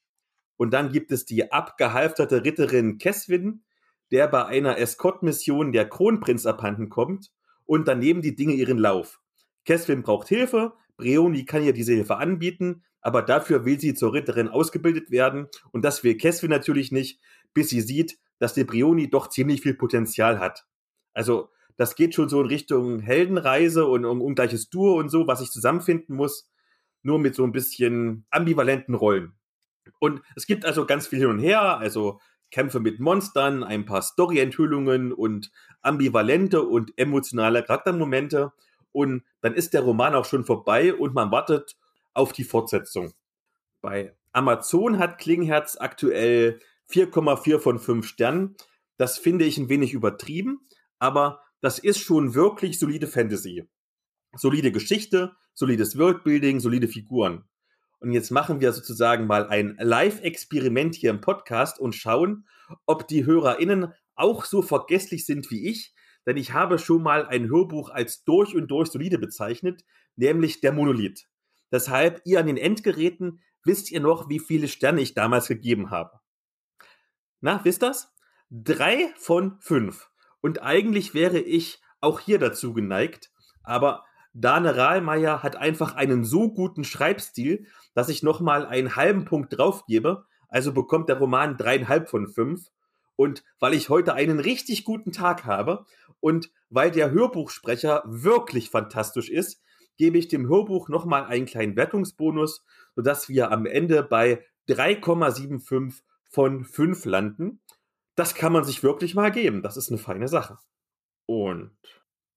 Und 0.57 0.73
dann 0.73 0.91
gibt 0.91 1.11
es 1.11 1.25
die 1.25 1.51
abgehalfterte 1.51 2.43
Ritterin 2.43 2.97
Keswin, 2.97 3.63
der 4.11 4.27
bei 4.27 4.45
einer 4.45 4.77
Escort-Mission 4.77 5.71
der 5.71 5.87
Kronprinz 5.87 6.45
abhanden 6.45 6.89
kommt 6.89 7.31
und 7.65 7.87
daneben 7.87 8.21
die 8.21 8.35
Dinge 8.35 8.53
ihren 8.53 8.77
Lauf. 8.77 9.19
Keswin 9.65 10.03
braucht 10.03 10.27
Hilfe, 10.27 10.73
Breoni 10.97 11.45
kann 11.45 11.63
ihr 11.63 11.73
diese 11.73 11.93
Hilfe 11.93 12.17
anbieten, 12.17 12.83
aber 13.01 13.21
dafür 13.21 13.65
will 13.65 13.79
sie 13.79 13.93
zur 13.93 14.13
Ritterin 14.13 14.47
ausgebildet 14.47 15.11
werden 15.11 15.47
und 15.71 15.83
das 15.83 16.03
will 16.03 16.15
Keswin 16.15 16.49
natürlich 16.49 16.91
nicht, 16.91 17.19
bis 17.53 17.69
sie 17.69 17.81
sieht, 17.81 18.17
dass 18.39 18.53
die 18.53 18.63
Brioni 18.63 19.09
doch 19.09 19.29
ziemlich 19.29 19.61
viel 19.61 19.75
Potenzial 19.75 20.39
hat. 20.39 20.65
Also 21.13 21.49
das 21.77 21.95
geht 21.95 22.15
schon 22.15 22.29
so 22.29 22.41
in 22.41 22.47
Richtung 22.47 22.99
Heldenreise 22.99 23.85
und 23.85 24.05
um 24.05 24.21
ungleiches 24.21 24.69
Duo 24.69 24.97
und 24.97 25.09
so, 25.09 25.27
was 25.27 25.41
ich 25.41 25.51
zusammenfinden 25.51 26.15
muss, 26.15 26.49
nur 27.03 27.19
mit 27.19 27.35
so 27.35 27.43
ein 27.43 27.51
bisschen 27.51 28.25
ambivalenten 28.29 28.95
Rollen. 28.95 29.33
Und 29.99 30.21
es 30.35 30.47
gibt 30.47 30.65
also 30.65 30.85
ganz 30.85 31.07
viel 31.07 31.19
hin 31.19 31.29
und 31.29 31.39
her, 31.39 31.77
also 31.77 32.19
Kämpfe 32.51 32.79
mit 32.79 32.99
Monstern, 32.99 33.63
ein 33.63 33.85
paar 33.85 34.01
Story-Enthüllungen 34.01 35.11
und 35.11 35.51
ambivalente 35.81 36.63
und 36.63 36.97
emotionale 36.97 37.63
Charaktermomente. 37.63 38.53
Und 38.91 39.23
dann 39.41 39.53
ist 39.53 39.73
der 39.73 39.81
Roman 39.81 40.15
auch 40.15 40.25
schon 40.25 40.45
vorbei 40.45 40.93
und 40.93 41.13
man 41.13 41.31
wartet 41.31 41.75
auf 42.13 42.31
die 42.31 42.45
Fortsetzung. 42.45 43.13
Bei 43.81 44.15
Amazon 44.31 44.99
hat 44.99 45.17
Klingherz 45.17 45.77
aktuell 45.79 46.59
4,4 46.89 47.59
von 47.59 47.79
5 47.79 48.07
Sternen. 48.07 48.55
Das 48.97 49.17
finde 49.17 49.45
ich 49.45 49.57
ein 49.57 49.69
wenig 49.69 49.93
übertrieben, 49.93 50.61
aber 50.97 51.41
das 51.65 51.79
ist 51.79 51.99
schon 51.99 52.35
wirklich 52.35 52.77
solide 52.77 53.07
Fantasy. 53.07 53.67
Solide 54.35 54.71
Geschichte, 54.71 55.35
solides 55.55 55.97
Worldbuilding, 55.97 56.59
solide 56.59 56.87
Figuren. 56.87 57.45
Und 57.99 58.11
jetzt 58.11 58.29
machen 58.29 58.61
wir 58.61 58.71
sozusagen 58.71 59.25
mal 59.25 59.47
ein 59.47 59.75
Live-Experiment 59.79 60.93
hier 60.93 61.09
im 61.09 61.21
Podcast 61.21 61.79
und 61.79 61.95
schauen, 61.95 62.45
ob 62.85 63.07
die 63.07 63.25
HörerInnen 63.25 63.93
auch 64.13 64.45
so 64.45 64.61
vergesslich 64.61 65.25
sind 65.25 65.49
wie 65.49 65.67
ich. 65.67 65.95
Denn 66.27 66.37
ich 66.37 66.53
habe 66.53 66.77
schon 66.77 67.01
mal 67.01 67.25
ein 67.25 67.49
Hörbuch 67.49 67.89
als 67.89 68.23
durch 68.23 68.55
und 68.55 68.67
durch 68.67 68.89
solide 68.89 69.17
bezeichnet, 69.17 69.83
nämlich 70.15 70.61
der 70.61 70.71
Monolith. 70.71 71.27
Deshalb, 71.71 72.21
ihr 72.25 72.39
an 72.39 72.45
den 72.45 72.57
Endgeräten, 72.57 73.41
wisst 73.63 73.91
ihr 73.91 74.01
noch, 74.01 74.29
wie 74.29 74.39
viele 74.39 74.67
Sterne 74.67 75.01
ich 75.01 75.15
damals 75.15 75.47
gegeben 75.47 75.89
habe? 75.89 76.19
Na, 77.41 77.59
wisst 77.63 77.81
das? 77.81 78.13
Drei 78.51 79.11
von 79.17 79.57
fünf. 79.61 80.11
Und 80.45 80.61
eigentlich 80.61 81.15
wäre 81.15 81.39
ich 81.39 81.81
auch 82.01 82.19
hier 82.19 82.37
dazu 82.37 82.71
geneigt, 82.71 83.31
aber 83.63 84.05
Dane 84.31 84.77
Rahlmeier 84.77 85.41
hat 85.41 85.55
einfach 85.55 85.95
einen 85.95 86.23
so 86.23 86.53
guten 86.53 86.83
Schreibstil, 86.83 87.65
dass 87.95 88.09
ich 88.09 88.21
nochmal 88.21 88.67
einen 88.67 88.95
halben 88.95 89.25
Punkt 89.25 89.57
draufgebe. 89.57 90.27
Also 90.47 90.71
bekommt 90.71 91.09
der 91.09 91.17
Roman 91.17 91.57
dreieinhalb 91.57 92.11
von 92.11 92.27
fünf. 92.27 92.67
Und 93.15 93.43
weil 93.59 93.73
ich 93.73 93.89
heute 93.89 94.13
einen 94.13 94.39
richtig 94.39 94.83
guten 94.83 95.11
Tag 95.11 95.45
habe 95.45 95.87
und 96.19 96.51
weil 96.69 96.91
der 96.91 97.09
Hörbuchsprecher 97.09 98.03
wirklich 98.05 98.69
fantastisch 98.69 99.31
ist, 99.31 99.63
gebe 99.97 100.19
ich 100.19 100.27
dem 100.27 100.47
Hörbuch 100.47 100.89
nochmal 100.89 101.25
einen 101.25 101.47
kleinen 101.47 101.75
Wertungsbonus, 101.75 102.63
sodass 102.95 103.29
wir 103.29 103.51
am 103.51 103.65
Ende 103.65 104.03
bei 104.03 104.45
3,75 104.69 106.03
von 106.29 106.65
5 106.65 107.05
landen. 107.05 107.61
Das 108.15 108.35
kann 108.35 108.53
man 108.53 108.63
sich 108.63 108.83
wirklich 108.83 109.15
mal 109.15 109.31
geben. 109.31 109.61
Das 109.61 109.77
ist 109.77 109.89
eine 109.89 109.97
feine 109.97 110.27
Sache. 110.27 110.57
Und 111.25 111.77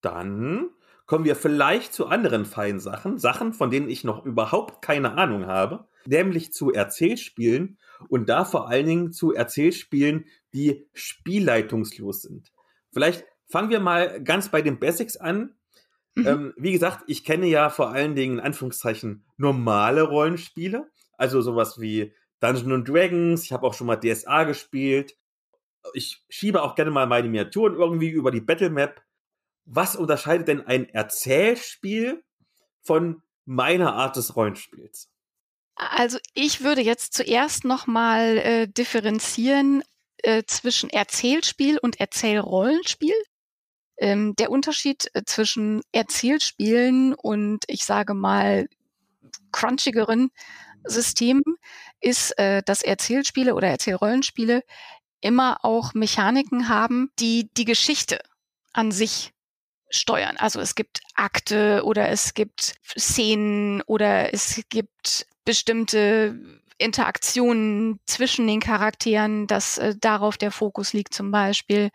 dann 0.01 0.71
kommen 1.07 1.25
wir 1.25 1.37
vielleicht 1.37 1.95
zu 1.95 2.07
anderen 2.07 2.45
feinen 2.45 2.81
Sachen, 2.81 3.19
Sachen, 3.19 3.55
von 3.55 3.71
denen 3.71 3.89
ich 3.89 4.05
noch 4.05 4.27
überhaupt 4.27 4.83
keine 4.83 5.17
Ahnung 5.17 5.47
habe, 5.47 5.89
nämlich 6.07 6.53
zu 6.53 6.73
Erzählspielen 6.73 7.79
und 8.09 8.29
da 8.29 8.45
vor 8.45 8.69
allen 8.69 8.87
Dingen 8.87 9.13
zu 9.13 9.33
Erzählspielen, 9.33 10.27
die 10.53 10.87
spielleitungslos 10.93 12.23
sind. 12.23 12.53
Vielleicht 12.93 13.25
fangen 13.49 13.71
wir 13.71 13.81
mal 13.81 14.23
ganz 14.23 14.51
bei 14.51 14.61
den 14.61 14.79
Basics 14.79 15.17
an. 15.17 15.55
Mhm. 16.15 16.27
Ähm, 16.27 16.55
wie 16.57 16.73
gesagt, 16.73 17.05
ich 17.07 17.25
kenne 17.25 17.47
ja 17.47 17.71
vor 17.71 17.91
allen 17.91 18.15
Dingen 18.15 18.39
in 18.39 18.45
Anführungszeichen 18.45 19.25
normale 19.39 20.03
Rollenspiele, 20.03 20.91
also 21.17 21.41
sowas 21.41 21.81
wie 21.81 22.13
Dungeons 22.41 22.89
Dragons, 22.89 23.45
ich 23.45 23.53
habe 23.53 23.67
auch 23.67 23.75
schon 23.75 23.87
mal 23.87 23.97
DSA 23.97 24.45
gespielt. 24.45 25.17
Ich 25.95 26.25
schiebe 26.29 26.63
auch 26.63 26.75
gerne 26.75 26.91
mal 26.91 27.07
meine 27.07 27.29
Miniaturen 27.29 27.75
irgendwie 27.75 28.11
über 28.11 28.31
die 28.31 28.41
Battle 28.41 28.71
Map 28.71 29.03
was 29.71 29.97
unterscheidet 29.97 30.49
denn 30.49 30.67
ein 30.67 30.89
Erzählspiel 30.89 32.25
von 32.81 33.23
meiner 33.45 33.95
Art 33.95 34.17
des 34.17 34.35
Rollenspiels? 34.35 35.11
Also 35.77 36.19
ich 36.35 36.63
würde 36.63 36.81
jetzt 36.81 37.13
zuerst 37.13 37.65
nochmal 37.65 38.39
äh, 38.39 38.67
differenzieren 38.67 39.83
äh, 40.19 40.43
zwischen 40.47 40.91
Erzählspiel 40.91 41.79
und 41.79 42.01
Erzählrollenspiel. 42.01 43.15
Ähm, 43.99 44.35
der 44.37 44.51
Unterschied 44.51 45.11
äh, 45.13 45.23
zwischen 45.25 45.83
Erzählspielen 45.93 47.15
und 47.15 47.65
ich 47.69 47.85
sage 47.85 48.15
mal 48.15 48.69
crunchigeren 49.53 50.31
Systemen 50.85 51.45
ist, 52.01 52.39
äh, 52.39 52.63
dass 52.65 52.83
Erzählspiele 52.83 53.55
oder 53.55 53.69
Erzählrollenspiele 53.69 54.63
immer 55.21 55.65
auch 55.65 55.95
Mechaniken 55.95 56.69
haben, 56.69 57.11
die 57.19 57.51
die 57.57 57.65
Geschichte 57.65 58.21
an 58.73 58.93
sich 58.93 59.33
steuern. 59.91 60.37
Also 60.37 60.61
es 60.61 60.75
gibt 60.75 61.01
Akte 61.15 61.83
oder 61.85 62.09
es 62.09 62.35
gibt 62.35 62.75
Szenen 62.97 63.83
oder 63.83 64.33
es 64.33 64.63
gibt 64.69 65.27
bestimmte 65.45 66.39
Interaktionen 66.79 67.99
zwischen 68.07 68.47
den 68.47 68.61
Charakteren, 68.61 69.47
dass 69.47 69.79
äh, 69.79 69.97
darauf 70.01 70.37
der 70.37 70.53
Fokus 70.53 70.93
liegt 70.93 71.13
zum 71.13 71.31
Beispiel. 71.31 71.91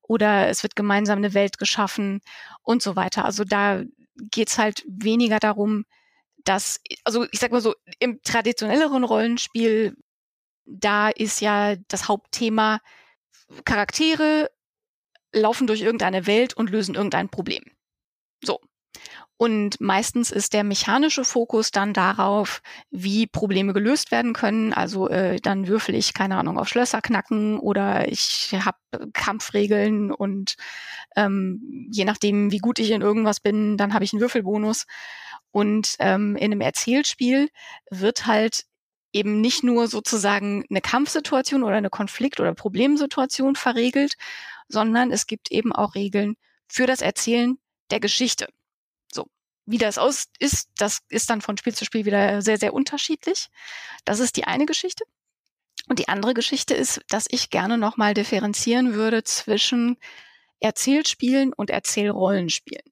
Oder 0.00 0.48
es 0.48 0.62
wird 0.62 0.76
gemeinsam 0.76 1.18
eine 1.18 1.34
Welt 1.34 1.58
geschaffen 1.58 2.20
und 2.62 2.82
so 2.82 2.96
weiter. 2.96 3.24
Also 3.24 3.44
da 3.44 3.82
geht's 4.16 4.58
halt 4.58 4.84
weniger 4.86 5.38
darum, 5.38 5.84
dass, 6.44 6.80
also 7.04 7.24
ich 7.30 7.38
sag 7.38 7.52
mal 7.52 7.60
so, 7.60 7.74
im 7.98 8.20
traditionelleren 8.22 9.04
Rollenspiel, 9.04 9.96
da 10.64 11.08
ist 11.08 11.40
ja 11.40 11.76
das 11.88 12.08
Hauptthema 12.08 12.80
Charaktere 13.64 14.50
laufen 15.32 15.66
durch 15.66 15.80
irgendeine 15.80 16.26
Welt 16.26 16.54
und 16.54 16.70
lösen 16.70 16.94
irgendein 16.94 17.28
Problem. 17.28 17.64
So. 18.42 18.60
Und 19.42 19.80
meistens 19.80 20.30
ist 20.30 20.52
der 20.52 20.62
mechanische 20.62 21.24
Fokus 21.24 21.72
dann 21.72 21.92
darauf, 21.92 22.62
wie 22.90 23.26
Probleme 23.26 23.72
gelöst 23.72 24.12
werden 24.12 24.34
können. 24.34 24.72
Also 24.72 25.08
äh, 25.08 25.40
dann 25.40 25.66
würfel 25.66 25.96
ich, 25.96 26.14
keine 26.14 26.36
Ahnung, 26.36 26.58
auf 26.58 26.68
Schlösser 26.68 27.00
knacken 27.00 27.58
oder 27.58 28.06
ich 28.06 28.54
habe 28.64 28.78
Kampfregeln 29.12 30.12
und 30.12 30.54
ähm, 31.16 31.88
je 31.90 32.04
nachdem, 32.04 32.52
wie 32.52 32.58
gut 32.58 32.78
ich 32.78 32.92
in 32.92 33.02
irgendwas 33.02 33.40
bin, 33.40 33.76
dann 33.76 33.94
habe 33.94 34.04
ich 34.04 34.12
einen 34.12 34.20
Würfelbonus. 34.20 34.86
Und 35.50 35.96
ähm, 35.98 36.36
in 36.36 36.52
einem 36.52 36.60
Erzählspiel 36.60 37.48
wird 37.90 38.26
halt 38.26 38.64
eben 39.12 39.40
nicht 39.40 39.62
nur 39.62 39.88
sozusagen 39.88 40.64
eine 40.70 40.80
Kampfsituation 40.80 41.62
oder 41.62 41.76
eine 41.76 41.90
Konflikt- 41.90 42.40
oder 42.40 42.54
Problemsituation 42.54 43.56
verregelt, 43.56 44.14
sondern 44.68 45.10
es 45.10 45.26
gibt 45.26 45.50
eben 45.50 45.72
auch 45.72 45.94
Regeln 45.94 46.36
für 46.68 46.86
das 46.86 47.02
Erzählen 47.02 47.58
der 47.90 48.00
Geschichte. 48.00 48.48
So. 49.12 49.26
Wie 49.66 49.78
das 49.78 49.98
aus 49.98 50.26
ist, 50.38 50.70
das 50.76 51.00
ist 51.08 51.30
dann 51.30 51.42
von 51.42 51.56
Spiel 51.56 51.74
zu 51.74 51.84
Spiel 51.84 52.04
wieder 52.06 52.42
sehr, 52.42 52.58
sehr 52.58 52.74
unterschiedlich. 52.74 53.48
Das 54.04 54.18
ist 54.18 54.36
die 54.36 54.44
eine 54.44 54.66
Geschichte. 54.66 55.04
Und 55.88 55.98
die 55.98 56.08
andere 56.08 56.34
Geschichte 56.34 56.74
ist, 56.74 57.00
dass 57.08 57.26
ich 57.28 57.50
gerne 57.50 57.76
nochmal 57.76 58.14
differenzieren 58.14 58.94
würde 58.94 59.24
zwischen 59.24 59.98
Erzählspielen 60.60 61.52
und 61.52 61.70
Erzählrollenspielen. 61.70 62.91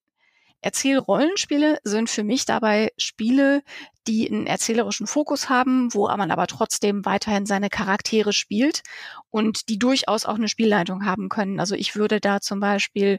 Erzählrollenspiele 0.63 1.79
sind 1.85 2.11
für 2.11 2.23
mich 2.23 2.45
dabei 2.45 2.93
Spiele, 2.99 3.63
die 4.07 4.31
einen 4.31 4.47
erzählerischen 4.47 5.07
Fokus 5.07 5.49
haben, 5.49 5.93
wo 5.95 6.09
man 6.09 6.31
aber 6.31 6.47
trotzdem 6.47 7.05
weiterhin 7.05 7.47
seine 7.47 7.71
Charaktere 7.71 8.33
spielt 8.33 8.83
und 9.31 9.69
die 9.69 9.79
durchaus 9.79 10.27
auch 10.27 10.35
eine 10.35 10.49
Spielleitung 10.49 11.05
haben 11.07 11.29
können. 11.29 11.61
Also 11.61 11.75
ich 11.75 11.97
würde 11.97 12.21
da 12.21 12.41
zum 12.41 12.61
Beispiel 12.61 13.19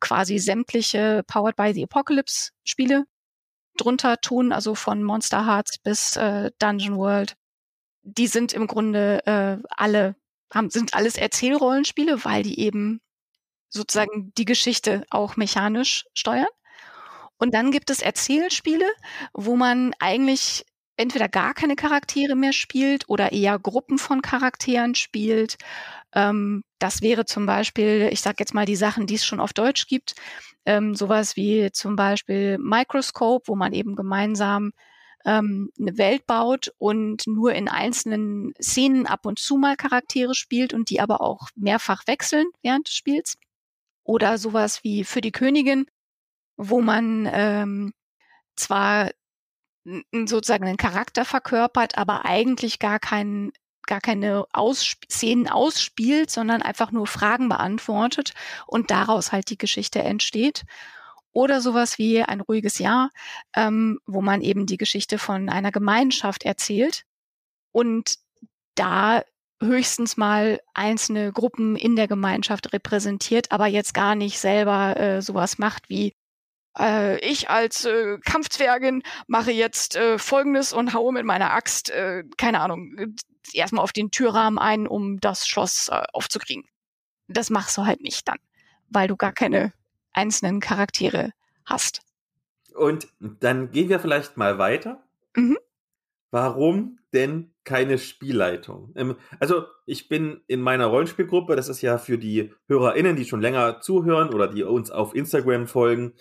quasi 0.00 0.38
sämtliche 0.38 1.22
Powered 1.26 1.56
by 1.56 1.72
the 1.74 1.82
Apocalypse 1.84 2.50
Spiele 2.64 3.04
drunter 3.76 4.20
tun, 4.20 4.52
also 4.52 4.74
von 4.74 5.02
Monster 5.02 5.46
Hearts 5.46 5.78
bis 5.78 6.16
äh, 6.16 6.50
Dungeon 6.58 6.96
World. 6.96 7.36
Die 8.02 8.26
sind 8.26 8.52
im 8.52 8.66
Grunde 8.66 9.26
äh, 9.26 9.68
alle, 9.70 10.16
haben, 10.52 10.70
sind 10.70 10.94
alles 10.94 11.16
Erzählrollenspiele, 11.16 12.24
weil 12.24 12.42
die 12.42 12.60
eben 12.60 13.00
sozusagen 13.68 14.32
die 14.36 14.44
Geschichte 14.44 15.04
auch 15.10 15.36
mechanisch 15.36 16.06
steuern. 16.14 16.48
Und 17.40 17.54
dann 17.54 17.70
gibt 17.70 17.88
es 17.90 18.02
Erzählspiele, 18.02 18.84
wo 19.32 19.56
man 19.56 19.94
eigentlich 19.98 20.66
entweder 20.98 21.28
gar 21.28 21.54
keine 21.54 21.74
Charaktere 21.74 22.36
mehr 22.36 22.52
spielt 22.52 23.08
oder 23.08 23.32
eher 23.32 23.58
Gruppen 23.58 23.96
von 23.98 24.20
Charakteren 24.20 24.94
spielt. 24.94 25.56
Ähm, 26.14 26.62
das 26.78 27.00
wäre 27.00 27.24
zum 27.24 27.46
Beispiel, 27.46 28.10
ich 28.12 28.20
sage 28.20 28.36
jetzt 28.40 28.52
mal 28.52 28.66
die 28.66 28.76
Sachen, 28.76 29.06
die 29.06 29.14
es 29.14 29.24
schon 29.24 29.40
auf 29.40 29.54
Deutsch 29.54 29.86
gibt, 29.86 30.14
ähm, 30.66 30.94
sowas 30.94 31.34
wie 31.36 31.70
zum 31.72 31.96
Beispiel 31.96 32.58
Microscope, 32.58 33.48
wo 33.48 33.56
man 33.56 33.72
eben 33.72 33.96
gemeinsam 33.96 34.72
ähm, 35.24 35.70
eine 35.80 35.96
Welt 35.96 36.26
baut 36.26 36.72
und 36.76 37.26
nur 37.26 37.54
in 37.54 37.68
einzelnen 37.68 38.52
Szenen 38.60 39.06
ab 39.06 39.24
und 39.24 39.38
zu 39.38 39.56
mal 39.56 39.76
Charaktere 39.76 40.34
spielt 40.34 40.74
und 40.74 40.90
die 40.90 41.00
aber 41.00 41.22
auch 41.22 41.48
mehrfach 41.56 42.06
wechseln 42.06 42.46
während 42.62 42.88
des 42.88 42.94
Spiels. 42.94 43.38
Oder 44.04 44.36
sowas 44.36 44.84
wie 44.84 45.04
für 45.04 45.22
die 45.22 45.32
Königin, 45.32 45.86
wo 46.60 46.80
man 46.82 47.28
ähm, 47.32 47.92
zwar 48.54 49.10
sozusagen 50.12 50.66
einen 50.66 50.76
Charakter 50.76 51.24
verkörpert, 51.24 51.96
aber 51.96 52.26
eigentlich 52.26 52.78
gar 52.78 52.98
keinen 52.98 53.52
gar 53.86 54.00
keine 54.00 54.44
Aussp 54.52 55.04
Szenen 55.10 55.48
ausspielt, 55.48 56.30
sondern 56.30 56.62
einfach 56.62 56.92
nur 56.92 57.06
Fragen 57.06 57.48
beantwortet 57.48 58.34
und 58.66 58.90
daraus 58.90 59.32
halt 59.32 59.50
die 59.50 59.58
Geschichte 59.58 60.00
entsteht. 60.00 60.64
Oder 61.32 61.60
sowas 61.60 61.98
wie 61.98 62.22
ein 62.22 62.40
ruhiges 62.40 62.78
Jahr, 62.78 63.10
ähm, 63.56 63.98
wo 64.06 64.20
man 64.20 64.42
eben 64.42 64.66
die 64.66 64.76
Geschichte 64.76 65.18
von 65.18 65.48
einer 65.48 65.72
Gemeinschaft 65.72 66.44
erzählt 66.44 67.04
und 67.72 68.16
da 68.74 69.22
höchstens 69.62 70.16
mal 70.16 70.60
einzelne 70.74 71.32
Gruppen 71.32 71.76
in 71.76 71.96
der 71.96 72.08
Gemeinschaft 72.08 72.72
repräsentiert, 72.72 73.52
aber 73.52 73.66
jetzt 73.66 73.94
gar 73.94 74.14
nicht 74.14 74.38
selber 74.38 74.98
äh, 74.98 75.22
sowas 75.22 75.58
macht 75.58 75.88
wie 75.88 76.14
äh, 76.80 77.18
ich 77.18 77.50
als 77.50 77.84
äh, 77.84 78.18
Kampfzwergin 78.24 79.02
mache 79.26 79.52
jetzt 79.52 79.96
äh, 79.96 80.18
Folgendes 80.18 80.72
und 80.72 80.94
haue 80.94 81.12
mit 81.12 81.24
meiner 81.24 81.52
Axt, 81.52 81.90
äh, 81.90 82.24
keine 82.36 82.60
Ahnung, 82.60 83.16
erstmal 83.52 83.84
auf 83.84 83.92
den 83.92 84.10
Türrahmen 84.10 84.58
ein, 84.58 84.86
um 84.86 85.20
das 85.20 85.46
Schloss 85.46 85.88
äh, 85.88 86.02
aufzukriegen. 86.12 86.64
Das 87.28 87.50
machst 87.50 87.76
du 87.76 87.86
halt 87.86 88.00
nicht 88.00 88.26
dann, 88.26 88.38
weil 88.88 89.08
du 89.08 89.16
gar 89.16 89.32
keine 89.32 89.72
einzelnen 90.12 90.60
Charaktere 90.60 91.32
hast. 91.64 92.02
Und 92.74 93.08
dann 93.20 93.70
gehen 93.70 93.88
wir 93.88 94.00
vielleicht 94.00 94.36
mal 94.36 94.58
weiter. 94.58 95.02
Mhm. 95.36 95.58
Warum 96.30 96.98
denn 97.12 97.52
keine 97.64 97.98
Spielleitung? 97.98 98.92
Ähm, 98.96 99.16
also 99.40 99.64
ich 99.86 100.08
bin 100.08 100.40
in 100.46 100.60
meiner 100.60 100.86
Rollenspielgruppe, 100.86 101.56
das 101.56 101.68
ist 101.68 101.82
ja 101.82 101.98
für 101.98 102.18
die 102.18 102.52
HörerInnen, 102.68 103.16
die 103.16 103.24
schon 103.24 103.40
länger 103.40 103.80
zuhören 103.80 104.32
oder 104.32 104.46
die 104.46 104.62
uns 104.62 104.90
auf 104.90 105.14
Instagram 105.14 105.66
folgen, 105.66 106.14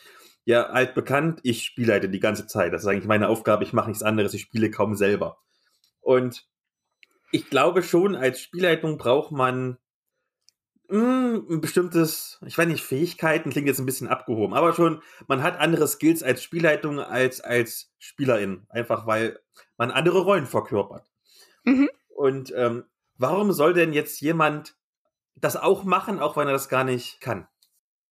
ja 0.46 0.64
alt 0.68 0.94
bekannt, 0.96 1.40
ich 1.44 1.64
spiele 1.64 1.94
halt 1.94 2.14
die 2.14 2.20
ganze 2.20 2.48
Zeit. 2.48 2.74
Das 2.74 2.82
ist 2.82 2.88
eigentlich 2.88 3.06
meine 3.06 3.30
Aufgabe, 3.30 3.64
ich 3.64 3.74
mache 3.74 3.90
nichts 3.90 4.04
anderes, 4.04 4.34
ich 4.34 4.42
spiele 4.42 4.72
kaum 4.72 4.96
selber. 4.96 5.38
Und 6.02 6.48
ich 7.32 7.50
glaube 7.50 7.84
schon, 7.84 8.16
als 8.16 8.42
Spielleitung 8.42 8.98
braucht 8.98 9.32
man 9.32 9.78
Hm, 10.90 11.46
ein 11.48 11.62
bestimmtes, 11.62 12.40
ich 12.48 12.58
weiß 12.58 12.68
nicht, 12.68 12.84
Fähigkeiten 12.84 13.52
klingt 13.52 13.68
jetzt 13.68 13.80
ein 13.80 13.86
bisschen 13.86 14.08
abgehoben, 14.08 14.56
aber 14.56 14.74
schon, 14.74 15.04
man 15.28 15.44
hat 15.44 15.60
andere 15.60 15.88
Skills 15.88 16.24
als 16.24 16.42
Spielleitung 16.42 17.00
als 17.00 17.42
als 17.42 17.92
Spielerin, 18.00 18.66
einfach 18.70 19.06
weil 19.06 19.40
man 19.78 19.92
andere 19.92 20.22
Rollen 20.22 20.48
verkörpert. 20.48 21.08
Mhm. 21.64 21.92
Und 22.08 22.52
ähm, 22.56 22.86
warum 23.18 23.52
soll 23.52 23.74
denn 23.74 23.94
jetzt 23.94 24.20
jemand 24.20 24.76
das 25.36 25.56
auch 25.56 25.84
machen, 25.84 26.20
auch 26.20 26.36
wenn 26.38 26.48
er 26.48 26.54
das 26.54 26.70
gar 26.70 26.84
nicht 26.84 27.22
kann? 27.22 27.48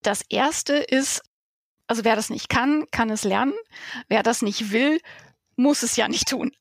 Das 0.03 0.21
erste 0.29 0.75
ist, 0.75 1.23
also 1.87 2.03
wer 2.03 2.15
das 2.15 2.29
nicht 2.29 2.49
kann, 2.49 2.85
kann 2.91 3.09
es 3.09 3.23
lernen. 3.23 3.53
Wer 4.07 4.23
das 4.23 4.41
nicht 4.41 4.71
will, 4.71 4.99
muss 5.55 5.83
es 5.83 5.95
ja 5.95 6.07
nicht 6.07 6.29
tun 6.29 6.51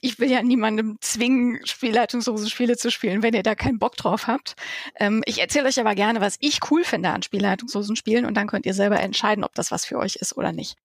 ich 0.00 0.18
will 0.18 0.30
ja 0.30 0.42
niemandem 0.42 0.98
zwingen, 1.00 1.64
spielleitungslose 1.66 2.50
Spiele 2.50 2.76
zu 2.76 2.90
spielen, 2.90 3.22
wenn 3.22 3.34
ihr 3.34 3.42
da 3.42 3.54
keinen 3.54 3.78
Bock 3.78 3.96
drauf 3.96 4.26
habt. 4.26 4.54
Ähm, 4.96 5.22
ich 5.26 5.40
erzähle 5.40 5.68
euch 5.68 5.80
aber 5.80 5.94
gerne, 5.94 6.20
was 6.20 6.36
ich 6.40 6.70
cool 6.70 6.84
finde 6.84 7.10
an 7.10 7.22
spielleitungslosen 7.22 7.96
Spielen 7.96 8.26
und 8.26 8.34
dann 8.34 8.46
könnt 8.46 8.66
ihr 8.66 8.74
selber 8.74 9.00
entscheiden, 9.00 9.44
ob 9.44 9.54
das 9.54 9.70
was 9.70 9.84
für 9.84 9.98
euch 9.98 10.16
ist 10.16 10.36
oder 10.36 10.52
nicht. 10.52 10.76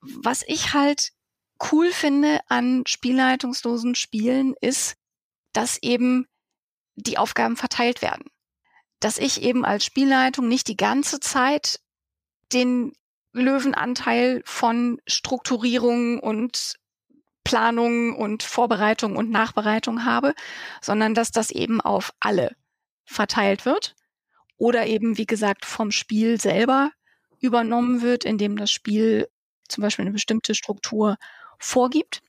Was 0.00 0.42
ich 0.46 0.74
halt 0.74 1.12
cool 1.72 1.90
finde 1.92 2.40
an 2.48 2.84
spielleitungslosen 2.86 3.94
Spielen 3.94 4.54
ist, 4.60 4.96
dass 5.52 5.78
eben 5.82 6.26
die 6.96 7.18
Aufgaben 7.18 7.56
verteilt 7.56 8.02
werden. 8.02 8.24
Dass 9.00 9.18
ich 9.18 9.42
eben 9.42 9.64
als 9.64 9.84
Spielleitung 9.84 10.48
nicht 10.48 10.68
die 10.68 10.76
ganze 10.76 11.20
Zeit 11.20 11.80
den 12.52 12.92
Löwenanteil 13.32 14.42
von 14.44 15.00
Strukturierung 15.06 16.18
und 16.20 16.76
Planung 17.44 18.14
und 18.14 18.42
Vorbereitung 18.42 19.16
und 19.16 19.30
Nachbereitung 19.30 20.04
habe, 20.04 20.34
sondern 20.80 21.14
dass 21.14 21.32
das 21.32 21.50
eben 21.50 21.80
auf 21.80 22.12
alle 22.20 22.54
verteilt 23.04 23.64
wird 23.64 23.96
oder 24.56 24.86
eben, 24.86 25.18
wie 25.18 25.26
gesagt, 25.26 25.64
vom 25.64 25.90
Spiel 25.90 26.40
selber 26.40 26.92
übernommen 27.40 28.02
wird, 28.02 28.24
indem 28.24 28.56
das 28.56 28.70
Spiel 28.70 29.28
zum 29.68 29.82
Beispiel 29.82 30.04
eine 30.04 30.12
bestimmte 30.12 30.54
Struktur 30.54 31.16
vorgibt. 31.58 32.20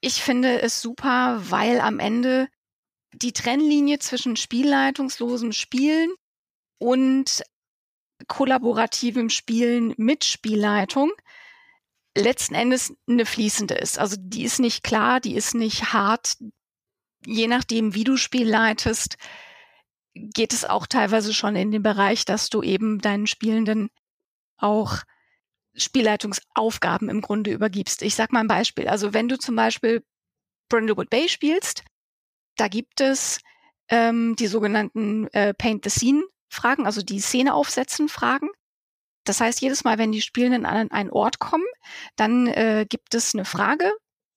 Ich 0.00 0.22
finde 0.22 0.60
es 0.60 0.82
super, 0.82 1.40
weil 1.48 1.80
am 1.80 1.98
Ende 1.98 2.48
die 3.12 3.32
Trennlinie 3.32 3.98
zwischen 3.98 4.36
spielleitungslosem 4.36 5.52
Spielen 5.52 6.12
und 6.78 7.42
kollaborativem 8.26 9.30
Spielen 9.30 9.94
mit 9.96 10.24
Spielleitung 10.24 11.12
letzten 12.16 12.54
Endes 12.54 12.94
eine 13.08 13.26
fließende 13.26 13.74
ist. 13.74 13.98
Also 13.98 14.16
die 14.18 14.44
ist 14.44 14.58
nicht 14.58 14.82
klar, 14.82 15.20
die 15.20 15.34
ist 15.34 15.54
nicht 15.54 15.92
hart. 15.92 16.36
Je 17.24 17.46
nachdem, 17.46 17.94
wie 17.94 18.04
du 18.04 18.16
Spiel 18.16 18.48
leitest, 18.48 19.16
geht 20.14 20.52
es 20.52 20.64
auch 20.64 20.86
teilweise 20.86 21.32
schon 21.32 21.56
in 21.56 21.70
den 21.70 21.82
Bereich, 21.82 22.24
dass 22.24 22.50
du 22.50 22.62
eben 22.62 22.98
deinen 23.00 23.26
Spielenden 23.26 23.88
auch 24.58 24.98
Spielleitungsaufgaben 25.74 27.08
im 27.08 27.22
Grunde 27.22 27.50
übergibst. 27.50 28.02
Ich 28.02 28.14
sag 28.14 28.32
mal 28.32 28.40
ein 28.40 28.48
Beispiel. 28.48 28.88
Also 28.88 29.14
wenn 29.14 29.28
du 29.28 29.38
zum 29.38 29.56
Beispiel 29.56 30.04
Brindlewood 30.68 31.08
Bay 31.08 31.28
spielst, 31.28 31.82
da 32.56 32.68
gibt 32.68 33.00
es 33.00 33.40
ähm, 33.88 34.36
die 34.36 34.46
sogenannten 34.46 35.28
äh, 35.28 35.54
Paint 35.54 35.84
the 35.84 35.90
Scene 35.90 36.22
Fragen, 36.52 36.86
also 36.86 37.02
die 37.02 37.20
Szene 37.20 37.54
aufsetzen 37.54 38.08
Fragen. 38.08 38.48
Das 39.24 39.40
heißt, 39.40 39.60
jedes 39.60 39.84
Mal, 39.84 39.98
wenn 39.98 40.12
die 40.12 40.22
Spielenden 40.22 40.66
an 40.66 40.90
einen 40.90 41.10
Ort 41.10 41.38
kommen, 41.38 41.66
dann 42.16 42.48
äh, 42.48 42.86
gibt 42.88 43.14
es 43.14 43.34
eine 43.34 43.44
Frage, 43.44 43.92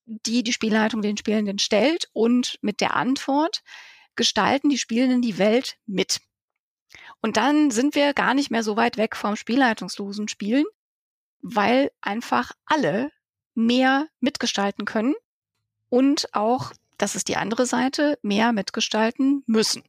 die 0.06 0.44
die 0.44 0.54
Spielleitung 0.54 1.02
den 1.02 1.18
Spielenden 1.18 1.60
stellt 1.60 2.10
und 2.14 2.58
mit 2.62 2.82
der 2.82 2.96
Antwort 2.96 3.64
gestalten 4.16 4.70
die 4.70 4.78
Spielenden 4.78 5.22
die 5.22 5.38
Welt 5.38 5.78
mit. 5.86 6.22
Und 7.22 7.38
dann 7.38 7.72
sind 7.72 7.96
wir 7.96 8.14
gar 8.14 8.34
nicht 8.34 8.52
mehr 8.52 8.64
so 8.64 8.78
weit 8.78 8.98
weg 8.98 9.16
vom 9.16 9.36
spielleitungslosen 9.36 10.28
Spielen, 10.28 10.66
weil 11.42 11.92
einfach 12.02 12.52
alle 12.66 13.12
mehr 13.56 14.08
mitgestalten 14.20 14.86
können 14.86 15.16
und 15.90 16.34
auch, 16.34 16.72
das 16.98 17.16
ist 17.16 17.28
die 17.28 17.38
andere 17.38 17.66
Seite, 17.66 18.20
mehr 18.22 18.54
mitgestalten 18.54 19.44
müssen. 19.48 19.84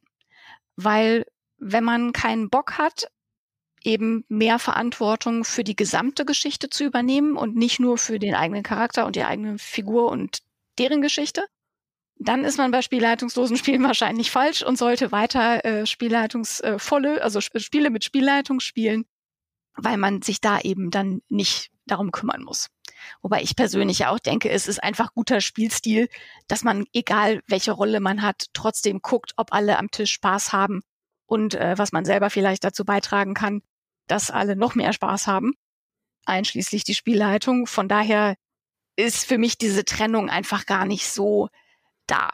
Weil 0.77 1.27
wenn 1.59 1.85
man 1.85 2.13
keinen 2.13 2.51
Bock 2.51 2.79
hat, 2.79 3.09
eben 3.83 4.25
mehr 4.29 4.59
Verantwortung 4.59 5.45
für 5.45 5.65
die 5.65 5.77
gesamte 5.77 6.25
Geschichte 6.25 6.69
zu 6.69 6.85
übernehmen 6.85 7.37
und 7.37 7.55
nicht 7.55 7.79
nur 7.79 7.99
für 7.99 8.19
den 8.19 8.35
eigenen 8.35 8.63
Charakter 8.63 9.07
und 9.07 9.17
die 9.17 9.25
eigene 9.25 9.59
Figur 9.59 10.11
und 10.11 10.41
deren 10.79 11.03
Geschichte, 11.03 11.45
dann 12.19 12.45
ist 12.45 12.59
man 12.59 12.71
bei 12.71 12.83
spielleitungslosen 12.83 13.57
Spielen 13.57 13.85
wahrscheinlich 13.85 14.31
falsch 14.31 14.63
und 14.63 14.77
sollte 14.77 15.13
weiter 15.13 15.65
äh, 15.65 15.87
spielleitungsvolle, 15.87 17.23
also 17.23 17.41
Spiele 17.41 17.91
mit 17.91 18.05
Spielleitung 18.05 18.61
spielen, 18.61 19.05
weil 19.77 19.99
man 19.99 20.23
sich 20.23 20.41
da 20.41 20.61
eben 20.61 20.91
dann 20.91 21.23
nicht 21.29 21.71
darum 21.87 22.11
kümmern 22.11 22.43
muss. 22.43 22.69
Wobei 23.23 23.43
ich 23.43 23.55
persönlich 23.55 24.01
ja 24.01 24.11
auch 24.11 24.19
denke, 24.19 24.51
es 24.51 24.67
ist 24.67 24.83
einfach 24.83 25.13
guter 25.15 25.41
Spielstil, 25.41 26.09
dass 26.49 26.65
man, 26.65 26.87
egal 26.93 27.43
welche 27.47 27.73
Rolle 27.73 28.01
man 28.01 28.23
hat, 28.23 28.47
trotzdem 28.53 29.01
guckt, 29.01 29.35
ob 29.37 29.53
alle 29.53 29.79
am 29.79 29.91
Tisch 29.91 30.13
Spaß 30.13 30.53
haben 30.53 30.83
und 31.27 31.55
äh, 31.55 31.77
was 31.77 31.93
man 31.93 32.05
selber 32.05 32.31
vielleicht 32.31 32.65
dazu 32.65 32.85
beitragen 32.85 33.35
kann, 33.35 33.63
dass 34.07 34.31
alle 34.31 34.57
noch 34.57 34.75
mehr 34.75 34.93
Spaß 34.93 35.27
haben, 35.27 35.55
einschließlich 36.25 36.85
die 36.85 36.95
Spielleitung. 36.95 37.67
Von 37.67 37.89
daher 37.89 38.37
ist 38.97 39.27
für 39.27 39.39
mich 39.39 39.59
diese 39.59 39.85
Trennung 39.85 40.31
einfach 40.31 40.67
gar 40.67 40.87
nicht 40.87 41.09
so 41.09 41.49
da. 42.07 42.31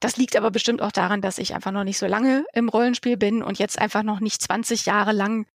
Das 0.00 0.16
liegt 0.16 0.36
aber 0.36 0.50
bestimmt 0.50 0.82
auch 0.82 0.92
daran, 0.92 1.22
dass 1.22 1.38
ich 1.38 1.54
einfach 1.54 1.72
noch 1.72 1.84
nicht 1.84 1.98
so 1.98 2.06
lange 2.06 2.44
im 2.52 2.68
Rollenspiel 2.68 3.16
bin 3.16 3.42
und 3.42 3.58
jetzt 3.58 3.78
einfach 3.78 4.02
noch 4.02 4.20
nicht 4.20 4.42
20 4.42 4.86
Jahre 4.86 5.12
lang 5.12 5.46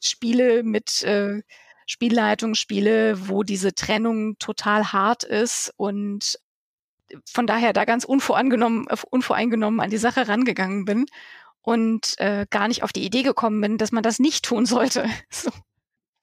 Spiele 0.00 0.62
mit 0.62 1.02
äh, 1.02 1.42
Spielleitung 1.86 2.54
spiele, 2.54 3.28
wo 3.28 3.42
diese 3.42 3.74
Trennung 3.74 4.38
total 4.38 4.92
hart 4.92 5.24
ist 5.24 5.72
und 5.76 6.38
von 7.24 7.46
daher 7.46 7.72
da 7.72 7.84
ganz 7.84 8.04
unvoreingenommen, 8.04 8.86
unvoreingenommen 9.10 9.80
an 9.80 9.90
die 9.90 9.96
Sache 9.96 10.28
rangegangen 10.28 10.84
bin 10.84 11.06
und 11.62 12.14
äh, 12.18 12.46
gar 12.50 12.68
nicht 12.68 12.82
auf 12.82 12.92
die 12.92 13.04
Idee 13.04 13.22
gekommen 13.22 13.60
bin, 13.60 13.78
dass 13.78 13.92
man 13.92 14.02
das 14.02 14.18
nicht 14.18 14.44
tun 14.44 14.66
sollte. 14.66 15.06
So. 15.30 15.50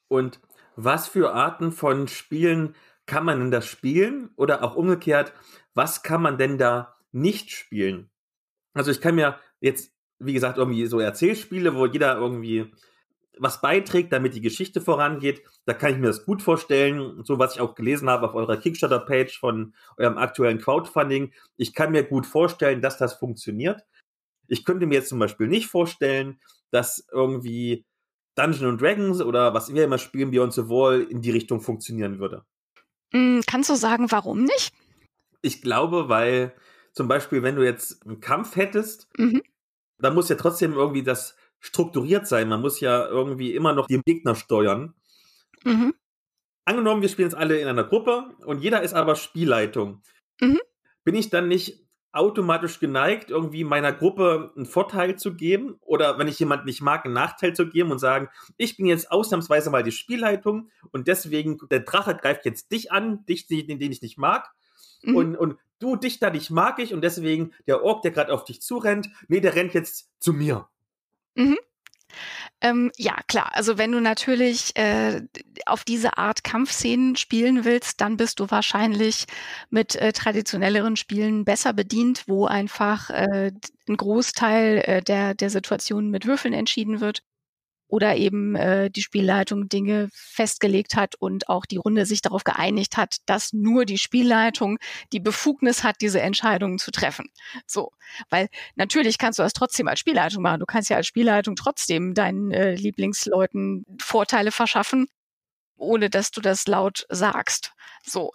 Und 0.09 0.39
was 0.75 1.07
für 1.07 1.33
Arten 1.33 1.71
von 1.71 2.07
Spielen 2.07 2.75
kann 3.05 3.25
man 3.25 3.39
denn 3.39 3.51
da 3.51 3.61
spielen? 3.61 4.29
Oder 4.35 4.63
auch 4.63 4.75
umgekehrt, 4.75 5.33
was 5.73 6.03
kann 6.03 6.21
man 6.21 6.37
denn 6.37 6.57
da 6.57 6.95
nicht 7.11 7.51
spielen? 7.51 8.09
Also 8.73 8.91
ich 8.91 9.01
kann 9.01 9.15
mir 9.15 9.39
jetzt, 9.59 9.91
wie 10.19 10.33
gesagt, 10.33 10.57
irgendwie 10.57 10.85
so 10.85 10.99
Erzählspiele, 10.99 11.75
wo 11.75 11.85
jeder 11.85 12.15
irgendwie 12.15 12.71
was 13.39 13.61
beiträgt, 13.61 14.11
damit 14.13 14.35
die 14.35 14.41
Geschichte 14.41 14.81
vorangeht. 14.81 15.41
Da 15.65 15.73
kann 15.73 15.91
ich 15.91 15.97
mir 15.97 16.07
das 16.07 16.25
gut 16.25 16.41
vorstellen. 16.41 17.23
So 17.23 17.39
was 17.39 17.55
ich 17.55 17.61
auch 17.61 17.75
gelesen 17.75 18.09
habe 18.09 18.27
auf 18.27 18.35
eurer 18.35 18.57
Kickstarter-Page 18.57 19.39
von 19.39 19.73
eurem 19.97 20.17
aktuellen 20.17 20.59
Crowdfunding. 20.59 21.33
Ich 21.55 21.73
kann 21.73 21.91
mir 21.91 22.03
gut 22.03 22.25
vorstellen, 22.25 22.81
dass 22.81 22.97
das 22.97 23.13
funktioniert. 23.13 23.83
Ich 24.47 24.65
könnte 24.65 24.85
mir 24.85 24.95
jetzt 24.95 25.09
zum 25.09 25.19
Beispiel 25.19 25.47
nicht 25.47 25.67
vorstellen, 25.67 26.39
dass 26.71 27.07
irgendwie 27.11 27.85
Dungeons 28.35 28.79
Dragons 28.79 29.21
oder 29.21 29.53
was 29.53 29.73
wir 29.73 29.83
immer 29.83 29.97
spielen, 29.97 30.31
Beyond 30.31 30.53
the 30.53 30.69
Wall, 30.69 31.01
in 31.01 31.21
die 31.21 31.31
Richtung 31.31 31.59
funktionieren 31.59 32.19
würde. 32.19 32.45
Mm, 33.11 33.39
kannst 33.47 33.69
du 33.69 33.75
sagen, 33.75 34.11
warum 34.11 34.43
nicht? 34.43 34.73
Ich 35.41 35.61
glaube, 35.61 36.09
weil 36.09 36.53
zum 36.93 37.07
Beispiel, 37.07 37.43
wenn 37.43 37.55
du 37.55 37.63
jetzt 37.63 38.05
einen 38.05 38.19
Kampf 38.19 38.55
hättest, 38.55 39.07
mhm. 39.17 39.41
dann 39.99 40.13
muss 40.13 40.29
ja 40.29 40.35
trotzdem 40.35 40.73
irgendwie 40.73 41.03
das 41.03 41.35
strukturiert 41.59 42.27
sein. 42.27 42.49
Man 42.49 42.61
muss 42.61 42.79
ja 42.79 43.07
irgendwie 43.07 43.55
immer 43.55 43.73
noch 43.73 43.87
den 43.87 44.01
Gegner 44.05 44.35
steuern. 44.35 44.93
Mhm. 45.63 45.93
Angenommen, 46.65 47.01
wir 47.01 47.09
spielen 47.09 47.29
jetzt 47.29 47.37
alle 47.37 47.59
in 47.59 47.67
einer 47.67 47.85
Gruppe 47.85 48.35
und 48.45 48.61
jeder 48.61 48.81
ist 48.81 48.93
aber 48.93 49.15
Spielleitung. 49.15 50.01
Mhm. 50.41 50.59
Bin 51.03 51.15
ich 51.15 51.29
dann 51.29 51.47
nicht 51.47 51.86
automatisch 52.17 52.79
geneigt, 52.79 53.29
irgendwie 53.29 53.63
meiner 53.63 53.93
Gruppe 53.93 54.51
einen 54.55 54.65
Vorteil 54.65 55.17
zu 55.17 55.35
geben 55.35 55.75
oder 55.81 56.17
wenn 56.17 56.27
ich 56.27 56.39
jemand 56.39 56.65
nicht 56.65 56.81
mag, 56.81 57.05
einen 57.05 57.13
Nachteil 57.13 57.53
zu 57.53 57.69
geben 57.69 57.91
und 57.91 57.99
sagen, 57.99 58.29
ich 58.57 58.75
bin 58.75 58.87
jetzt 58.87 59.11
ausnahmsweise 59.11 59.69
mal 59.69 59.83
die 59.83 59.91
Spielleitung 59.91 60.69
und 60.91 61.07
deswegen, 61.07 61.59
der 61.69 61.81
Drache 61.81 62.15
greift 62.15 62.45
jetzt 62.45 62.71
dich 62.71 62.91
an, 62.91 63.25
dich, 63.27 63.47
den, 63.47 63.79
den 63.79 63.91
ich 63.91 64.01
nicht 64.01 64.17
mag. 64.17 64.51
Mhm. 65.03 65.15
Und, 65.15 65.35
und 65.35 65.57
du, 65.79 65.95
dich 65.95 66.19
da 66.19 66.31
nicht 66.31 66.49
mag 66.49 66.79
ich 66.79 66.93
und 66.93 67.01
deswegen 67.01 67.53
der 67.67 67.83
Ork, 67.83 68.01
der 68.01 68.11
gerade 68.11 68.33
auf 68.33 68.43
dich 68.43 68.61
zurennt, 68.61 69.09
nee, 69.27 69.39
der 69.39 69.55
rennt 69.55 69.73
jetzt 69.73 70.09
zu 70.19 70.33
mir. 70.33 70.67
Mhm. 71.35 71.57
Ähm, 72.61 72.91
ja, 72.97 73.15
klar. 73.27 73.51
Also 73.53 73.77
wenn 73.77 73.91
du 73.91 73.99
natürlich 74.01 74.75
äh, 74.75 75.21
auf 75.67 75.83
diese 75.83 76.17
Art 76.17 76.43
Kampfszenen 76.43 77.15
spielen 77.15 77.65
willst, 77.65 78.01
dann 78.01 78.17
bist 78.17 78.39
du 78.39 78.49
wahrscheinlich 78.49 79.25
mit 79.69 79.95
äh, 79.95 80.11
traditionelleren 80.11 80.95
Spielen 80.95 81.45
besser 81.45 81.73
bedient, 81.73 82.23
wo 82.27 82.47
einfach 82.47 83.11
äh, 83.11 83.51
ein 83.87 83.97
Großteil 83.97 84.77
äh, 84.85 85.01
der, 85.03 85.35
der 85.35 85.49
Situationen 85.51 86.09
mit 86.09 86.25
Würfeln 86.25 86.53
entschieden 86.53 86.99
wird. 86.99 87.21
Oder 87.87 88.15
eben 88.15 88.55
äh, 88.55 88.89
die 88.89 89.01
Spielleitung 89.01 89.69
Dinge 89.69 90.09
festgelegt 90.11 90.95
hat 90.95 91.15
und 91.15 91.49
auch 91.49 91.65
die 91.65 91.77
Runde 91.77 92.05
sich 92.05 92.21
darauf 92.21 92.43
geeinigt 92.43 92.97
hat, 92.97 93.17
dass 93.25 93.53
nur 93.53 93.85
die 93.85 93.97
Spielleitung 93.97 94.77
die 95.13 95.19
Befugnis 95.19 95.83
hat, 95.83 95.97
diese 96.01 96.21
Entscheidungen 96.21 96.79
zu 96.79 96.91
treffen. 96.91 97.29
So, 97.65 97.91
weil 98.29 98.49
natürlich 98.75 99.17
kannst 99.17 99.39
du 99.39 99.43
das 99.43 99.53
trotzdem 99.53 99.87
als 99.87 99.99
Spielleitung 99.99 100.43
machen. 100.43 100.59
Du 100.59 100.65
kannst 100.65 100.89
ja 100.89 100.97
als 100.97 101.07
Spielleitung 101.07 101.55
trotzdem 101.55 102.13
deinen 102.13 102.51
äh, 102.51 102.75
Lieblingsleuten 102.75 103.85
Vorteile 104.01 104.51
verschaffen, 104.51 105.07
ohne 105.77 106.09
dass 106.09 106.31
du 106.31 106.41
das 106.41 106.67
laut 106.67 107.05
sagst. 107.09 107.71
So. 108.03 108.31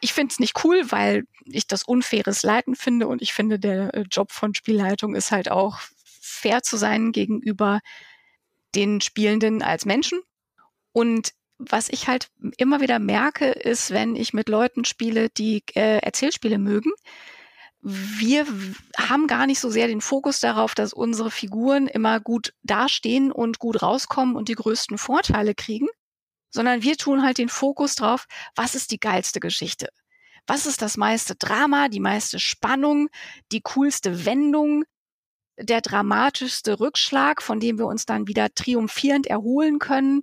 Ich 0.00 0.12
finde 0.12 0.32
es 0.32 0.38
nicht 0.38 0.64
cool, 0.64 0.90
weil 0.90 1.24
ich 1.44 1.66
das 1.66 1.82
unfaires 1.82 2.44
Leiten 2.44 2.76
finde 2.76 3.08
und 3.08 3.20
ich 3.20 3.32
finde, 3.32 3.58
der 3.58 3.92
äh, 3.92 4.04
Job 4.10 4.32
von 4.32 4.54
Spielleitung 4.54 5.14
ist 5.14 5.32
halt 5.32 5.50
auch 5.50 5.80
fair 6.20 6.62
zu 6.62 6.76
sein 6.76 7.12
gegenüber 7.12 7.80
den 8.74 9.00
Spielenden 9.00 9.62
als 9.62 9.84
Menschen. 9.84 10.20
Und 10.92 11.32
was 11.58 11.88
ich 11.88 12.08
halt 12.08 12.30
immer 12.56 12.80
wieder 12.80 12.98
merke, 12.98 13.46
ist, 13.46 13.90
wenn 13.90 14.16
ich 14.16 14.32
mit 14.32 14.48
Leuten 14.48 14.84
spiele, 14.84 15.28
die 15.30 15.62
äh, 15.74 15.98
Erzählspiele 15.98 16.58
mögen, 16.58 16.90
wir 17.82 18.46
haben 18.96 19.26
gar 19.26 19.46
nicht 19.46 19.58
so 19.58 19.68
sehr 19.68 19.88
den 19.88 20.00
Fokus 20.00 20.38
darauf, 20.38 20.74
dass 20.74 20.92
unsere 20.92 21.32
Figuren 21.32 21.88
immer 21.88 22.20
gut 22.20 22.54
dastehen 22.62 23.32
und 23.32 23.58
gut 23.58 23.82
rauskommen 23.82 24.36
und 24.36 24.48
die 24.48 24.54
größten 24.54 24.98
Vorteile 24.98 25.54
kriegen, 25.54 25.88
sondern 26.50 26.82
wir 26.82 26.96
tun 26.96 27.24
halt 27.24 27.38
den 27.38 27.48
Fokus 27.48 27.96
drauf, 27.96 28.26
was 28.54 28.76
ist 28.76 28.92
die 28.92 29.00
geilste 29.00 29.40
Geschichte? 29.40 29.88
Was 30.46 30.66
ist 30.66 30.82
das 30.82 30.96
meiste 30.96 31.34
Drama, 31.34 31.88
die 31.88 32.00
meiste 32.00 32.38
Spannung, 32.38 33.08
die 33.50 33.62
coolste 33.62 34.26
Wendung, 34.26 34.84
der 35.58 35.80
dramatischste 35.80 36.80
Rückschlag, 36.80 37.42
von 37.42 37.60
dem 37.60 37.78
wir 37.78 37.86
uns 37.86 38.06
dann 38.06 38.26
wieder 38.26 38.54
triumphierend 38.54 39.26
erholen 39.26 39.78
können. 39.78 40.22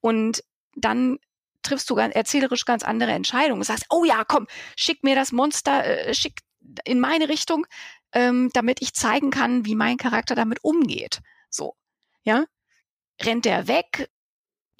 Und 0.00 0.42
dann 0.74 1.18
triffst 1.62 1.88
du 1.90 1.94
ganz, 1.94 2.14
erzählerisch 2.14 2.64
ganz 2.64 2.82
andere 2.82 3.12
Entscheidungen. 3.12 3.60
Du 3.60 3.66
sagst, 3.66 3.86
oh 3.90 4.04
ja, 4.04 4.24
komm, 4.24 4.46
schick 4.76 5.02
mir 5.02 5.14
das 5.14 5.32
Monster, 5.32 5.84
äh, 5.84 6.14
schick 6.14 6.40
in 6.84 7.00
meine 7.00 7.28
Richtung, 7.28 7.66
ähm, 8.12 8.50
damit 8.52 8.80
ich 8.82 8.94
zeigen 8.94 9.30
kann, 9.30 9.64
wie 9.64 9.74
mein 9.74 9.96
Charakter 9.96 10.34
damit 10.34 10.62
umgeht. 10.62 11.20
So, 11.50 11.74
ja. 12.22 12.44
Rennt 13.20 13.44
der 13.44 13.68
weg, 13.68 14.10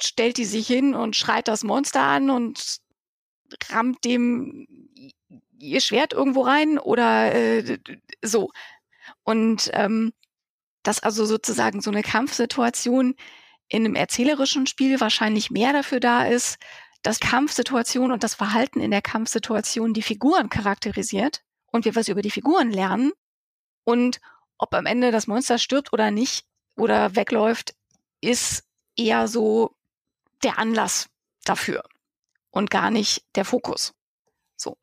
stellt 0.01 0.38
die 0.38 0.45
sich 0.45 0.66
hin 0.66 0.95
und 0.95 1.14
schreit 1.16 1.47
das 1.47 1.62
Monster 1.62 2.03
an 2.03 2.30
und 2.30 2.78
rammt 3.70 4.05
dem 4.05 4.66
ihr 5.59 5.80
Schwert 5.80 6.12
irgendwo 6.12 6.42
rein 6.42 6.78
oder 6.78 7.34
äh, 7.34 7.78
so. 8.22 8.51
Und 9.25 9.70
ähm, 9.72 10.12
dass 10.83 11.01
also 11.01 11.25
sozusagen 11.25 11.81
so 11.81 11.91
eine 11.91 12.03
Kampfsituation 12.03 13.14
in 13.68 13.85
einem 13.85 13.95
erzählerischen 13.95 14.66
Spiel 14.66 15.01
wahrscheinlich 15.01 15.51
mehr 15.51 15.72
dafür 15.72 15.99
da 15.99 16.27
ist, 16.27 16.59
dass 17.03 17.20
Kampfsituation 17.20 18.12
und 18.12 18.22
das 18.22 18.35
Verhalten 18.35 18.81
in 18.81 18.91
der 18.91 19.03
Kampfsituation 19.03 19.93
die 19.95 20.03
Figuren 20.03 20.49
charakterisiert 20.49 21.43
und 21.66 21.85
wir 21.85 21.95
was 21.97 22.09
über 22.09 22.22
die 22.22 22.31
Figuren 22.31 22.70
lernen 22.70 23.12
und 23.85 24.20
ob 24.59 24.75
am 24.75 24.87
Ende 24.87 25.11
das 25.11 25.27
Monster 25.27 25.59
stirbt 25.59 25.93
oder 25.93 26.11
nicht 26.11 26.47
oder 26.77 27.16
wegläuft, 27.16 27.75
ist 28.20 28.64
eher 28.97 29.29
so 29.29 29.77
der 30.43 30.59
Anlass 30.59 31.09
dafür 31.45 31.83
und 32.51 32.70
gar 32.70 32.91
nicht 32.91 33.25
der 33.35 33.45
Fokus. 33.45 33.95
So. 34.57 34.79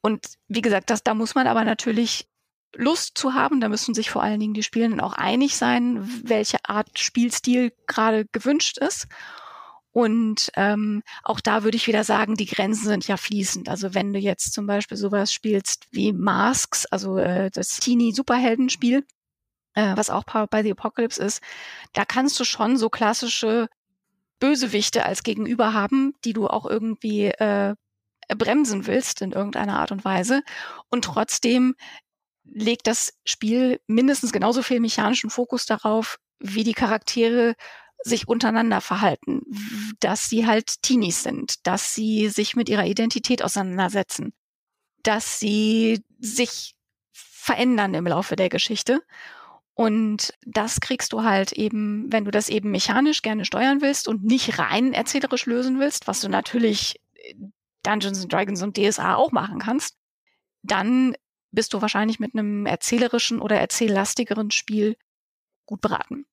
Und 0.00 0.26
wie 0.48 0.62
gesagt, 0.62 0.90
das, 0.90 1.02
da 1.02 1.14
muss 1.14 1.34
man 1.34 1.46
aber 1.46 1.64
natürlich 1.64 2.29
Lust 2.76 3.18
zu 3.18 3.34
haben. 3.34 3.60
Da 3.60 3.68
müssen 3.68 3.94
sich 3.94 4.10
vor 4.10 4.22
allen 4.22 4.40
Dingen 4.40 4.54
die 4.54 4.62
Spielenden 4.62 5.00
auch 5.00 5.12
einig 5.12 5.56
sein, 5.56 6.08
welche 6.24 6.58
Art 6.64 6.98
Spielstil 6.98 7.72
gerade 7.86 8.26
gewünscht 8.32 8.78
ist. 8.78 9.06
Und 9.92 10.52
ähm, 10.54 11.02
auch 11.24 11.40
da 11.40 11.64
würde 11.64 11.76
ich 11.76 11.88
wieder 11.88 12.04
sagen, 12.04 12.36
die 12.36 12.46
Grenzen 12.46 12.86
sind 12.86 13.08
ja 13.08 13.16
fließend. 13.16 13.68
Also 13.68 13.92
wenn 13.94 14.12
du 14.12 14.20
jetzt 14.20 14.52
zum 14.52 14.66
Beispiel 14.66 14.96
sowas 14.96 15.32
spielst 15.32 15.88
wie 15.90 16.12
Masks, 16.12 16.86
also 16.86 17.16
äh, 17.18 17.50
das 17.50 17.76
Teenie-Superheldenspiel, 17.78 19.04
äh, 19.74 19.96
was 19.96 20.10
auch 20.10 20.24
bei 20.24 20.62
The 20.62 20.72
Apocalypse 20.72 21.22
ist, 21.22 21.42
da 21.92 22.04
kannst 22.04 22.38
du 22.38 22.44
schon 22.44 22.76
so 22.76 22.88
klassische 22.88 23.68
Bösewichte 24.38 25.04
als 25.04 25.24
Gegenüber 25.24 25.74
haben, 25.74 26.14
die 26.24 26.32
du 26.32 26.46
auch 26.46 26.66
irgendwie 26.66 27.26
äh, 27.26 27.74
bremsen 28.28 28.86
willst 28.86 29.22
in 29.22 29.32
irgendeiner 29.32 29.78
Art 29.80 29.90
und 29.90 30.04
Weise. 30.04 30.42
Und 30.88 31.04
trotzdem 31.04 31.74
legt 32.52 32.86
das 32.86 33.12
Spiel 33.24 33.80
mindestens 33.86 34.32
genauso 34.32 34.62
viel 34.62 34.80
mechanischen 34.80 35.30
Fokus 35.30 35.66
darauf, 35.66 36.18
wie 36.38 36.64
die 36.64 36.74
Charaktere 36.74 37.54
sich 38.02 38.28
untereinander 38.28 38.80
verhalten, 38.80 39.42
dass 40.00 40.28
sie 40.28 40.46
halt 40.46 40.82
Teenies 40.82 41.22
sind, 41.22 41.66
dass 41.66 41.94
sie 41.94 42.28
sich 42.28 42.56
mit 42.56 42.68
ihrer 42.68 42.86
Identität 42.86 43.42
auseinandersetzen, 43.42 44.32
dass 45.02 45.38
sie 45.38 46.02
sich 46.18 46.74
verändern 47.12 47.94
im 47.94 48.06
Laufe 48.06 48.36
der 48.36 48.48
Geschichte. 48.48 49.02
Und 49.74 50.34
das 50.46 50.80
kriegst 50.80 51.12
du 51.12 51.24
halt 51.24 51.52
eben, 51.52 52.12
wenn 52.12 52.24
du 52.24 52.30
das 52.30 52.48
eben 52.48 52.70
mechanisch 52.70 53.22
gerne 53.22 53.44
steuern 53.44 53.80
willst 53.80 54.08
und 54.08 54.24
nicht 54.24 54.58
rein 54.58 54.92
erzählerisch 54.92 55.46
lösen 55.46 55.78
willst, 55.78 56.06
was 56.06 56.20
du 56.20 56.28
natürlich 56.28 57.00
Dungeons 57.82 58.22
and 58.22 58.32
Dragons 58.32 58.62
und 58.62 58.76
DSA 58.76 59.14
auch 59.14 59.32
machen 59.32 59.58
kannst, 59.58 59.96
dann 60.62 61.14
bist 61.52 61.74
du 61.74 61.82
wahrscheinlich 61.82 62.20
mit 62.20 62.34
einem 62.34 62.66
erzählerischen 62.66 63.40
oder 63.40 63.58
erzähllastigeren 63.58 64.50
Spiel 64.50 64.96
gut 65.66 65.80
beraten. 65.80 66.26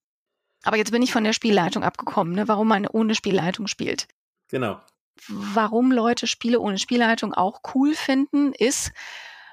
Aber 0.64 0.78
jetzt 0.78 0.92
bin 0.92 1.02
ich 1.02 1.12
von 1.12 1.24
der 1.24 1.34
Spielleitung 1.34 1.84
abgekommen, 1.84 2.34
ne? 2.34 2.48
warum 2.48 2.68
man 2.68 2.88
ohne 2.88 3.16
Spielleitung 3.16 3.68
spielt. 3.68 4.08
Genau. 4.50 4.82
Warum 5.28 5.92
Leute 5.92 6.28
Spiele 6.28 6.60
ohne 6.60 6.78
Spielleitung 6.78 7.34
auch 7.34 7.62
cool 7.74 7.94
finden, 7.96 8.54
ist, 8.54 8.92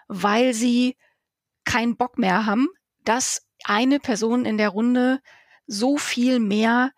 weil 0.08 0.54
sie 0.54 0.96
keinen 1.64 1.96
Bock 1.96 2.18
mehr 2.18 2.46
haben, 2.46 2.68
dass 3.04 3.46
eine 3.64 4.00
Person 4.00 4.44
in 4.44 4.58
der 4.58 4.70
Runde 4.70 5.20
so 5.66 5.96
viel 5.96 6.40
mehr 6.40 6.92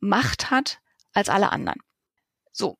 Macht 0.00 0.50
hat 0.50 0.80
als 1.12 1.28
alle 1.28 1.50
anderen. 1.50 1.80
So, 2.52 2.78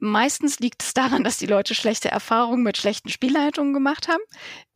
Meistens 0.00 0.58
liegt 0.58 0.82
es 0.82 0.92
daran, 0.92 1.24
dass 1.24 1.38
die 1.38 1.46
Leute 1.46 1.74
schlechte 1.74 2.10
Erfahrungen 2.10 2.62
mit 2.62 2.76
schlechten 2.76 3.10
Spielleitungen 3.10 3.72
gemacht 3.72 4.08
haben, 4.08 4.22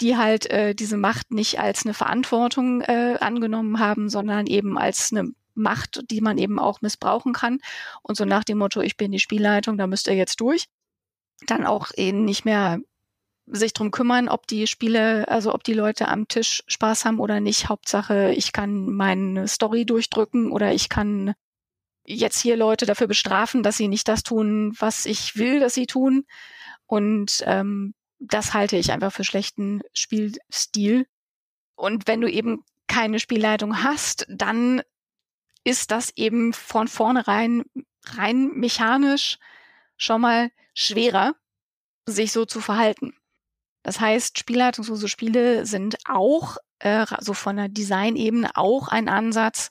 die 0.01 0.17
halt 0.17 0.49
äh, 0.51 0.75
diese 0.75 0.97
Macht 0.97 1.33
nicht 1.33 1.59
als 1.59 1.85
eine 1.85 1.95
Verantwortung 1.95 2.83
äh, 2.83 3.17
angenommen 3.21 3.81
haben, 3.81 4.09
sondern 4.09 4.47
eben 4.47 4.79
als 4.79 5.13
eine 5.13 5.33
Macht, 5.55 6.03
die 6.11 6.21
man 6.21 6.39
eben 6.39 6.59
auch 6.59 6.81
missbrauchen 6.81 7.33
kann. 7.33 7.59
Und 8.03 8.17
so 8.17 8.25
nach 8.25 8.45
dem 8.45 8.59
Motto, 8.59 8.81
ich 8.81 8.97
bin 8.97 9.11
die 9.11 9.19
Spielleitung, 9.19 9.77
da 9.77 9.87
müsst 9.87 10.07
ihr 10.07 10.15
jetzt 10.15 10.41
durch. 10.41 10.67
Dann 11.47 11.67
auch 11.67 11.91
eben 11.97 12.25
nicht 12.25 12.45
mehr 12.45 12.79
sich 13.47 13.73
drum 13.73 13.91
kümmern, 13.91 14.29
ob 14.29 14.47
die 14.47 14.67
Spiele, 14.67 15.27
also 15.29 15.55
ob 15.55 15.65
die 15.65 15.73
Leute 15.73 16.09
am 16.09 16.29
Tisch 16.29 16.63
Spaß 16.67 17.05
haben 17.05 17.19
oder 17.19 17.41
nicht. 17.41 17.69
Hauptsache, 17.69 18.33
ich 18.37 18.53
kann 18.53 18.87
meine 18.87 19.49
Story 19.49 19.85
durchdrücken 19.85 20.53
oder 20.53 20.73
ich 20.73 20.89
kann 20.89 21.35
jetzt 22.09 22.41
hier 22.41 22.57
Leute 22.57 22.87
dafür 22.87 23.07
bestrafen, 23.07 23.63
dass 23.63 23.77
sie 23.77 23.89
nicht 23.89 24.09
das 24.09 24.23
tun, 24.23 24.75
was 24.79 25.07
ich 25.07 25.37
will, 25.37 25.61
dass 25.61 25.75
sie 25.75 25.87
tun. 25.87 26.25
Und 26.87 27.43
ähm, 27.47 27.95
das 28.19 28.55
halte 28.55 28.77
ich 28.77 28.93
einfach 28.93 29.13
für 29.13 29.25
schlechten 29.25 29.83
Spielstil. 29.93 31.07
Und 31.75 32.07
wenn 32.07 32.21
du 32.21 32.31
eben 32.31 32.65
keine 32.87 33.19
Spielleitung 33.19 33.83
hast, 33.83 34.27
dann 34.29 34.83
ist 35.65 35.91
das 35.91 36.11
eben 36.17 36.53
von 36.53 36.89
vornherein 36.89 37.65
rein 38.07 38.49
mechanisch 38.55 39.39
schon 39.97 40.23
mal 40.23 40.51
schwerer, 40.73 41.35
sich 42.07 42.33
so 42.33 42.47
zu 42.47 42.61
verhalten. 42.61 43.15
Das 43.83 44.01
heißt, 44.01 44.39
spielleitungslose 44.39 45.09
Spiele 45.09 45.67
sind 45.67 45.99
auch, 46.09 46.57
äh, 46.79 47.05
so 47.21 47.35
von 47.35 47.57
der 47.57 47.69
Designebene 47.69 48.51
auch 48.55 48.89
ein 48.89 49.09
Ansatz, 49.09 49.71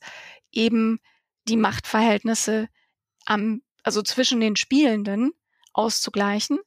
eben 0.52 1.00
die 1.48 1.58
Machtverhältnisse 1.58 2.68
am, 3.26 3.62
also 3.84 4.02
zwischen 4.02 4.40
den 4.40 4.56
Spielenden 4.56 5.32
auszugleichen 5.74 6.60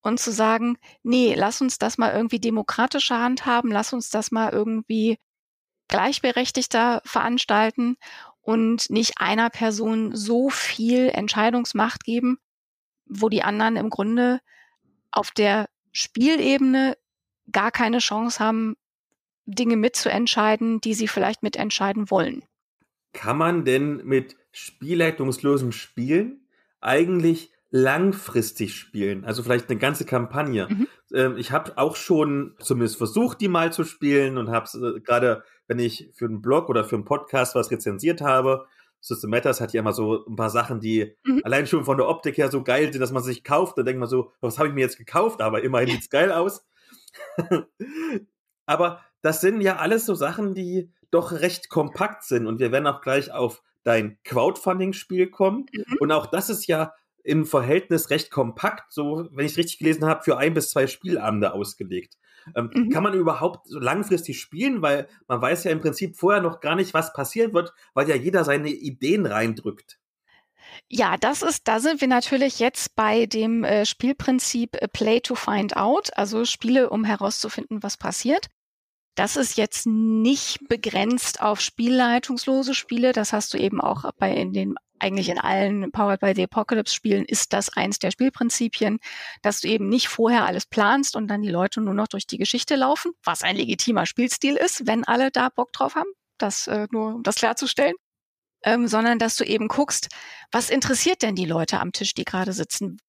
und 0.00 0.20
zu 0.20 0.32
sagen, 0.32 0.78
nee, 1.02 1.34
lass 1.34 1.60
uns 1.60 1.78
das 1.78 1.98
mal 1.98 2.12
irgendwie 2.12 2.40
demokratischer 2.40 3.20
handhaben, 3.20 3.70
lass 3.70 3.92
uns 3.92 4.10
das 4.10 4.30
mal 4.30 4.52
irgendwie 4.52 5.18
gleichberechtigter 5.88 7.02
veranstalten 7.04 7.96
und 8.42 8.90
nicht 8.90 9.20
einer 9.20 9.50
Person 9.50 10.14
so 10.14 10.50
viel 10.50 11.08
Entscheidungsmacht 11.08 12.04
geben, 12.04 12.38
wo 13.06 13.28
die 13.28 13.42
anderen 13.42 13.76
im 13.76 13.90
Grunde 13.90 14.40
auf 15.10 15.30
der 15.30 15.68
Spielebene 15.92 16.96
gar 17.50 17.70
keine 17.70 17.98
Chance 17.98 18.38
haben, 18.40 18.76
Dinge 19.46 19.76
mitzuentscheiden, 19.76 20.80
die 20.82 20.92
sie 20.92 21.08
vielleicht 21.08 21.42
mitentscheiden 21.42 22.10
wollen 22.10 22.47
kann 23.18 23.36
man 23.36 23.64
denn 23.64 23.96
mit 24.04 24.36
spielleitungslosen 24.52 25.72
Spielen 25.72 26.46
eigentlich 26.80 27.50
langfristig 27.70 28.76
spielen? 28.76 29.24
Also 29.24 29.42
vielleicht 29.42 29.68
eine 29.68 29.80
ganze 29.80 30.06
Kampagne. 30.06 30.68
Mhm. 30.70 30.86
Ähm, 31.12 31.36
ich 31.36 31.50
habe 31.50 31.76
auch 31.78 31.96
schon 31.96 32.54
zumindest 32.60 32.96
versucht, 32.96 33.40
die 33.40 33.48
mal 33.48 33.72
zu 33.72 33.82
spielen 33.82 34.38
und 34.38 34.50
habe 34.50 34.68
äh, 34.78 35.00
gerade, 35.00 35.42
wenn 35.66 35.80
ich 35.80 36.12
für 36.14 36.26
einen 36.26 36.40
Blog 36.40 36.68
oder 36.68 36.84
für 36.84 36.94
einen 36.94 37.04
Podcast 37.04 37.56
was 37.56 37.72
rezensiert 37.72 38.20
habe, 38.20 38.66
System 39.00 39.30
Matters 39.30 39.60
hat 39.60 39.72
ja 39.72 39.80
immer 39.80 39.92
so 39.92 40.24
ein 40.24 40.36
paar 40.36 40.50
Sachen, 40.50 40.78
die 40.78 41.16
mhm. 41.24 41.40
allein 41.42 41.66
schon 41.66 41.84
von 41.84 41.96
der 41.96 42.08
Optik 42.08 42.38
her 42.38 42.52
so 42.52 42.62
geil 42.62 42.92
sind, 42.92 43.00
dass 43.00 43.10
man 43.10 43.24
sich 43.24 43.42
kauft. 43.42 43.76
Da 43.78 43.82
denkt 43.82 43.98
man 43.98 44.08
so, 44.08 44.30
was 44.40 44.58
habe 44.58 44.68
ich 44.68 44.74
mir 44.74 44.82
jetzt 44.82 44.96
gekauft? 44.96 45.40
Aber 45.40 45.64
immerhin 45.64 45.88
sieht's 45.88 46.08
geil 46.08 46.30
aus. 46.30 46.64
Aber 48.66 49.00
das 49.22 49.40
sind 49.40 49.60
ja 49.60 49.78
alles 49.78 50.06
so 50.06 50.14
Sachen, 50.14 50.54
die 50.54 50.92
doch 51.10 51.32
recht 51.32 51.68
kompakt 51.68 52.24
sind. 52.24 52.46
Und 52.46 52.60
wir 52.60 52.72
werden 52.72 52.86
auch 52.86 53.00
gleich 53.00 53.30
auf 53.32 53.62
dein 53.82 54.18
Crowdfunding-Spiel 54.24 55.30
kommen. 55.30 55.66
Mhm. 55.72 55.96
Und 56.00 56.12
auch 56.12 56.26
das 56.26 56.50
ist 56.50 56.66
ja 56.66 56.92
im 57.24 57.44
Verhältnis 57.44 58.10
recht 58.10 58.30
kompakt, 58.30 58.92
so, 58.92 59.28
wenn 59.32 59.46
ich 59.46 59.56
richtig 59.56 59.78
gelesen 59.78 60.06
habe, 60.06 60.22
für 60.22 60.38
ein 60.38 60.54
bis 60.54 60.70
zwei 60.70 60.86
Spielabende 60.86 61.52
ausgelegt. 61.52 62.16
Ähm, 62.54 62.70
mhm. 62.72 62.90
Kann 62.90 63.02
man 63.02 63.14
überhaupt 63.14 63.66
so 63.68 63.78
langfristig 63.78 64.40
spielen? 64.40 64.82
Weil 64.82 65.08
man 65.26 65.40
weiß 65.40 65.64
ja 65.64 65.70
im 65.70 65.80
Prinzip 65.80 66.16
vorher 66.16 66.40
noch 66.40 66.60
gar 66.60 66.76
nicht, 66.76 66.94
was 66.94 67.12
passieren 67.12 67.52
wird, 67.52 67.72
weil 67.94 68.08
ja 68.08 68.16
jeder 68.16 68.44
seine 68.44 68.70
Ideen 68.70 69.26
reindrückt. 69.26 69.98
Ja, 70.88 71.16
das 71.16 71.42
ist, 71.42 71.66
da 71.66 71.80
sind 71.80 72.00
wir 72.00 72.08
natürlich 72.08 72.58
jetzt 72.58 72.94
bei 72.94 73.26
dem 73.26 73.64
äh, 73.64 73.84
Spielprinzip 73.84 74.76
äh, 74.76 74.88
Play 74.88 75.20
to 75.20 75.34
Find 75.34 75.76
Out, 75.76 76.16
also 76.16 76.44
Spiele, 76.44 76.90
um 76.90 77.04
herauszufinden, 77.04 77.82
was 77.82 77.96
passiert. 77.96 78.48
Das 79.18 79.34
ist 79.34 79.56
jetzt 79.56 79.84
nicht 79.84 80.68
begrenzt 80.68 81.40
auf 81.42 81.60
spielleitungslose 81.60 82.72
Spiele. 82.72 83.12
Das 83.12 83.32
hast 83.32 83.52
du 83.52 83.58
eben 83.58 83.80
auch 83.80 84.08
bei 84.16 84.32
in 84.32 84.52
den 84.52 84.76
eigentlich 85.00 85.28
in 85.28 85.40
allen 85.40 85.90
Powered 85.90 86.20
by 86.20 86.34
the 86.36 86.44
Apocalypse 86.44 86.94
Spielen 86.94 87.24
ist 87.24 87.52
das 87.52 87.68
eins 87.68 87.98
der 87.98 88.12
Spielprinzipien, 88.12 89.00
dass 89.42 89.60
du 89.60 89.66
eben 89.66 89.88
nicht 89.88 90.06
vorher 90.06 90.46
alles 90.46 90.66
planst 90.66 91.16
und 91.16 91.26
dann 91.26 91.42
die 91.42 91.48
Leute 91.48 91.80
nur 91.80 91.94
noch 91.94 92.06
durch 92.06 92.28
die 92.28 92.38
Geschichte 92.38 92.76
laufen, 92.76 93.10
was 93.24 93.42
ein 93.42 93.56
legitimer 93.56 94.06
Spielstil 94.06 94.54
ist, 94.54 94.86
wenn 94.86 95.02
alle 95.02 95.32
da 95.32 95.48
Bock 95.48 95.72
drauf 95.72 95.96
haben. 95.96 96.10
Das 96.38 96.68
äh, 96.68 96.86
nur 96.92 97.16
um 97.16 97.22
das 97.24 97.34
klarzustellen. 97.34 97.96
Ähm, 98.62 98.86
sondern 98.86 99.18
dass 99.18 99.34
du 99.34 99.42
eben 99.42 99.66
guckst, 99.66 100.10
was 100.52 100.70
interessiert 100.70 101.22
denn 101.22 101.34
die 101.34 101.44
Leute 101.44 101.80
am 101.80 101.90
Tisch, 101.90 102.14
die 102.14 102.24
gerade 102.24 102.52
sitzen? 102.52 103.00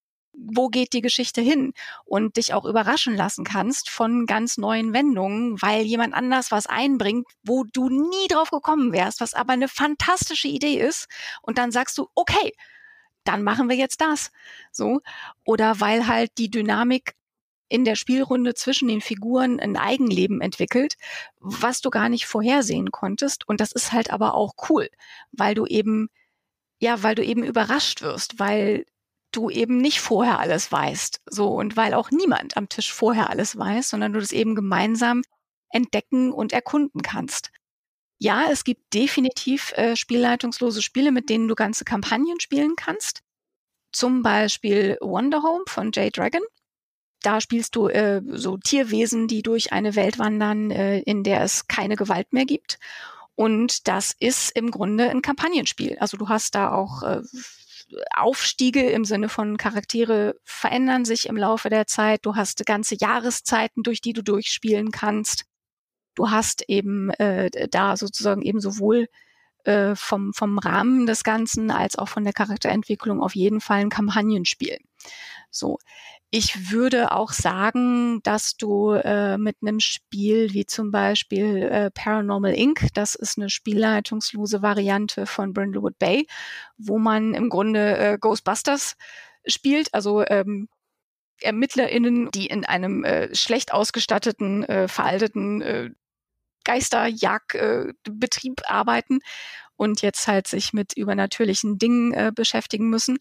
Wo 0.42 0.70
geht 0.70 0.94
die 0.94 1.02
Geschichte 1.02 1.42
hin 1.42 1.74
und 2.06 2.38
dich 2.38 2.54
auch 2.54 2.66
überraschen 2.66 3.16
lassen 3.16 3.44
kannst 3.44 3.90
von 3.90 4.26
ganz 4.26 4.58
neuen 4.58 4.94
Wendungen, 4.94 5.62
weil 5.62 5.84
jemand 5.84 6.14
anders 6.14 6.52
was 6.52 6.68
einbringt, 6.68 7.28
wo 7.44 7.66
du 7.66 7.90
nie 7.90 8.28
drauf 8.30 8.50
gekommen 8.50 8.94
wärst, 8.94 9.22
was 9.22 9.34
aber 9.34 9.54
eine 9.54 9.68
fantastische 9.68 10.48
Idee 10.48 10.80
ist 10.80 11.08
und 11.42 11.58
dann 11.58 11.72
sagst 11.72 11.98
du, 11.98 12.08
okay, 12.16 12.54
dann 13.24 13.44
machen 13.44 13.70
wir 13.70 13.76
jetzt 13.76 14.02
das. 14.02 14.32
So. 14.72 15.02
Oder 15.46 15.80
weil 15.80 16.08
halt 16.08 16.32
die 16.38 16.50
Dynamik 16.50 17.16
in 17.68 17.86
der 17.86 17.96
Spielrunde 17.96 18.56
zwischen 18.56 18.88
den 18.88 19.02
Figuren 19.02 19.60
ein 19.60 19.78
Eigenleben 19.78 20.42
entwickelt, 20.42 20.96
was 21.40 21.82
du 21.82 21.92
gar 21.92 22.10
nicht 22.10 22.26
vorhersehen 22.26 22.92
konntest. 22.92 23.48
Und 23.48 23.62
das 23.62 23.72
ist 23.72 23.92
halt 23.92 24.12
aber 24.12 24.34
auch 24.34 24.54
cool, 24.70 24.90
weil 25.32 25.54
du 25.54 25.66
eben, 25.68 26.10
ja, 26.80 27.04
weil 27.04 27.14
du 27.14 27.24
eben 27.24 27.44
überrascht 27.44 28.02
wirst, 28.02 28.40
weil 28.40 28.86
du 29.32 29.50
eben 29.50 29.78
nicht 29.78 30.02
vorher 30.02 30.40
alles 30.40 30.72
weißt. 30.72 31.22
So, 31.30 31.48
und 31.50 31.78
weil 31.78 31.94
auch 31.94 32.12
niemand 32.12 32.58
am 32.58 32.70
Tisch 32.70 32.94
vorher 32.94 33.30
alles 33.30 33.58
weiß, 33.58 33.90
sondern 33.90 34.14
du 34.14 34.20
das 34.20 34.32
eben 34.32 34.56
gemeinsam 34.56 35.24
entdecken 35.72 36.32
und 36.32 36.54
erkunden 36.54 37.02
kannst. 37.02 37.52
Ja, 38.18 38.48
es 38.52 38.64
gibt 38.64 38.94
definitiv 38.94 39.72
äh, 39.74 39.96
spielleitungslose 39.96 40.82
Spiele, 40.82 41.12
mit 41.12 41.30
denen 41.30 41.48
du 41.48 41.56
ganze 41.56 41.86
Kampagnen 41.86 42.40
spielen 42.40 42.76
kannst. 42.76 43.22
Zum 43.92 44.24
Beispiel 44.24 44.98
Wonder 45.00 45.42
Home 45.42 45.64
von 45.68 45.92
Jay 45.94 46.10
Dragon. 46.12 46.42
Da 47.22 47.42
spielst 47.42 47.76
du 47.76 47.88
äh, 47.88 48.22
so 48.26 48.58
Tierwesen, 48.58 49.28
die 49.28 49.42
durch 49.42 49.72
eine 49.74 49.96
Welt 49.96 50.20
wandern, 50.20 50.72
äh, 50.72 51.00
in 51.00 51.24
der 51.24 51.42
es 51.42 51.68
keine 51.68 51.96
Gewalt 51.96 52.34
mehr 52.34 52.46
gibt. 52.46 52.78
Und 53.36 53.88
das 53.88 54.14
ist 54.20 54.52
im 54.52 54.70
Grunde 54.70 55.10
ein 55.10 55.22
Kampagnenspiel. 55.22 55.98
Also 56.00 56.18
du 56.18 56.28
hast 56.28 56.56
da 56.56 56.74
auch 56.74 57.04
äh, 57.04 57.22
Aufstiege 58.16 58.90
im 58.90 59.06
Sinne 59.06 59.30
von 59.30 59.58
Charaktere 59.58 60.36
verändern 60.44 61.06
sich 61.06 61.28
im 61.28 61.38
Laufe 61.38 61.70
der 61.70 61.88
Zeit. 61.88 62.26
Du 62.26 62.36
hast 62.36 62.66
ganze 62.66 62.96
Jahreszeiten, 63.00 63.84
durch 63.84 64.02
die 64.02 64.14
du 64.14 64.24
durchspielen 64.24 64.92
kannst. 64.92 65.46
Du 66.16 66.30
hast 66.32 66.64
eben 66.68 67.10
äh, 67.12 67.50
da 67.70 67.98
sozusagen 67.98 68.42
eben 68.42 68.60
sowohl 68.60 69.08
äh, 69.64 69.96
vom, 69.96 70.34
vom 70.34 70.58
Rahmen 70.58 71.06
des 71.06 71.24
Ganzen 71.24 71.72
als 71.72 71.98
auch 71.98 72.10
von 72.10 72.24
der 72.24 72.34
Charakterentwicklung 72.34 73.22
auf 73.22 73.36
jeden 73.36 73.62
Fall 73.62 73.80
ein 73.80 73.90
Kampagnenspiel. 73.90 74.78
So. 75.52 75.80
Ich 76.32 76.70
würde 76.72 77.12
auch 77.12 77.32
sagen, 77.32 78.22
dass 78.22 78.56
du 78.56 78.92
äh, 78.92 79.40
mit 79.40 79.58
einem 79.62 79.80
Spiel 79.80 80.54
wie 80.54 80.68
zum 80.68 80.92
Beispiel 80.92 81.64
äh, 81.64 81.90
Paranormal 81.90 82.54
Inc., 82.54 82.88
das 82.94 83.16
ist 83.16 83.40
eine 83.40 83.50
spielleitungslose 83.50 84.62
Variante 84.62 85.26
von 85.26 85.54
Brindlewood 85.54 85.98
Bay, 85.98 86.28
wo 86.78 87.00
man 87.00 87.34
im 87.34 87.50
Grunde 87.50 87.98
äh, 87.98 88.18
Ghostbusters 88.20 88.96
spielt, 89.48 89.92
also 89.96 90.24
ähm, 90.28 90.70
ErmittlerInnen, 91.42 92.30
die 92.30 92.46
in 92.46 92.64
einem 92.64 93.04
äh, 93.04 93.34
schlecht 93.34 93.74
ausgestatteten, 93.74 94.64
äh, 94.66 94.88
veralteten 94.88 95.62
äh, 95.62 95.90
Geisterjagdbetrieb 96.64 98.62
äh, 98.62 98.68
arbeiten 98.68 99.20
und 99.80 100.02
jetzt 100.02 100.28
halt 100.28 100.46
sich 100.46 100.74
mit 100.74 100.94
übernatürlichen 100.94 101.78
Dingen 101.80 102.14
äh, 102.14 102.32
beschäftigen 102.36 102.90
müssen. 102.90 103.18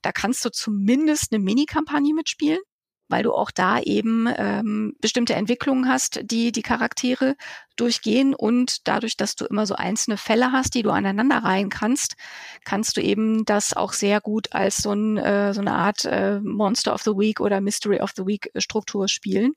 Da 0.00 0.10
kannst 0.10 0.42
du 0.42 0.50
zumindest 0.50 1.32
eine 1.32 1.44
Mini-Kampagne 1.44 2.14
mitspielen, 2.14 2.60
weil 3.08 3.22
du 3.22 3.34
auch 3.34 3.50
da 3.50 3.78
eben 3.78 4.26
ähm, 4.34 4.96
bestimmte 5.02 5.34
Entwicklungen 5.34 5.86
hast, 5.86 6.20
die 6.22 6.50
die 6.50 6.62
Charaktere 6.62 7.36
durchgehen 7.76 8.34
und 8.34 8.88
dadurch, 8.88 9.18
dass 9.18 9.36
du 9.36 9.44
immer 9.44 9.66
so 9.66 9.74
einzelne 9.74 10.16
Fälle 10.16 10.50
hast, 10.50 10.74
die 10.74 10.82
du 10.82 10.90
aneinander 10.90 11.44
reihen 11.44 11.68
kannst, 11.68 12.16
kannst 12.64 12.96
du 12.96 13.02
eben 13.02 13.44
das 13.44 13.74
auch 13.74 13.92
sehr 13.92 14.22
gut 14.22 14.54
als 14.54 14.78
so, 14.78 14.92
ein, 14.92 15.18
äh, 15.18 15.52
so 15.52 15.60
eine 15.60 15.74
Art 15.74 16.06
äh, 16.06 16.40
Monster 16.40 16.94
of 16.94 17.02
the 17.02 17.10
Week 17.10 17.38
oder 17.40 17.60
Mystery 17.60 18.00
of 18.00 18.12
the 18.16 18.24
Week 18.24 18.50
Struktur 18.56 19.08
spielen 19.08 19.52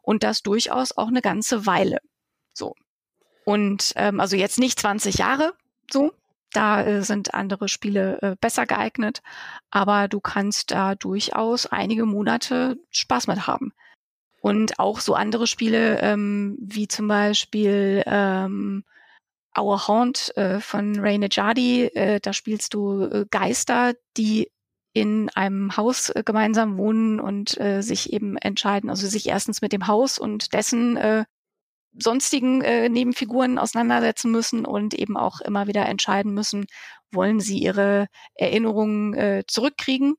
und 0.00 0.22
das 0.22 0.42
durchaus 0.42 0.96
auch 0.96 1.08
eine 1.08 1.20
ganze 1.20 1.66
Weile. 1.66 1.98
So. 2.54 2.74
Und 3.44 3.92
ähm, 3.96 4.18
also 4.18 4.36
jetzt 4.36 4.58
nicht 4.58 4.80
20 4.80 5.16
Jahre, 5.16 5.52
so, 5.92 6.12
da 6.52 6.82
äh, 6.82 7.02
sind 7.02 7.34
andere 7.34 7.68
Spiele 7.68 8.20
äh, 8.22 8.36
besser 8.40 8.66
geeignet, 8.66 9.22
aber 9.70 10.08
du 10.08 10.20
kannst 10.20 10.70
da 10.70 10.94
durchaus 10.94 11.66
einige 11.66 12.06
Monate 12.06 12.76
Spaß 12.90 13.26
mit 13.28 13.46
haben. 13.46 13.72
Und 14.40 14.78
auch 14.78 15.00
so 15.00 15.14
andere 15.14 15.46
Spiele, 15.46 16.00
ähm, 16.00 16.56
wie 16.60 16.88
zum 16.88 17.08
Beispiel 17.08 18.02
ähm, 18.06 18.84
Our 19.56 19.86
Haunt 19.86 20.36
äh, 20.36 20.60
von 20.60 20.98
Ray 20.98 21.18
Nejadi, 21.18 21.84
äh, 21.86 22.20
da 22.20 22.32
spielst 22.32 22.74
du 22.74 23.02
äh, 23.04 23.26
Geister, 23.30 23.94
die 24.16 24.50
in 24.92 25.28
einem 25.30 25.76
Haus 25.76 26.10
äh, 26.10 26.22
gemeinsam 26.24 26.78
wohnen 26.78 27.20
und 27.20 27.60
äh, 27.60 27.82
sich 27.82 28.12
eben 28.12 28.36
entscheiden, 28.36 28.90
also 28.90 29.06
sich 29.06 29.28
erstens 29.28 29.60
mit 29.60 29.72
dem 29.72 29.86
Haus 29.86 30.18
und 30.18 30.52
dessen 30.52 30.96
äh, 30.96 31.24
sonstigen 31.98 32.62
äh, 32.62 32.88
Nebenfiguren 32.88 33.58
auseinandersetzen 33.58 34.30
müssen 34.30 34.64
und 34.64 34.94
eben 34.94 35.16
auch 35.16 35.40
immer 35.40 35.66
wieder 35.66 35.86
entscheiden 35.86 36.32
müssen, 36.32 36.66
wollen 37.12 37.40
sie 37.40 37.58
ihre 37.58 38.06
Erinnerungen 38.34 39.14
äh, 39.14 39.44
zurückkriegen 39.46 40.14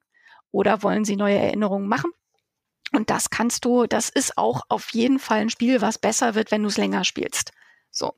oder 0.52 0.84
wollen 0.84 1.06
sie 1.06 1.16
neue 1.16 1.38
Erinnerungen 1.38 1.88
machen. 1.88 2.12
Und 2.94 3.10
das 3.10 3.30
kannst 3.30 3.64
du, 3.64 3.86
das 3.86 4.10
ist 4.10 4.38
auch 4.38 4.64
auf 4.68 4.90
jeden 4.92 5.20
Fall 5.20 5.40
ein 5.40 5.50
Spiel, 5.50 5.82
was 5.82 5.98
besser 5.98 6.36
wird, 6.36 6.52
wenn 6.52 6.64
du 6.64 6.68
es 6.68 6.78
länger 6.78 7.06
spielst. 7.06 7.52
So. 7.90 8.14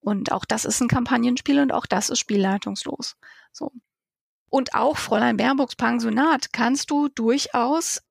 Und 0.00 0.32
auch 0.32 0.44
das 0.44 0.64
ist 0.64 0.80
ein 0.80 0.88
Kampagnenspiel 0.88 1.60
und 1.60 1.72
auch 1.72 1.86
das 1.86 2.10
ist 2.10 2.18
spielleitungslos. 2.18 3.16
So. 3.52 3.70
Und 4.48 4.74
auch 4.74 4.96
Fräulein 4.96 5.36
Baerbocks 5.36 5.76
Pensionat 5.76 6.52
kannst 6.52 6.90
du 6.90 7.08
durchaus 7.08 8.02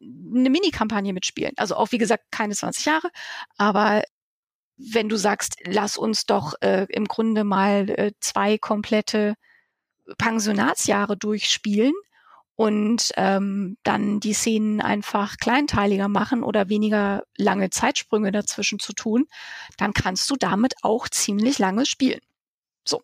eine 0.00 0.50
Mini-Kampagne 0.50 1.12
mitspielen. 1.12 1.52
Also 1.56 1.76
auch, 1.76 1.92
wie 1.92 1.98
gesagt, 1.98 2.24
keine 2.30 2.54
20 2.54 2.84
Jahre, 2.86 3.10
aber 3.58 4.02
wenn 4.76 5.08
du 5.08 5.16
sagst, 5.16 5.56
lass 5.64 5.98
uns 5.98 6.24
doch 6.24 6.54
äh, 6.62 6.86
im 6.88 7.04
Grunde 7.04 7.44
mal 7.44 7.90
äh, 7.90 8.12
zwei 8.20 8.56
komplette 8.56 9.34
Pensionatsjahre 10.16 11.16
durchspielen 11.16 11.92
und 12.56 13.12
ähm, 13.16 13.76
dann 13.82 14.20
die 14.20 14.32
Szenen 14.32 14.80
einfach 14.80 15.36
kleinteiliger 15.36 16.08
machen 16.08 16.42
oder 16.42 16.68
weniger 16.68 17.24
lange 17.36 17.70
Zeitsprünge 17.70 18.32
dazwischen 18.32 18.78
zu 18.78 18.92
tun, 18.92 19.26
dann 19.76 19.92
kannst 19.92 20.28
du 20.30 20.36
damit 20.36 20.74
auch 20.82 21.08
ziemlich 21.08 21.58
lange 21.58 21.86
spielen. 21.86 22.20
So. 22.84 23.02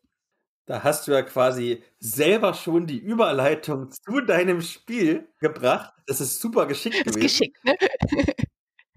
Da 0.67 0.83
hast 0.83 1.07
du 1.07 1.13
ja 1.13 1.23
quasi 1.23 1.83
selber 2.01 2.53
schon 2.53 2.87
die 2.87 2.99
Überleitung 2.99 3.91
zu 3.91 4.21
deinem 4.21 4.61
Spiel 4.61 5.29
gebracht. 5.39 5.95
Das 6.07 6.21
ist 6.21 6.41
super 6.41 6.67
geschickt 6.67 7.05
gewesen. 7.05 7.21
Geschickt, 7.21 7.57
ne? 7.65 7.77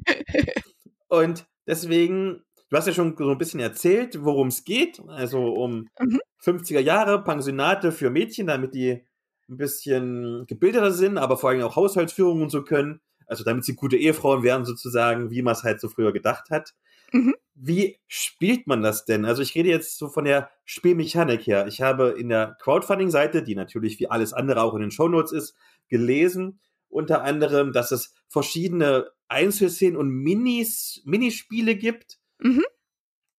Und 1.07 1.45
deswegen, 1.67 2.43
du 2.69 2.77
hast 2.77 2.87
ja 2.87 2.93
schon 2.93 3.15
so 3.15 3.29
ein 3.29 3.37
bisschen 3.37 3.59
erzählt, 3.59 4.23
worum 4.23 4.47
es 4.47 4.63
geht. 4.63 4.99
Also 5.07 5.53
um 5.53 5.87
mhm. 5.99 6.19
50er 6.43 6.79
Jahre, 6.79 7.23
Pensionate 7.23 7.91
für 7.91 8.09
Mädchen, 8.09 8.47
damit 8.47 8.73
die 8.73 9.05
ein 9.47 9.57
bisschen 9.57 10.45
gebildeter 10.47 10.91
sind, 10.91 11.19
aber 11.19 11.37
vor 11.37 11.51
allem 11.51 11.61
auch 11.61 11.75
Haushaltsführung 11.75 12.41
und 12.41 12.49
so 12.49 12.63
können. 12.63 12.99
Also 13.27 13.43
damit 13.43 13.63
sie 13.63 13.75
gute 13.75 13.97
Ehefrauen 13.97 14.41
werden 14.41 14.65
sozusagen, 14.65 15.29
wie 15.29 15.43
man 15.43 15.53
es 15.53 15.63
halt 15.63 15.81
so 15.81 15.87
früher 15.87 16.13
gedacht 16.13 16.49
hat. 16.49 16.73
Mhm. 17.11 17.35
Wie 17.55 17.97
spielt 18.07 18.67
man 18.67 18.81
das 18.81 19.05
denn? 19.05 19.25
Also 19.25 19.41
ich 19.41 19.53
rede 19.55 19.69
jetzt 19.69 19.97
so 19.97 20.07
von 20.07 20.23
der 20.23 20.49
Spielmechanik 20.63 21.45
her. 21.45 21.67
Ich 21.67 21.81
habe 21.81 22.15
in 22.17 22.29
der 22.29 22.55
Crowdfunding-Seite, 22.61 23.43
die 23.43 23.55
natürlich 23.55 23.99
wie 23.99 24.09
alles 24.09 24.33
andere 24.33 24.61
auch 24.61 24.75
in 24.75 24.81
den 24.81 24.91
Shownotes 24.91 25.31
ist, 25.31 25.55
gelesen, 25.89 26.59
unter 26.87 27.23
anderem, 27.23 27.73
dass 27.73 27.91
es 27.91 28.15
verschiedene 28.27 29.11
Einzelszenen 29.27 29.97
und 29.97 30.09
Minis, 30.09 31.01
Minispiele 31.05 31.75
gibt. 31.75 32.19
Mhm. 32.39 32.63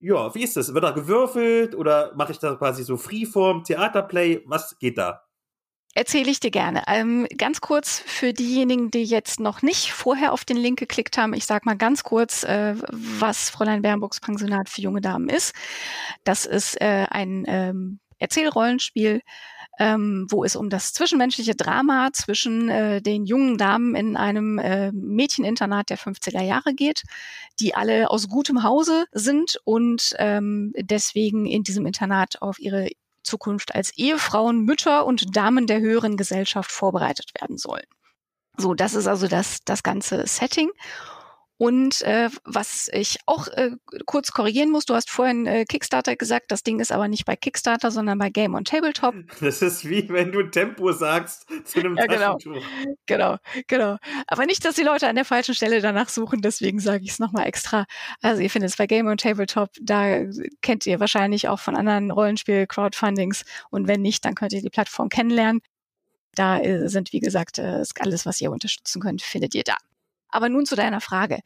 Ja, 0.00 0.34
wie 0.34 0.42
ist 0.42 0.56
das? 0.56 0.72
Wird 0.72 0.84
da 0.84 0.92
gewürfelt 0.92 1.74
oder 1.74 2.14
mache 2.16 2.32
ich 2.32 2.38
da 2.38 2.54
quasi 2.54 2.84
so 2.84 2.96
Freeform, 2.96 3.64
Theaterplay? 3.64 4.42
Was 4.46 4.78
geht 4.78 4.98
da? 4.98 5.22
Erzähle 5.94 6.30
ich 6.30 6.38
dir 6.38 6.52
gerne. 6.52 6.84
Ähm, 6.86 7.26
ganz 7.36 7.60
kurz 7.60 7.98
für 7.98 8.32
diejenigen, 8.32 8.92
die 8.92 9.02
jetzt 9.02 9.40
noch 9.40 9.60
nicht 9.60 9.92
vorher 9.92 10.32
auf 10.32 10.44
den 10.44 10.56
Link 10.56 10.78
geklickt 10.78 11.18
haben, 11.18 11.34
ich 11.34 11.46
sage 11.46 11.62
mal 11.64 11.76
ganz 11.76 12.04
kurz, 12.04 12.44
äh, 12.44 12.76
was 12.88 13.50
Fräulein 13.50 13.82
Bernburgs 13.82 14.20
Pensionat 14.20 14.68
für 14.68 14.82
junge 14.82 15.00
Damen 15.00 15.28
ist. 15.28 15.52
Das 16.22 16.46
ist 16.46 16.80
äh, 16.80 17.06
ein 17.10 17.44
ähm, 17.48 17.98
Erzählrollenspiel, 18.20 19.22
ähm, 19.80 20.26
wo 20.30 20.44
es 20.44 20.54
um 20.54 20.70
das 20.70 20.92
zwischenmenschliche 20.92 21.56
Drama 21.56 22.10
zwischen 22.12 22.68
äh, 22.68 23.02
den 23.02 23.24
jungen 23.24 23.56
Damen 23.58 23.96
in 23.96 24.16
einem 24.16 24.58
äh, 24.58 24.92
Mädcheninternat 24.92 25.90
der 25.90 25.98
50er 25.98 26.42
Jahre 26.42 26.74
geht, 26.74 27.02
die 27.58 27.74
alle 27.74 28.10
aus 28.10 28.28
gutem 28.28 28.62
Hause 28.62 29.06
sind 29.10 29.58
und 29.64 30.14
ähm, 30.18 30.72
deswegen 30.78 31.46
in 31.46 31.62
diesem 31.64 31.86
Internat 31.86 32.42
auf 32.42 32.60
ihre 32.60 32.90
Zukunft 33.22 33.74
als 33.74 33.96
Ehefrauen, 33.96 34.64
Mütter 34.64 35.06
und 35.06 35.36
Damen 35.36 35.66
der 35.66 35.80
höheren 35.80 36.16
Gesellschaft 36.16 36.70
vorbereitet 36.70 37.30
werden 37.40 37.58
sollen. 37.58 37.86
So, 38.56 38.74
das 38.74 38.94
ist 38.94 39.06
also 39.06 39.28
das, 39.28 39.58
das 39.64 39.82
ganze 39.82 40.26
Setting. 40.26 40.70
Und 41.60 42.00
äh, 42.02 42.30
was 42.44 42.88
ich 42.90 43.18
auch 43.26 43.46
äh, 43.48 43.72
kurz 44.06 44.32
korrigieren 44.32 44.70
muss, 44.70 44.86
du 44.86 44.94
hast 44.94 45.10
vorhin 45.10 45.44
äh, 45.44 45.66
Kickstarter 45.66 46.16
gesagt, 46.16 46.50
das 46.52 46.62
Ding 46.62 46.80
ist 46.80 46.90
aber 46.90 47.06
nicht 47.06 47.26
bei 47.26 47.36
Kickstarter, 47.36 47.90
sondern 47.90 48.18
bei 48.18 48.30
Game 48.30 48.54
on 48.54 48.64
Tabletop. 48.64 49.14
Das 49.42 49.60
ist 49.60 49.86
wie 49.86 50.08
wenn 50.08 50.32
du 50.32 50.42
Tempo 50.44 50.90
sagst 50.92 51.46
zu 51.64 51.80
einem 51.80 51.98
ja, 51.98 52.06
genau. 52.06 52.38
Genau, 53.04 53.36
genau. 53.66 53.98
Aber 54.26 54.46
nicht, 54.46 54.64
dass 54.64 54.76
die 54.76 54.82
Leute 54.82 55.06
an 55.06 55.16
der 55.16 55.26
falschen 55.26 55.54
Stelle 55.54 55.82
danach 55.82 56.08
suchen, 56.08 56.40
deswegen 56.40 56.80
sage 56.80 57.04
ich 57.04 57.10
es 57.10 57.18
nochmal 57.18 57.46
extra. 57.46 57.84
Also 58.22 58.40
ihr 58.40 58.48
findet 58.48 58.70
es 58.70 58.78
bei 58.78 58.86
Game 58.86 59.06
on 59.06 59.18
Tabletop, 59.18 59.68
da 59.82 60.20
kennt 60.62 60.86
ihr 60.86 60.98
wahrscheinlich 60.98 61.48
auch 61.48 61.60
von 61.60 61.76
anderen 61.76 62.10
Rollenspiel-Crowdfundings 62.10 63.44
und 63.68 63.86
wenn 63.86 64.00
nicht, 64.00 64.24
dann 64.24 64.34
könnt 64.34 64.54
ihr 64.54 64.62
die 64.62 64.70
Plattform 64.70 65.10
kennenlernen. 65.10 65.60
Da 66.34 66.58
äh, 66.58 66.88
sind, 66.88 67.12
wie 67.12 67.20
gesagt, 67.20 67.58
äh, 67.58 67.82
alles, 67.98 68.24
was 68.24 68.40
ihr 68.40 68.50
unterstützen 68.50 69.02
könnt, 69.02 69.20
findet 69.20 69.54
ihr 69.54 69.64
da. 69.64 69.76
Aber 70.30 70.48
nun 70.48 70.64
zu 70.64 70.76
deiner 70.76 71.02
Frage. 71.02 71.40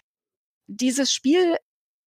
Dieses 0.67 1.13
Spiel 1.13 1.57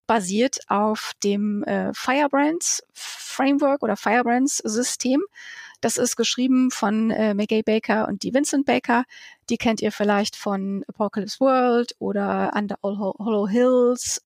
basiert 0.07 0.59
auf 0.67 1.11
dem 1.23 1.63
äh, 1.63 1.93
Firebrands 1.93 2.81
Framework 2.93 3.83
oder 3.83 3.97
Firebrands 3.97 4.57
System. 4.57 5.21
Das 5.81 5.97
ist 5.97 6.15
geschrieben 6.15 6.71
von 6.71 7.11
äh, 7.11 7.33
McGay 7.33 7.61
Baker 7.61 8.07
und 8.07 8.23
die 8.23 8.33
Vincent 8.33 8.65
Baker. 8.65 9.03
Die 9.49 9.57
kennt 9.57 9.81
ihr 9.81 9.91
vielleicht 9.91 10.35
von 10.35 10.83
Apocalypse 10.87 11.39
World 11.39 11.93
oder 11.99 12.53
Under 12.55 12.77
All 12.81 12.97
Hollow 12.97 13.47
Hills 13.47 14.23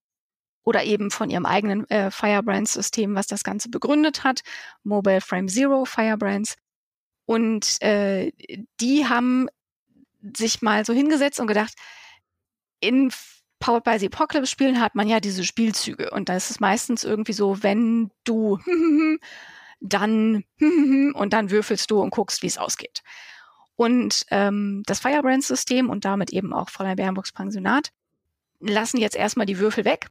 oder 0.64 0.84
eben 0.84 1.12
von 1.12 1.30
ihrem 1.30 1.46
eigenen 1.46 1.90
äh, 1.90 2.12
Firebrands 2.12 2.74
System, 2.74 3.16
was 3.16 3.28
das 3.28 3.44
Ganze 3.44 3.70
begründet 3.70 4.24
hat. 4.24 4.42
Mobile 4.84 5.22
Frame 5.22 5.50
Zero 5.50 5.86
Firebrands. 5.86 6.56
Und 7.26 7.82
äh, 7.82 8.32
die 8.80 9.08
haben 9.08 9.48
sich 10.38 10.62
mal 10.62 10.86
so 10.86 10.94
hingesetzt 10.94 11.40
und 11.40 11.48
gedacht, 11.48 11.74
in 12.80 13.12
Powered 13.62 13.86
by 13.86 13.98
the 13.98 14.08
Apocalypse 14.08 14.52
Spielen 14.52 14.82
hat 14.82 14.96
man 14.96 15.08
ja 15.08 15.22
diese 15.22 15.46
Spielzüge 15.46 16.10
und 16.10 16.28
da 16.28 16.36
ist 16.36 16.50
es 16.50 16.60
meistens 16.60 17.06
irgendwie 17.06 17.32
so, 17.32 17.64
wenn 17.64 18.12
du 18.26 18.60
dann 19.80 20.44
und 21.14 21.32
dann 21.32 21.50
würfelst 21.50 21.90
du 21.90 22.02
und 22.02 22.10
guckst, 22.10 22.42
wie 22.42 22.48
es 22.48 22.58
ausgeht. 22.58 23.04
Und 23.78 24.26
ähm, 24.30 24.84
das 24.86 25.00
Firebrand-System 25.00 25.90
und 25.90 26.04
damit 26.04 26.32
eben 26.32 26.54
auch 26.54 26.70
Fräulein 26.70 26.98
Bernburgs 26.98 27.32
Pensionat 27.32 27.92
lassen 28.60 28.98
jetzt 28.98 29.16
erstmal 29.16 29.46
die 29.46 29.60
Würfel 29.60 29.86
weg 29.86 30.10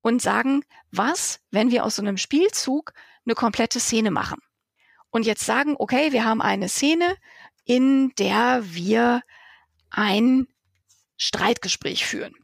und 0.00 0.22
sagen, 0.22 0.64
was, 0.90 1.40
wenn 1.50 1.70
wir 1.70 1.84
aus 1.84 1.96
so 1.96 2.02
einem 2.02 2.16
Spielzug 2.16 2.92
eine 3.26 3.34
komplette 3.34 3.78
Szene 3.78 4.10
machen? 4.10 4.38
Und 5.10 5.26
jetzt 5.26 5.44
sagen, 5.44 5.76
okay, 5.78 6.12
wir 6.12 6.24
haben 6.24 6.42
eine 6.42 6.68
Szene, 6.68 7.16
in 7.64 8.12
der 8.18 8.62
wir 8.64 9.22
ein 9.90 10.48
Streitgespräch 11.16 12.04
führen 12.04 12.34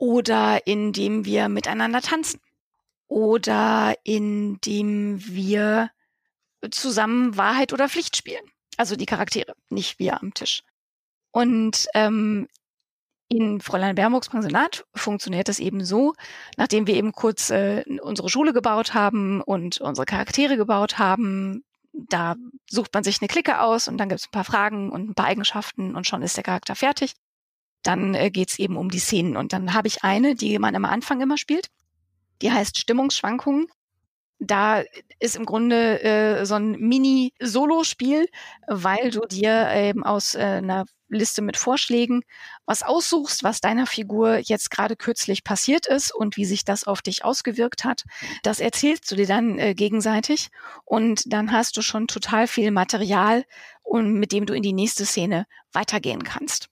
oder 0.00 0.66
indem 0.66 1.26
wir 1.26 1.50
miteinander 1.50 2.00
tanzen 2.00 2.40
oder 3.08 3.94
indem 4.02 5.22
wir 5.26 5.90
zusammen 6.70 7.36
Wahrheit 7.36 7.74
oder 7.74 7.88
Pflicht 7.88 8.16
spielen. 8.16 8.44
Also 8.78 8.96
die 8.96 9.04
Charaktere, 9.04 9.54
nicht 9.68 9.98
wir 9.98 10.22
am 10.22 10.32
Tisch. 10.32 10.62
Und 11.32 11.86
ähm, 11.92 12.48
in 13.28 13.60
Fräulein 13.60 13.94
Bernburgs 13.94 14.30
Pensionat 14.30 14.86
funktioniert 14.94 15.48
das 15.48 15.60
eben 15.60 15.84
so, 15.84 16.14
nachdem 16.56 16.86
wir 16.86 16.94
eben 16.94 17.12
kurz 17.12 17.50
äh, 17.50 17.84
unsere 18.00 18.30
Schule 18.30 18.54
gebaut 18.54 18.94
haben 18.94 19.42
und 19.42 19.82
unsere 19.82 20.06
Charaktere 20.06 20.56
gebaut 20.56 20.98
haben, 20.98 21.62
da 21.92 22.36
sucht 22.70 22.94
man 22.94 23.04
sich 23.04 23.20
eine 23.20 23.28
Clique 23.28 23.60
aus 23.60 23.86
und 23.86 23.98
dann 23.98 24.08
gibt 24.08 24.22
es 24.22 24.28
ein 24.28 24.32
paar 24.32 24.44
Fragen 24.44 24.90
und 24.90 25.10
ein 25.10 25.14
paar 25.14 25.26
Eigenschaften 25.26 25.94
und 25.94 26.06
schon 26.06 26.22
ist 26.22 26.38
der 26.38 26.44
Charakter 26.44 26.74
fertig 26.74 27.16
dann 27.82 28.14
äh, 28.14 28.30
geht 28.30 28.50
es 28.50 28.58
eben 28.58 28.76
um 28.76 28.90
die 28.90 28.98
Szenen. 28.98 29.36
Und 29.36 29.52
dann 29.52 29.74
habe 29.74 29.88
ich 29.88 30.02
eine, 30.02 30.34
die 30.34 30.58
man 30.58 30.76
am 30.76 30.84
Anfang 30.84 31.20
immer 31.20 31.38
spielt. 31.38 31.68
Die 32.42 32.50
heißt 32.50 32.78
Stimmungsschwankungen. 32.78 33.66
Da 34.38 34.82
ist 35.18 35.36
im 35.36 35.44
Grunde 35.44 36.02
äh, 36.02 36.46
so 36.46 36.54
ein 36.54 36.72
Mini-Solo-Spiel, 36.72 38.26
weil 38.66 39.10
du 39.10 39.26
dir 39.26 39.70
eben 39.74 40.02
aus 40.02 40.34
äh, 40.34 40.38
einer 40.38 40.86
Liste 41.08 41.42
mit 41.42 41.56
Vorschlägen 41.56 42.22
was 42.64 42.82
aussuchst, 42.82 43.42
was 43.42 43.60
deiner 43.60 43.86
Figur 43.86 44.38
jetzt 44.38 44.70
gerade 44.70 44.96
kürzlich 44.96 45.44
passiert 45.44 45.86
ist 45.86 46.14
und 46.14 46.36
wie 46.36 46.44
sich 46.46 46.64
das 46.64 46.84
auf 46.84 47.02
dich 47.02 47.24
ausgewirkt 47.24 47.84
hat. 47.84 48.04
Das 48.42 48.60
erzählst 48.60 49.10
du 49.10 49.16
dir 49.16 49.26
dann 49.26 49.58
äh, 49.58 49.74
gegenseitig 49.74 50.48
und 50.84 51.30
dann 51.32 51.52
hast 51.52 51.76
du 51.76 51.82
schon 51.82 52.06
total 52.06 52.46
viel 52.46 52.70
Material, 52.70 53.44
und 53.90 54.14
mit 54.14 54.30
dem 54.30 54.46
du 54.46 54.54
in 54.54 54.62
die 54.62 54.72
nächste 54.72 55.04
Szene 55.04 55.46
weitergehen 55.72 56.22
kannst. 56.22 56.68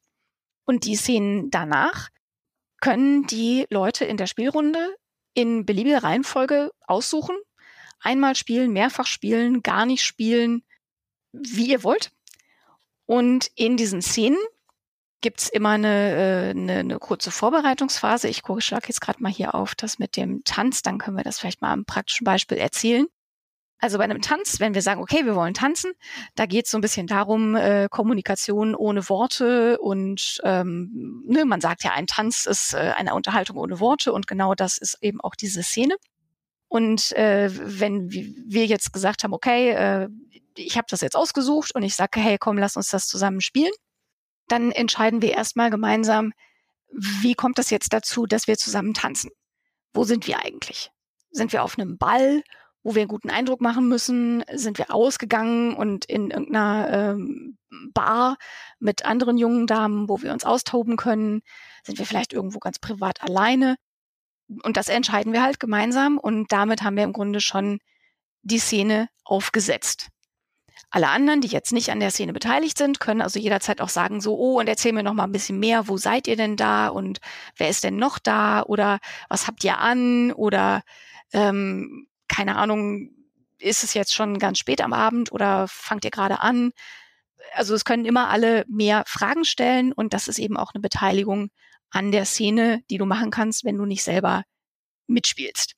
Und 0.69 0.85
die 0.85 0.97
Szenen 0.97 1.51
danach 1.51 2.11
können 2.83 3.27
die 3.27 3.67
Leute 3.71 4.05
in 4.05 4.19
der 4.19 4.27
Spielrunde 4.27 4.95
in 5.33 5.65
beliebiger 5.65 6.03
Reihenfolge 6.03 6.73
aussuchen. 6.87 7.35
Einmal 8.01 8.37
spielen, 8.37 8.75
mehrfach 8.75 9.07
spielen, 9.07 9.63
gar 9.63 9.87
nicht 9.87 10.03
spielen, 10.03 10.63
wie 11.33 11.71
ihr 11.71 11.85
wollt. 11.85 12.13
Und 13.07 13.51
in 13.55 13.79
diesen 13.79 14.03
Szenen 14.03 14.37
gibt's 15.23 15.49
immer 15.49 15.71
eine, 15.71 15.89
äh, 15.89 16.51
eine, 16.51 16.81
eine 16.81 16.99
kurze 16.99 17.31
Vorbereitungsphase. 17.31 18.29
Ich 18.29 18.43
schlage 18.59 18.89
jetzt 18.89 19.01
gerade 19.01 19.23
mal 19.23 19.33
hier 19.33 19.55
auf 19.55 19.75
das 19.75 19.99
mit 19.99 20.19
dem 20.19 20.45
Tanz, 20.45 20.83
dann 20.83 20.99
können 20.99 21.17
wir 21.17 21.25
das 21.25 21.39
vielleicht 21.39 21.63
mal 21.63 21.73
am 21.73 21.87
praktischen 21.87 22.27
Beispiel 22.27 22.59
erzählen. 22.59 23.07
Also 23.81 23.99
bei 23.99 24.05
einem 24.05 24.21
Tanz, 24.21 24.59
wenn 24.59 24.75
wir 24.75 24.83
sagen, 24.83 25.01
okay, 25.01 25.25
wir 25.25 25.37
wollen 25.37 25.55
tanzen, 25.55 25.93
da 26.35 26.47
geht 26.47 26.65
es 26.65 26.73
so 26.73 26.79
ein 26.79 26.81
bisschen 26.81 27.07
darum, 27.07 27.55
äh, 27.55 27.89
Kommunikation 27.89 28.75
ohne 28.75 29.09
Worte 29.09 29.79
und 29.79 30.41
ähm, 30.43 31.23
ne, 31.27 31.45
man 31.45 31.61
sagt 31.61 31.85
ja, 31.85 31.93
ein 31.93 32.09
Tanz 32.09 32.45
ist 32.45 32.75
äh, 32.75 32.93
eine 32.97 33.15
Unterhaltung 33.15 33.57
ohne 33.57 33.79
Worte 33.79 34.13
und 34.13 34.27
genau 34.27 34.55
das 34.55 34.79
ist 34.79 34.99
eben 35.01 35.21
auch 35.21 35.37
diese 35.37 35.63
Szene. 35.63 35.95
Und 36.67 37.13
äh, 37.13 37.51
wenn 37.53 38.11
wir 38.11 38.67
jetzt 38.67 38.93
gesagt 38.93 39.23
haben, 39.23 39.33
okay, 39.33 39.71
äh, 39.71 40.09
ich 40.57 40.77
habe 40.77 40.87
das 40.91 41.01
jetzt 41.01 41.17
ausgesucht 41.17 41.75
und 41.75 41.83
ich 41.83 41.95
sage, 41.95 42.21
hey, 42.21 42.37
komm, 42.39 42.59
lass 42.59 42.77
uns 42.77 42.89
das 42.89 43.07
zusammen 43.07 43.41
spielen, 43.41 43.73
dann 44.49 44.73
entscheiden 44.73 45.23
wir 45.23 45.33
erstmal 45.33 45.71
gemeinsam, 45.71 46.33
wie 46.91 47.35
kommt 47.35 47.59
das 47.59 47.71
jetzt 47.71 47.93
dazu, 47.93 48.27
dass 48.27 48.47
wir 48.47 48.57
zusammen 48.57 48.95
tanzen? 48.95 49.31
Wo 49.93 50.05
sind 50.05 50.27
wir 50.27 50.45
eigentlich? 50.45 50.91
Sind 51.31 51.53
wir 51.53 51.63
auf 51.63 51.79
einem 51.79 51.97
Ball 51.99 52.43
wo 52.89 52.95
wir 52.95 53.03
einen 53.03 53.09
guten 53.09 53.29
Eindruck 53.29 53.61
machen 53.61 53.87
müssen, 53.87 54.43
sind 54.51 54.79
wir 54.79 54.95
ausgegangen 54.95 55.75
und 55.75 56.07
in 56.07 56.31
irgendeiner 56.31 56.89
ähm, 56.91 57.59
Bar 57.93 58.39
mit 58.79 59.05
anderen 59.05 59.37
jungen 59.37 59.67
Damen, 59.67 60.09
wo 60.09 60.23
wir 60.23 60.33
uns 60.33 60.47
austoben 60.47 60.97
können, 60.97 61.43
sind 61.85 61.99
wir 61.99 62.07
vielleicht 62.07 62.33
irgendwo 62.33 62.61
ganz 62.61 62.79
privat 62.79 63.21
alleine. 63.21 63.77
Und 64.63 64.79
das 64.79 64.89
entscheiden 64.89 65.35
wir 65.35 65.43
halt 65.43 65.61
gemeinsam 65.61 66.17
und 66.17 66.51
damit 66.51 66.83
haben 66.83 66.97
wir 66.97 67.05
im 67.05 67.13
Grunde 67.13 67.43
schon 67.43 67.79
die 68.41 68.59
Szene 68.59 69.11
aufgesetzt. 69.23 70.09
Alle 70.89 71.11
anderen, 71.11 71.43
die 71.43 71.49
jetzt 71.49 71.75
nicht 71.75 71.91
an 71.91 72.01
der 72.01 72.11
Szene 72.11 72.33
beteiligt 72.33 72.79
sind, 72.79 73.01
können 73.01 73.21
also 73.21 73.39
jederzeit 73.39 73.83
auch 73.83 73.91
sagen 73.91 74.23
so, 74.23 74.39
oh, 74.39 74.61
und 74.61 74.67
erzähl 74.67 74.95
mir 74.95 75.03
noch 75.03 75.13
mal 75.13 75.25
ein 75.25 75.33
bisschen 75.33 75.59
mehr, 75.59 75.89
wo 75.89 75.99
seid 75.99 76.27
ihr 76.27 76.37
denn 76.37 76.57
da 76.57 76.89
und 76.89 77.19
wer 77.55 77.69
ist 77.69 77.85
denn 77.85 77.97
noch 77.97 78.19
da 78.19 78.63
oder 78.63 78.99
was 79.29 79.47
habt 79.47 79.63
ihr 79.63 79.77
an 79.77 80.33
oder 80.33 80.81
ähm, 81.35 82.09
keine 82.29 82.57
Ahnung, 82.57 83.11
ist 83.59 83.85
es 83.85 83.95
jetzt 83.95 84.15
schon 84.15 84.39
ganz 84.39 84.59
spät 84.59 84.81
am 84.81 84.93
Abend 84.93 85.33
oder 85.33 85.67
fangt 85.69 86.05
ihr 86.05 86.11
gerade 86.11 86.41
an? 86.41 86.73
Also 87.55 87.75
es 87.75 87.85
können 87.85 88.05
immer 88.05 88.29
alle 88.29 88.65
mehr 88.69 89.05
Fragen 89.07 89.45
stellen 89.45 89.93
und 89.93 90.13
das 90.13 90.29
ist 90.29 90.39
eben 90.39 90.57
auch 90.57 90.75
eine 90.75 90.81
Beteiligung 90.81 91.51
an 91.91 92.13
der 92.13 92.25
Szene, 92.25 92.83
die 92.91 92.99
du 92.99 93.07
machen 93.07 93.31
kannst, 93.31 93.65
wenn 93.65 93.77
du 93.77 93.85
nicht 93.85 94.05
selber 94.05 94.45
mitspielst. 95.07 95.75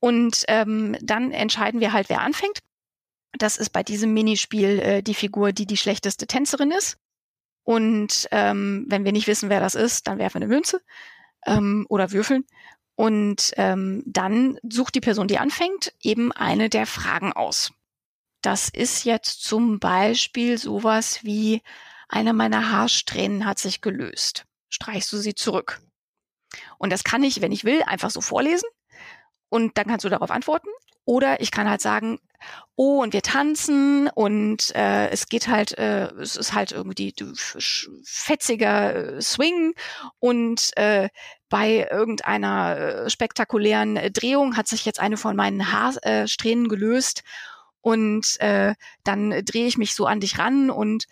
Und 0.00 0.44
ähm, 0.48 0.96
dann 1.00 1.30
entscheiden 1.30 1.80
wir 1.80 1.92
halt, 1.92 2.08
wer 2.08 2.20
anfängt. 2.20 2.60
Das 3.32 3.56
ist 3.56 3.70
bei 3.70 3.82
diesem 3.82 4.12
Minispiel 4.12 4.78
äh, 4.78 5.02
die 5.02 5.14
Figur, 5.14 5.52
die 5.52 5.66
die 5.66 5.76
schlechteste 5.76 6.26
Tänzerin 6.26 6.70
ist. 6.70 6.98
Und 7.64 8.28
ähm, 8.30 8.84
wenn 8.88 9.04
wir 9.04 9.12
nicht 9.12 9.26
wissen, 9.26 9.48
wer 9.48 9.60
das 9.60 9.74
ist, 9.74 10.06
dann 10.06 10.18
werfen 10.18 10.40
wir 10.40 10.46
eine 10.46 10.54
Münze 10.54 10.80
ähm, 11.46 11.86
oder 11.88 12.12
würfeln. 12.12 12.44
Und 12.96 13.52
ähm, 13.56 14.02
dann 14.06 14.58
sucht 14.68 14.94
die 14.94 15.00
Person, 15.00 15.28
die 15.28 15.38
anfängt, 15.38 15.92
eben 16.00 16.30
eine 16.32 16.68
der 16.68 16.86
Fragen 16.86 17.32
aus. 17.32 17.72
Das 18.40 18.68
ist 18.68 19.04
jetzt 19.04 19.42
zum 19.42 19.80
Beispiel 19.80 20.58
sowas 20.58 21.24
wie, 21.24 21.62
eine 22.08 22.32
meiner 22.32 22.70
Haarsträhnen 22.70 23.46
hat 23.46 23.58
sich 23.58 23.80
gelöst. 23.80 24.44
Streichst 24.68 25.12
du 25.12 25.16
sie 25.16 25.34
zurück? 25.34 25.80
Und 26.78 26.92
das 26.92 27.04
kann 27.04 27.22
ich, 27.22 27.40
wenn 27.40 27.52
ich 27.52 27.64
will, 27.64 27.82
einfach 27.82 28.10
so 28.10 28.20
vorlesen. 28.20 28.68
Und 29.48 29.78
dann 29.78 29.86
kannst 29.86 30.04
du 30.04 30.08
darauf 30.08 30.30
antworten. 30.30 30.68
Oder 31.04 31.40
ich 31.40 31.50
kann 31.50 31.68
halt 31.68 31.82
sagen, 31.82 32.18
oh, 32.76 33.02
und 33.02 33.12
wir 33.12 33.22
tanzen 33.22 34.08
und 34.08 34.74
äh, 34.74 35.08
es 35.10 35.26
geht 35.26 35.48
halt, 35.48 35.76
äh, 35.78 36.06
es 36.14 36.36
ist 36.36 36.54
halt 36.54 36.72
irgendwie 36.72 37.14
fetziger 38.04 38.94
äh, 38.94 39.22
Swing 39.22 39.74
und 40.18 40.76
äh, 40.76 41.08
bei 41.48 41.86
irgendeiner 41.90 42.76
äh, 42.76 43.10
spektakulären 43.10 43.94
Drehung 44.12 44.56
hat 44.56 44.66
sich 44.66 44.84
jetzt 44.84 45.00
eine 45.00 45.16
von 45.16 45.36
meinen 45.36 45.72
Haarsträhnen 45.72 46.68
gelöst 46.68 47.22
und 47.80 48.40
äh, 48.40 48.74
dann 49.04 49.30
drehe 49.44 49.66
ich 49.66 49.78
mich 49.78 49.94
so 49.94 50.06
an 50.06 50.20
dich 50.20 50.38
ran 50.38 50.70
und 50.70 51.04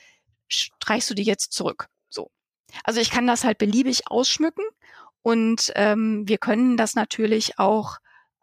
streichst 0.49 1.11
du 1.11 1.15
die 1.15 1.23
jetzt 1.23 1.53
zurück. 1.53 1.87
So. 2.09 2.31
Also 2.83 3.01
ich 3.01 3.11
kann 3.11 3.27
das 3.27 3.45
halt 3.45 3.59
beliebig 3.59 4.09
ausschmücken 4.11 4.65
und 5.23 5.71
ähm, 5.77 6.27
wir 6.27 6.39
können 6.39 6.77
das 6.77 6.95
natürlich 6.95 7.59
auch 7.59 7.99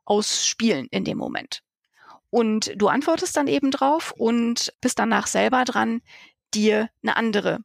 ausspielen 0.10 0.88
in 0.92 1.06
dem 1.06 1.18
Moment. 1.18 1.62
Und 2.30 2.74
du 2.76 2.88
antwortest 2.88 3.36
dann 3.38 3.48
eben 3.48 3.72
drauf 3.72 4.14
und 4.18 4.74
bist 4.82 5.00
danach 5.00 5.28
selber 5.28 5.64
dran, 5.66 6.02
dir 6.54 6.90
eine 7.02 7.16
andere 7.16 7.60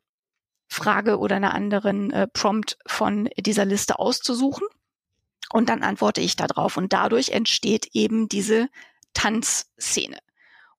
Frage 0.68 1.18
oder 1.18 1.36
einen 1.36 1.45
anderen 1.45 2.11
äh, 2.11 2.26
Prompt 2.26 2.78
von 2.86 3.28
dieser 3.38 3.64
Liste 3.64 3.99
auszusuchen. 3.99 4.66
Und 5.53 5.68
dann 5.68 5.82
antworte 5.82 6.20
ich 6.20 6.36
da 6.36 6.47
drauf. 6.47 6.76
Und 6.76 6.92
dadurch 6.92 7.30
entsteht 7.30 7.88
eben 7.92 8.28
diese 8.28 8.68
Tanzszene. 9.12 10.18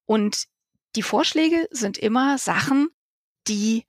Und 0.05 0.45
die 0.95 1.03
Vorschläge 1.03 1.67
sind 1.71 1.97
immer 1.97 2.37
Sachen, 2.37 2.89
die 3.47 3.85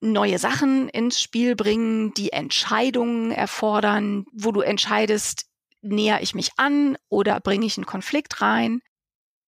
neue 0.00 0.38
Sachen 0.38 0.88
ins 0.88 1.20
Spiel 1.20 1.56
bringen, 1.56 2.12
die 2.14 2.32
Entscheidungen 2.32 3.30
erfordern, 3.30 4.26
wo 4.32 4.52
du 4.52 4.60
entscheidest, 4.60 5.46
näher 5.82 6.22
ich 6.22 6.34
mich 6.34 6.52
an 6.56 6.96
oder 7.08 7.40
bringe 7.40 7.66
ich 7.66 7.76
einen 7.76 7.86
Konflikt 7.86 8.40
rein, 8.40 8.80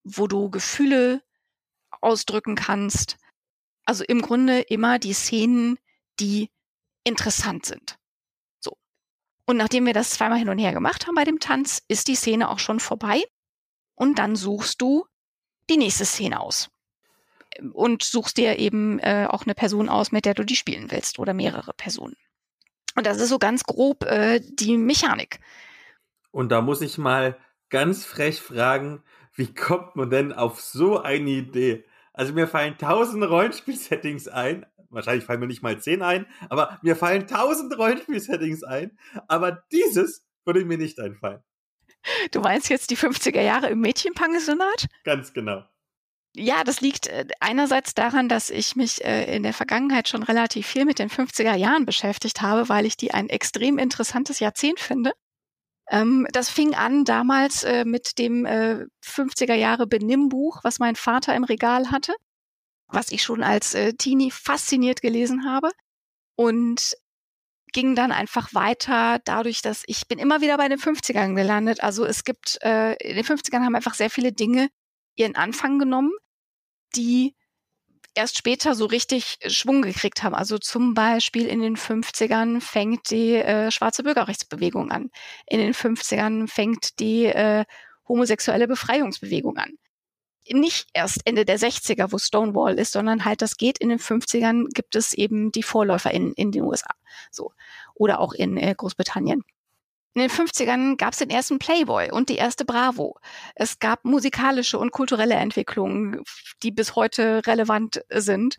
wo 0.05 0.26
du 0.26 0.51
Gefühle 0.51 1.22
ausdrücken 2.01 2.57
kannst. 2.57 3.16
Also 3.85 4.05
im 4.05 4.20
Grunde 4.20 4.61
immer 4.61 4.99
die 4.99 5.12
Szenen, 5.12 5.78
die 6.20 6.51
interessant 7.05 7.66
sind. 7.66 7.99
So. 8.61 8.76
Und 9.47 9.57
nachdem 9.57 9.87
wir 9.87 9.93
das 9.93 10.11
zweimal 10.11 10.39
hin 10.39 10.49
und 10.49 10.59
her 10.59 10.72
gemacht 10.72 11.07
haben 11.07 11.14
bei 11.14 11.24
dem 11.24 11.41
Tanz, 11.41 11.82
ist 11.89 12.09
die 12.09 12.14
Szene 12.14 12.51
auch 12.51 12.59
schon 12.59 12.80
vorbei. 12.80 13.22
Und 13.95 14.18
dann 14.18 14.37
suchst 14.37 14.80
du 14.80 15.07
die 15.70 15.76
nächste 15.76 16.05
Szene 16.05 16.41
aus. 16.41 16.70
Und 17.72 18.03
suchst 18.03 18.37
dir 18.37 18.59
eben 18.59 18.99
äh, 18.99 19.28
auch 19.30 19.45
eine 19.45 19.55
Person 19.55 19.89
aus, 19.89 20.11
mit 20.11 20.24
der 20.24 20.35
du 20.35 20.45
die 20.45 20.57
spielen 20.57 20.91
willst 20.91 21.20
oder 21.20 21.35
mehrere 21.35 21.72
Personen. 21.72 22.16
Und 22.97 23.07
das 23.07 23.18
ist 23.18 23.28
so 23.28 23.39
ganz 23.39 23.64
grob 23.64 24.05
äh, 24.05 24.41
die 24.41 24.76
Mechanik. 24.76 25.39
Und 26.35 26.49
da 26.49 26.62
muss 26.62 26.80
ich 26.80 26.99
mal 26.99 27.39
ganz 27.70 28.05
frech 28.05 28.41
fragen, 28.41 29.05
wie 29.35 29.55
kommt 29.55 29.95
man 29.95 30.11
denn 30.11 30.32
auf 30.32 30.61
so 30.61 31.01
eine 31.01 31.30
Idee? 31.30 31.85
Also 32.12 32.32
mir 32.32 32.49
fallen 32.49 32.76
tausend 32.76 33.22
Rollenspiel-Settings 33.22 34.26
ein. 34.26 34.66
Wahrscheinlich 34.91 35.24
fallen 35.24 35.39
mir 35.39 35.47
nicht 35.47 35.62
mal 35.62 35.80
zehn 35.80 36.03
ein, 36.03 36.26
aber 36.51 36.80
mir 36.82 36.97
fallen 36.97 37.28
tausend 37.28 37.78
Rollenspiel-Settings 37.78 38.64
ein. 38.64 38.99
Aber 39.28 39.62
dieses 39.70 40.26
würde 40.45 40.64
mir 40.64 40.76
nicht 40.76 40.99
einfallen. 40.99 41.41
Du 42.32 42.41
meinst 42.41 42.68
jetzt 42.68 42.91
die 42.91 42.97
50er 42.97 43.41
Jahre 43.41 43.68
im 43.68 43.80
Mädchenpensionat? 43.80 44.87
Ganz 45.05 45.35
genau. 45.35 45.62
Ja, 46.35 46.64
das 46.64 46.80
liegt 46.80 47.07
äh, 47.07 47.26
einerseits 47.39 47.95
daran, 47.95 48.28
dass 48.28 48.51
ich 48.51 48.74
mich 48.74 49.05
äh, 49.05 49.37
in 49.37 49.45
der 49.45 49.53
Vergangenheit 49.53 50.09
schon 50.09 50.24
relativ 50.24 50.66
viel 50.66 50.85
mit 50.85 50.99
den 50.99 51.11
50er 51.11 51.55
Jahren 51.55 51.87
beschäftigt 51.87 52.43
habe, 52.43 52.68
weil 52.68 52.87
ich 52.87 52.97
die 52.97 53.14
ein 53.14 53.28
extrem 53.28 53.78
interessantes 53.78 54.41
Jahrzehnt 54.41 54.80
finde. 54.80 55.12
Ähm, 55.89 56.26
das 56.32 56.49
fing 56.49 56.74
an 56.74 57.05
damals 57.05 57.62
äh, 57.62 57.85
mit 57.85 58.18
dem 58.18 58.47
50er 58.47 59.55
Jahre 59.55 59.87
Benimmbuch, 59.87 60.61
was 60.62 60.78
mein 60.78 60.97
Vater 60.97 61.35
im 61.35 61.45
Regal 61.45 61.91
hatte, 61.91 62.14
was 62.89 63.11
ich 63.12 63.22
schon 63.22 63.43
als 63.43 63.76
Teenie 63.99 64.30
fasziniert 64.30 65.03
gelesen 65.03 65.45
habe. 65.45 65.70
Und 66.37 66.97
ging 67.74 67.95
dann 67.95 68.12
einfach 68.12 68.55
weiter 68.55 69.20
dadurch, 69.26 69.61
dass 69.61 69.82
ich 69.87 70.09
bin 70.09 70.18
immer 70.18 70.41
wieder 70.41 70.57
bei 70.57 70.68
den 70.68 70.78
50ern 70.78 71.35
gelandet. 71.35 71.82
Also 71.82 72.07
es 72.07 72.24
gibt, 72.24 72.57
äh, 72.62 72.95
in 72.95 73.16
den 73.16 73.24
50ern 73.24 73.64
haben 73.64 73.74
einfach 73.74 73.95
sehr 73.95 74.09
viele 74.09 74.32
Dinge 74.32 74.70
ihren 75.16 75.35
Anfang 75.37 75.78
genommen, 75.78 76.12
die 76.97 77.35
erst 78.14 78.38
später 78.38 78.74
so 78.74 78.86
richtig 78.86 79.38
Schwung 79.46 79.82
gekriegt 79.82 80.22
haben. 80.22 80.34
Also 80.34 80.58
zum 80.58 80.94
Beispiel 80.94 81.46
in 81.46 81.60
den 81.60 81.76
50ern 81.76 82.60
fängt 82.60 83.10
die 83.10 83.34
äh, 83.34 83.70
schwarze 83.70 84.02
Bürgerrechtsbewegung 84.02 84.90
an. 84.90 85.10
In 85.46 85.58
den 85.58 85.74
50ern 85.74 86.48
fängt 86.48 86.98
die 87.00 87.26
äh, 87.26 87.64
homosexuelle 88.08 88.68
Befreiungsbewegung 88.68 89.56
an 89.56 89.78
nicht 90.52 90.88
erst 90.92 91.20
Ende 91.24 91.44
der 91.44 91.58
60er, 91.58 92.12
wo 92.12 92.18
Stonewall 92.18 92.78
ist, 92.78 92.92
sondern 92.92 93.24
halt 93.24 93.40
das 93.40 93.56
geht 93.56 93.78
in 93.78 93.88
den 93.88 93.98
50ern, 93.98 94.66
gibt 94.74 94.94
es 94.94 95.12
eben 95.14 95.50
die 95.52 95.62
Vorläufer 95.62 96.10
in, 96.10 96.32
in 96.34 96.52
den 96.52 96.62
USA. 96.62 96.90
So. 97.30 97.52
Oder 97.94 98.20
auch 98.20 98.32
in 98.32 98.56
äh, 98.56 98.74
Großbritannien. 98.76 99.42
In 100.14 100.20
den 100.20 100.30
50ern 100.30 100.96
gab 100.96 101.12
es 101.12 101.18
den 101.18 101.30
ersten 101.30 101.58
Playboy 101.58 102.10
und 102.12 102.28
die 102.28 102.36
erste 102.36 102.64
Bravo. 102.64 103.18
Es 103.56 103.80
gab 103.80 104.04
musikalische 104.04 104.78
und 104.78 104.92
kulturelle 104.92 105.34
Entwicklungen, 105.34 106.22
die 106.62 106.70
bis 106.70 106.94
heute 106.94 107.42
relevant 107.46 108.04
sind. 108.10 108.58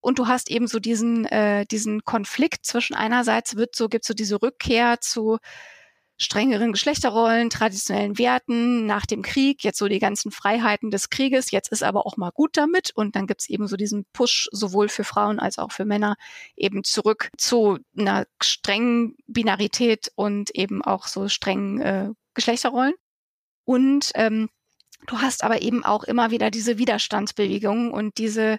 Und 0.00 0.18
du 0.18 0.28
hast 0.28 0.50
eben 0.50 0.66
so 0.66 0.78
diesen, 0.78 1.26
äh, 1.26 1.66
diesen 1.66 2.04
Konflikt 2.04 2.64
zwischen 2.64 2.94
einerseits 2.94 3.56
wird 3.56 3.76
so, 3.76 3.88
gibt 3.88 4.06
so 4.06 4.14
diese 4.14 4.40
Rückkehr 4.40 5.00
zu 5.00 5.38
strengeren 6.18 6.72
Geschlechterrollen, 6.72 7.48
traditionellen 7.48 8.18
Werten 8.18 8.86
nach 8.86 9.06
dem 9.06 9.22
Krieg, 9.22 9.62
jetzt 9.62 9.78
so 9.78 9.86
die 9.86 10.00
ganzen 10.00 10.32
Freiheiten 10.32 10.90
des 10.90 11.10
Krieges, 11.10 11.52
jetzt 11.52 11.70
ist 11.70 11.84
aber 11.84 12.06
auch 12.06 12.16
mal 12.16 12.30
gut 12.30 12.56
damit 12.56 12.90
und 12.90 13.14
dann 13.14 13.28
gibt's 13.28 13.48
eben 13.48 13.68
so 13.68 13.76
diesen 13.76 14.04
Push 14.12 14.48
sowohl 14.50 14.88
für 14.88 15.04
Frauen 15.04 15.38
als 15.38 15.58
auch 15.58 15.70
für 15.70 15.84
Männer 15.84 16.16
eben 16.56 16.82
zurück 16.82 17.30
zu 17.38 17.78
einer 17.96 18.26
strengen 18.42 19.16
Binarität 19.28 20.10
und 20.16 20.50
eben 20.54 20.82
auch 20.82 21.06
so 21.06 21.28
strengen 21.28 21.80
äh, 21.80 22.10
Geschlechterrollen. 22.34 22.94
Und 23.64 24.10
ähm, 24.14 24.48
du 25.06 25.18
hast 25.20 25.44
aber 25.44 25.62
eben 25.62 25.84
auch 25.84 26.02
immer 26.02 26.32
wieder 26.32 26.50
diese 26.50 26.78
Widerstandsbewegungen 26.78 27.92
und 27.92 28.18
diese 28.18 28.58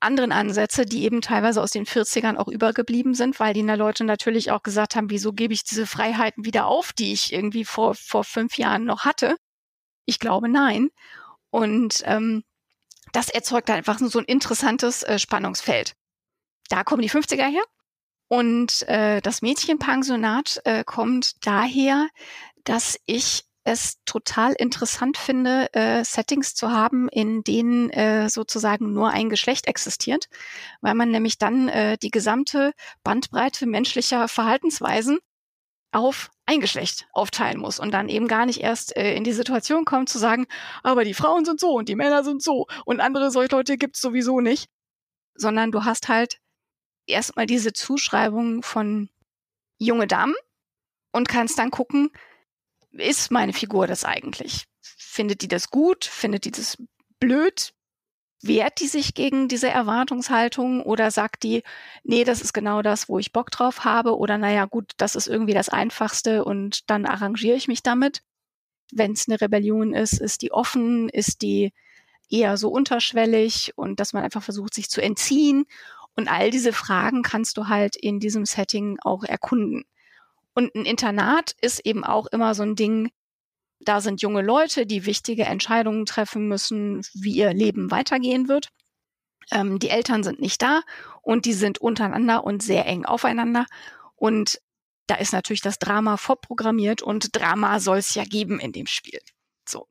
anderen 0.00 0.32
Ansätze, 0.32 0.86
die 0.86 1.04
eben 1.04 1.20
teilweise 1.20 1.62
aus 1.62 1.72
den 1.72 1.84
40ern 1.84 2.36
auch 2.36 2.48
übergeblieben 2.48 3.14
sind, 3.14 3.40
weil 3.40 3.54
die 3.54 3.62
Leute 3.62 4.04
natürlich 4.04 4.50
auch 4.50 4.62
gesagt 4.62 4.96
haben, 4.96 5.10
wieso 5.10 5.32
gebe 5.32 5.52
ich 5.54 5.64
diese 5.64 5.86
Freiheiten 5.86 6.44
wieder 6.44 6.66
auf, 6.66 6.92
die 6.92 7.12
ich 7.12 7.32
irgendwie 7.32 7.64
vor, 7.64 7.94
vor 7.94 8.24
fünf 8.24 8.58
Jahren 8.58 8.84
noch 8.84 9.04
hatte? 9.04 9.36
Ich 10.04 10.18
glaube 10.18 10.48
nein. 10.48 10.90
Und 11.50 12.02
ähm, 12.04 12.44
das 13.12 13.28
erzeugt 13.28 13.70
einfach 13.70 13.98
so 13.98 14.18
ein 14.18 14.24
interessantes 14.24 15.02
äh, 15.02 15.18
Spannungsfeld. 15.18 15.94
Da 16.68 16.84
kommen 16.84 17.02
die 17.02 17.10
50er 17.10 17.46
her. 17.46 17.62
Und 18.28 18.86
äh, 18.88 19.20
das 19.22 19.40
Mädchenpensionat 19.42 20.60
äh, 20.64 20.84
kommt 20.84 21.46
daher, 21.46 22.08
dass 22.64 23.00
ich 23.06 23.47
es 23.72 23.96
total 24.04 24.52
interessant 24.52 25.16
finde, 25.16 25.72
äh, 25.74 26.04
Settings 26.04 26.54
zu 26.54 26.70
haben, 26.70 27.08
in 27.08 27.44
denen 27.44 27.90
äh, 27.90 28.28
sozusagen 28.28 28.92
nur 28.92 29.10
ein 29.10 29.28
Geschlecht 29.28 29.66
existiert, 29.66 30.28
weil 30.80 30.94
man 30.94 31.10
nämlich 31.10 31.38
dann 31.38 31.68
äh, 31.68 31.98
die 31.98 32.10
gesamte 32.10 32.72
Bandbreite 33.04 33.66
menschlicher 33.66 34.28
Verhaltensweisen 34.28 35.18
auf 35.92 36.30
ein 36.46 36.60
Geschlecht 36.60 37.08
aufteilen 37.12 37.58
muss 37.58 37.78
und 37.78 37.92
dann 37.92 38.08
eben 38.08 38.28
gar 38.28 38.46
nicht 38.46 38.60
erst 38.60 38.96
äh, 38.96 39.14
in 39.14 39.24
die 39.24 39.32
Situation 39.32 39.84
kommt 39.84 40.08
zu 40.08 40.18
sagen, 40.18 40.46
aber 40.82 41.04
die 41.04 41.14
Frauen 41.14 41.44
sind 41.44 41.60
so 41.60 41.72
und 41.72 41.88
die 41.88 41.96
Männer 41.96 42.24
sind 42.24 42.42
so 42.42 42.66
und 42.84 43.00
andere 43.00 43.30
solche 43.30 43.54
Leute 43.54 43.78
gibt's 43.78 44.00
sowieso 44.00 44.40
nicht, 44.40 44.68
sondern 45.34 45.72
du 45.72 45.84
hast 45.84 46.08
halt 46.08 46.40
erstmal 47.06 47.46
diese 47.46 47.72
Zuschreibung 47.72 48.62
von 48.62 49.08
junge 49.78 50.06
Damen 50.06 50.34
und 51.12 51.28
kannst 51.28 51.58
dann 51.58 51.70
gucken, 51.70 52.10
ist 52.98 53.30
meine 53.30 53.52
Figur 53.52 53.86
das 53.86 54.04
eigentlich? 54.04 54.64
Findet 54.82 55.42
die 55.42 55.48
das 55.48 55.70
gut? 55.70 56.04
Findet 56.04 56.44
die 56.44 56.50
das 56.50 56.76
blöd? 57.18 57.72
wehrt 58.42 58.80
die 58.80 58.86
sich 58.86 59.14
gegen 59.14 59.48
diese 59.48 59.68
Erwartungshaltung 59.68 60.82
oder 60.82 61.10
sagt 61.10 61.42
die, 61.42 61.62
nee, 62.04 62.24
das 62.24 62.40
ist 62.40 62.52
genau 62.52 62.82
das, 62.82 63.08
wo 63.08 63.18
ich 63.18 63.32
Bock 63.32 63.50
drauf 63.50 63.84
habe 63.84 64.16
oder 64.16 64.38
naja, 64.38 64.64
gut, 64.64 64.92
das 64.96 65.16
ist 65.16 65.26
irgendwie 65.26 65.54
das 65.54 65.68
Einfachste 65.68 66.44
und 66.44 66.88
dann 66.90 67.06
arrangiere 67.06 67.56
ich 67.56 67.68
mich 67.68 67.82
damit. 67.82 68.22
Wenn 68.92 69.12
es 69.12 69.28
eine 69.28 69.40
Rebellion 69.40 69.92
ist, 69.92 70.14
ist 70.20 70.42
die 70.42 70.52
offen, 70.52 71.08
ist 71.08 71.42
die 71.42 71.72
eher 72.30 72.56
so 72.56 72.68
unterschwellig 72.70 73.72
und 73.76 74.00
dass 74.00 74.12
man 74.12 74.22
einfach 74.22 74.42
versucht, 74.42 74.74
sich 74.74 74.88
zu 74.88 75.02
entziehen. 75.02 75.66
Und 76.14 76.28
all 76.28 76.50
diese 76.50 76.72
Fragen 76.72 77.22
kannst 77.22 77.56
du 77.56 77.68
halt 77.68 77.96
in 77.96 78.20
diesem 78.20 78.44
Setting 78.44 78.98
auch 79.00 79.24
erkunden. 79.24 79.84
Und 80.58 80.74
ein 80.74 80.86
Internat 80.86 81.54
ist 81.60 81.86
eben 81.86 82.02
auch 82.02 82.26
immer 82.26 82.52
so 82.52 82.64
ein 82.64 82.74
Ding, 82.74 83.12
da 83.78 84.00
sind 84.00 84.22
junge 84.22 84.42
Leute, 84.42 84.86
die 84.86 85.06
wichtige 85.06 85.44
Entscheidungen 85.44 86.04
treffen 86.04 86.48
müssen, 86.48 87.02
wie 87.14 87.30
ihr 87.30 87.54
Leben 87.54 87.92
weitergehen 87.92 88.48
wird. 88.48 88.70
Ähm, 89.52 89.78
die 89.78 89.88
Eltern 89.88 90.24
sind 90.24 90.40
nicht 90.40 90.60
da 90.60 90.80
und 91.22 91.44
die 91.44 91.52
sind 91.52 91.78
untereinander 91.78 92.42
und 92.42 92.60
sehr 92.60 92.86
eng 92.86 93.04
aufeinander. 93.04 93.66
Und 94.16 94.60
da 95.06 95.14
ist 95.14 95.32
natürlich 95.32 95.60
das 95.60 95.78
Drama 95.78 96.16
vorprogrammiert 96.16 97.02
und 97.02 97.36
Drama 97.36 97.78
soll 97.78 97.98
es 97.98 98.16
ja 98.16 98.24
geben 98.24 98.58
in 98.58 98.72
dem 98.72 98.88
Spiel. 98.88 99.20
So. 99.64 99.86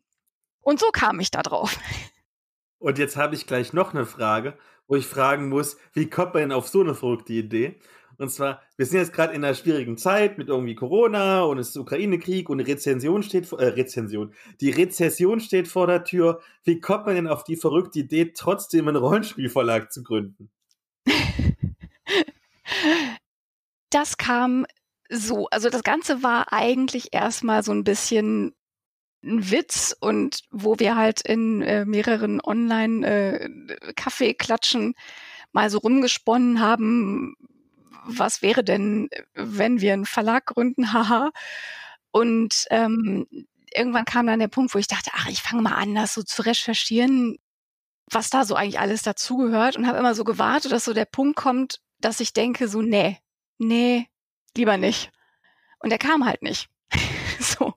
Und 0.59 0.81
so 0.81 0.89
kam 0.91 1.21
ich 1.21 1.31
da 1.31 1.43
drauf. 1.43 1.79
Und 2.77 2.97
jetzt 2.97 3.15
habe 3.15 3.35
ich 3.35 3.47
gleich 3.47 3.71
noch 3.71 3.93
eine 3.93 4.05
Frage, 4.05 4.57
wo 4.85 4.97
ich 4.97 5.07
fragen 5.07 5.47
muss, 5.47 5.77
wie 5.93 6.09
kommt 6.09 6.33
man 6.33 6.43
denn 6.43 6.51
auf 6.51 6.67
so 6.67 6.81
eine 6.81 6.93
verrückte 6.93 7.31
Idee? 7.31 7.79
Und 8.17 8.29
zwar, 8.29 8.61
wir 8.77 8.85
sind 8.85 8.99
jetzt 8.99 9.13
gerade 9.13 9.33
in 9.33 9.43
einer 9.43 9.53
schwierigen 9.53 9.97
Zeit 9.97 10.37
mit 10.37 10.49
irgendwie 10.49 10.75
Corona 10.75 11.43
und 11.43 11.59
es 11.59 11.69
ist 11.69 11.77
Ukraine-Krieg 11.77 12.49
und 12.49 12.59
Rezension 12.59 13.21
steht 13.21 13.45
vor, 13.45 13.59
äh, 13.59 13.67
Rezension. 13.67 14.33
Die 14.59 14.71
Rezession 14.71 15.39
steht 15.39 15.67
vor 15.67 15.85
der 15.85 16.03
Tür. 16.03 16.41
Wie 16.63 16.79
kommt 16.79 17.05
man 17.05 17.15
denn 17.15 17.27
auf 17.27 17.43
die 17.43 17.57
verrückte 17.57 17.99
Idee, 17.99 18.31
trotzdem 18.33 18.87
einen 18.87 18.97
Rollenspielverlag 18.97 19.91
zu 19.91 20.03
gründen? 20.03 20.49
Das 23.89 24.17
kam 24.17 24.65
so, 25.09 25.47
also 25.47 25.69
das 25.69 25.81
Ganze 25.81 26.21
war 26.21 26.51
eigentlich 26.51 27.13
erstmal 27.13 27.63
so 27.63 27.71
ein 27.71 27.85
bisschen 27.85 28.53
ein 29.23 29.49
Witz 29.49 29.95
und 29.99 30.41
wo 30.51 30.77
wir 30.77 30.97
halt 30.97 31.21
in 31.21 31.61
äh, 31.61 31.85
mehreren 31.85 32.41
Online-Kaffeeklatschen 32.41 34.91
äh, 34.91 34.93
mal 35.51 35.69
so 35.69 35.79
rumgesponnen 35.79 36.59
haben, 36.59 37.35
was 38.07 38.41
wäre 38.41 38.63
denn, 38.63 39.09
wenn 39.33 39.81
wir 39.81 39.93
einen 39.93 40.05
Verlag 40.05 40.45
gründen, 40.47 40.93
haha. 40.93 41.31
Und 42.11 42.65
ähm, 42.69 43.27
irgendwann 43.73 44.05
kam 44.05 44.27
dann 44.27 44.39
der 44.39 44.47
Punkt, 44.47 44.73
wo 44.73 44.79
ich 44.79 44.87
dachte, 44.87 45.11
ach, 45.13 45.27
ich 45.27 45.41
fange 45.41 45.61
mal 45.61 45.75
an, 45.75 45.93
das 45.93 46.13
so 46.13 46.23
zu 46.23 46.41
recherchieren, 46.41 47.37
was 48.09 48.29
da 48.29 48.45
so 48.45 48.55
eigentlich 48.55 48.79
alles 48.79 49.03
dazugehört 49.03 49.75
und 49.75 49.87
habe 49.87 49.97
immer 49.97 50.15
so 50.15 50.23
gewartet, 50.23 50.71
dass 50.71 50.85
so 50.85 50.93
der 50.93 51.05
Punkt 51.05 51.35
kommt, 51.35 51.81
dass 51.99 52.19
ich 52.19 52.33
denke, 52.33 52.67
so, 52.67 52.81
nee, 52.81 53.19
nee, 53.57 54.07
lieber 54.55 54.77
nicht. 54.77 55.11
Und 55.79 55.89
der 55.89 55.99
kam 55.99 56.25
halt 56.25 56.41
nicht. 56.41 56.69
so. 57.39 57.73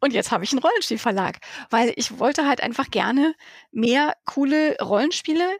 Und 0.00 0.12
jetzt 0.12 0.30
habe 0.30 0.44
ich 0.44 0.52
einen 0.52 0.60
Rollenspielverlag, 0.60 1.38
weil 1.70 1.92
ich 1.96 2.18
wollte 2.18 2.46
halt 2.46 2.62
einfach 2.62 2.90
gerne 2.90 3.34
mehr 3.72 4.14
coole 4.26 4.76
Rollenspiele 4.80 5.56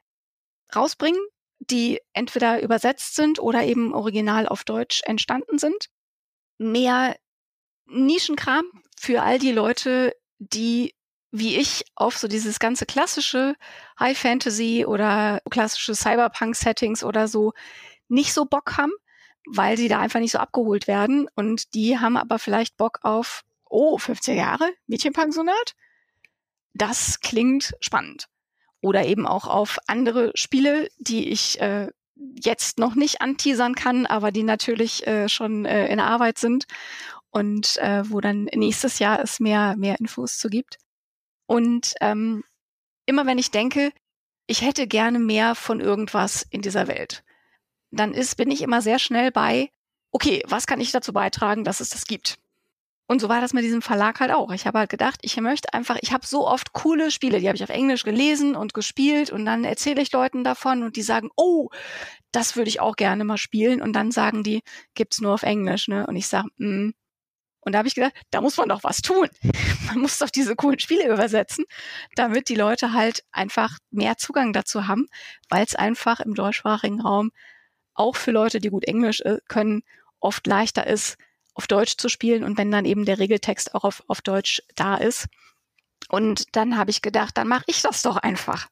rausbringen, 0.76 1.20
die 1.70 2.00
entweder 2.12 2.62
übersetzt 2.62 3.14
sind 3.14 3.38
oder 3.38 3.64
eben 3.64 3.94
original 3.94 4.46
auf 4.46 4.64
Deutsch 4.64 5.02
entstanden 5.04 5.58
sind. 5.58 5.88
Mehr 6.58 7.16
Nischenkram 7.86 8.64
für 8.98 9.22
all 9.22 9.38
die 9.38 9.52
Leute, 9.52 10.14
die 10.38 10.94
wie 11.30 11.56
ich 11.56 11.84
auf 11.96 12.16
so 12.16 12.28
dieses 12.28 12.60
ganze 12.60 12.86
klassische 12.86 13.56
High 13.98 14.16
Fantasy 14.16 14.86
oder 14.86 15.40
klassische 15.50 15.96
Cyberpunk 15.96 16.54
Settings 16.54 17.02
oder 17.02 17.26
so 17.26 17.52
nicht 18.06 18.32
so 18.32 18.44
Bock 18.44 18.76
haben, 18.76 18.92
weil 19.44 19.76
sie 19.76 19.88
da 19.88 19.98
einfach 19.98 20.20
nicht 20.20 20.30
so 20.30 20.38
abgeholt 20.38 20.86
werden 20.86 21.28
und 21.34 21.74
die 21.74 21.98
haben 21.98 22.16
aber 22.16 22.38
vielleicht 22.38 22.76
Bock 22.76 23.00
auf, 23.02 23.42
oh, 23.64 23.98
15 23.98 24.36
Jahre 24.36 24.70
Mädchenpensionat? 24.86 25.74
Das 26.72 27.18
klingt 27.18 27.74
spannend 27.80 28.28
oder 28.84 29.06
eben 29.06 29.26
auch 29.26 29.46
auf 29.46 29.78
andere 29.86 30.30
Spiele, 30.34 30.88
die 30.98 31.30
ich 31.30 31.58
äh, 31.60 31.88
jetzt 32.16 32.78
noch 32.78 32.94
nicht 32.94 33.22
anteasern 33.22 33.74
kann, 33.74 34.04
aber 34.04 34.30
die 34.30 34.42
natürlich 34.42 35.06
äh, 35.06 35.28
schon 35.28 35.64
äh, 35.64 35.88
in 35.88 36.00
Arbeit 36.00 36.38
sind 36.38 36.66
und 37.30 37.78
äh, 37.78 38.02
wo 38.10 38.20
dann 38.20 38.44
nächstes 38.54 38.98
Jahr 38.98 39.20
es 39.20 39.40
mehr, 39.40 39.74
mehr 39.78 39.98
Infos 39.98 40.38
zu 40.38 40.50
gibt. 40.50 40.76
Und 41.46 41.94
ähm, 42.02 42.44
immer 43.06 43.24
wenn 43.24 43.38
ich 43.38 43.50
denke, 43.50 43.90
ich 44.46 44.60
hätte 44.60 44.86
gerne 44.86 45.18
mehr 45.18 45.54
von 45.54 45.80
irgendwas 45.80 46.46
in 46.50 46.60
dieser 46.60 46.86
Welt, 46.86 47.24
dann 47.90 48.12
ist, 48.12 48.36
bin 48.36 48.50
ich 48.50 48.60
immer 48.60 48.82
sehr 48.82 48.98
schnell 48.98 49.30
bei, 49.30 49.70
okay, 50.10 50.42
was 50.46 50.66
kann 50.66 50.80
ich 50.80 50.92
dazu 50.92 51.14
beitragen, 51.14 51.64
dass 51.64 51.80
es 51.80 51.88
das 51.88 52.04
gibt? 52.04 52.36
Und 53.06 53.20
so 53.20 53.28
war 53.28 53.40
das 53.40 53.52
mit 53.52 53.64
diesem 53.64 53.82
Verlag 53.82 54.20
halt 54.20 54.32
auch. 54.32 54.50
Ich 54.50 54.66
habe 54.66 54.78
halt 54.78 54.88
gedacht, 54.88 55.20
ich 55.22 55.36
möchte 55.38 55.74
einfach, 55.74 55.98
ich 56.00 56.12
habe 56.12 56.26
so 56.26 56.48
oft 56.48 56.72
coole 56.72 57.10
Spiele, 57.10 57.38
die 57.38 57.48
habe 57.48 57.56
ich 57.56 57.62
auf 57.62 57.68
Englisch 57.68 58.02
gelesen 58.02 58.56
und 58.56 58.72
gespielt 58.72 59.30
und 59.30 59.44
dann 59.44 59.64
erzähle 59.64 60.00
ich 60.00 60.10
Leuten 60.12 60.42
davon 60.42 60.82
und 60.82 60.96
die 60.96 61.02
sagen, 61.02 61.28
oh, 61.36 61.68
das 62.32 62.56
würde 62.56 62.70
ich 62.70 62.80
auch 62.80 62.96
gerne 62.96 63.24
mal 63.24 63.36
spielen 63.36 63.82
und 63.82 63.92
dann 63.92 64.10
sagen 64.10 64.42
die, 64.42 64.62
gibt's 64.94 65.20
nur 65.20 65.34
auf 65.34 65.42
Englisch, 65.42 65.86
ne? 65.88 66.06
Und 66.06 66.16
ich 66.16 66.28
sage, 66.28 66.48
mm. 66.56 66.94
Und 67.66 67.72
da 67.72 67.78
habe 67.78 67.88
ich 67.88 67.94
gedacht, 67.94 68.12
da 68.30 68.42
muss 68.42 68.58
man 68.58 68.68
doch 68.68 68.84
was 68.84 69.00
tun. 69.00 69.28
Man 69.86 70.00
muss 70.00 70.18
doch 70.18 70.28
diese 70.28 70.54
coolen 70.54 70.78
Spiele 70.78 71.10
übersetzen, 71.10 71.64
damit 72.14 72.50
die 72.50 72.56
Leute 72.56 72.92
halt 72.92 73.24
einfach 73.32 73.78
mehr 73.90 74.18
Zugang 74.18 74.52
dazu 74.52 74.86
haben, 74.86 75.06
weil 75.48 75.64
es 75.64 75.74
einfach 75.74 76.20
im 76.20 76.34
deutschsprachigen 76.34 77.00
Raum 77.00 77.30
auch 77.94 78.16
für 78.16 78.32
Leute, 78.32 78.60
die 78.60 78.68
gut 78.68 78.84
Englisch 78.84 79.20
äh, 79.22 79.38
können, 79.48 79.82
oft 80.20 80.46
leichter 80.46 80.86
ist, 80.86 81.16
auf 81.54 81.66
Deutsch 81.66 81.96
zu 81.96 82.08
spielen 82.08 82.44
und 82.44 82.58
wenn 82.58 82.70
dann 82.70 82.84
eben 82.84 83.04
der 83.04 83.18
Regeltext 83.18 83.74
auch 83.74 83.84
auf, 83.84 84.02
auf 84.08 84.20
Deutsch 84.20 84.62
da 84.74 84.96
ist. 84.96 85.26
Und 86.08 86.54
dann 86.56 86.76
habe 86.76 86.90
ich 86.90 87.02
gedacht, 87.02 87.36
dann 87.36 87.48
mache 87.48 87.64
ich 87.66 87.80
das 87.80 88.02
doch 88.02 88.16
einfach. 88.16 88.68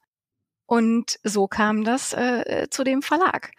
Und 0.67 1.19
so 1.23 1.49
kam 1.49 1.85
das 1.85 2.13
äh, 2.13 2.67
zu 2.71 2.85
dem 2.85 3.03
Verlag. 3.03 3.53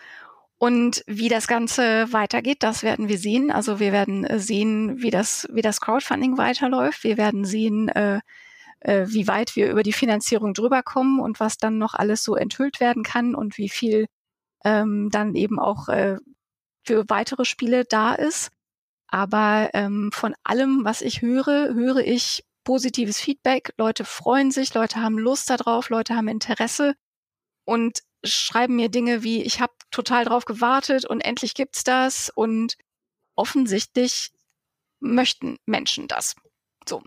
Und 0.58 1.04
wie 1.08 1.28
das 1.28 1.48
Ganze 1.48 2.14
weitergeht, 2.14 2.64
das 2.64 2.84
werden 2.84 3.10
wir 3.10 3.18
sehen. 3.18 3.52
Also 3.52 3.80
wir 3.80 3.92
werden 3.92 4.24
äh, 4.24 4.40
sehen, 4.40 5.02
wie 5.02 5.10
das, 5.10 5.48
wie 5.52 5.62
das 5.62 5.82
Crowdfunding 5.82 6.38
weiterläuft. 6.38 7.04
Wir 7.04 7.18
werden 7.18 7.44
sehen, 7.44 7.90
äh, 7.90 8.22
äh, 8.80 9.06
wie 9.08 9.28
weit 9.28 9.56
wir 9.56 9.70
über 9.70 9.84
die 9.84 9.94
Finanzierung 9.94 10.54
drüber 10.54 10.82
kommen 10.82 11.20
und 11.20 11.40
was 11.40 11.58
dann 11.58 11.78
noch 11.78 11.94
alles 11.96 12.24
so 12.24 12.36
enthüllt 12.36 12.80
werden 12.80 13.04
kann 13.04 13.36
und 13.36 13.58
wie 13.58 13.70
viel 13.70 14.08
ähm, 14.64 15.10
dann 15.12 15.36
eben 15.36 15.60
auch 15.60 15.90
äh, 15.90 16.18
für 16.86 17.06
weitere 17.10 17.46
Spiele 17.46 17.86
da 17.86 18.14
ist. 18.14 18.50
Aber 19.14 19.70
ähm, 19.76 20.10
von 20.12 20.34
allem, 20.44 20.86
was 20.86 21.04
ich 21.04 21.22
höre, 21.22 21.76
höre 21.76 22.00
ich 22.00 22.44
positives 22.64 23.20
Feedback. 23.20 23.72
Leute 23.78 24.06
freuen 24.06 24.50
sich, 24.50 24.74
Leute 24.74 25.02
haben 25.02 25.20
Lust 25.20 25.52
darauf, 25.52 25.90
Leute 25.90 26.16
haben 26.16 26.28
Interesse 26.28 26.96
und 27.64 28.00
schreiben 28.24 28.76
mir 28.76 28.90
Dinge 28.90 29.22
wie, 29.22 29.44
ich 29.44 29.62
habe 29.62 29.74
total 29.92 30.26
drauf 30.26 30.46
gewartet 30.46 31.06
und 31.06 31.22
endlich 31.22 31.54
gibt's 31.54 31.84
das. 31.84 32.32
Und 32.34 32.76
offensichtlich 33.36 34.32
möchten 35.00 35.60
Menschen 35.68 36.08
das. 36.08 36.34
So. 36.90 37.04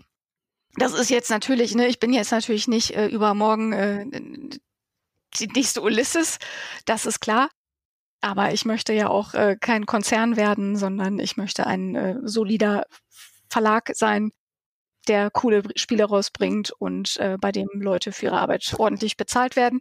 Das 0.75 0.93
ist 0.93 1.09
jetzt 1.09 1.29
natürlich, 1.29 1.75
ne, 1.75 1.87
ich 1.87 1.99
bin 1.99 2.13
jetzt 2.13 2.31
natürlich 2.31 2.69
nicht 2.69 2.91
äh, 2.91 3.07
übermorgen 3.07 3.73
äh, 3.73 4.05
die 5.33 5.47
nächste 5.47 5.81
Ulysses, 5.81 6.39
das 6.85 7.05
ist 7.05 7.19
klar. 7.19 7.49
Aber 8.27 8.51
ich 8.51 8.65
möchte 8.65 8.91
ja 8.91 9.07
auch 9.07 9.33
äh, 9.33 9.55
kein 9.57 9.85
Konzern 9.85 10.35
werden, 10.35 10.75
sondern 10.75 11.17
ich 11.17 11.37
möchte 11.37 11.65
ein 11.65 11.95
äh, 11.95 12.17
solider 12.23 12.83
Verlag 13.47 13.91
sein, 13.93 14.31
der 15.07 15.31
coole 15.31 15.63
Spiele 15.77 16.03
rausbringt 16.03 16.71
und 16.77 17.15
äh, 17.21 17.37
bei 17.39 17.53
dem 17.53 17.69
Leute 17.75 18.11
für 18.11 18.25
ihre 18.25 18.39
Arbeit 18.39 18.75
ordentlich 18.77 19.15
bezahlt 19.15 19.55
werden. 19.55 19.79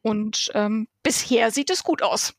Und 0.00 0.48
ähm, 0.54 0.86
bisher 1.02 1.50
sieht 1.50 1.70
es 1.70 1.82
gut 1.82 2.02
aus. 2.02 2.34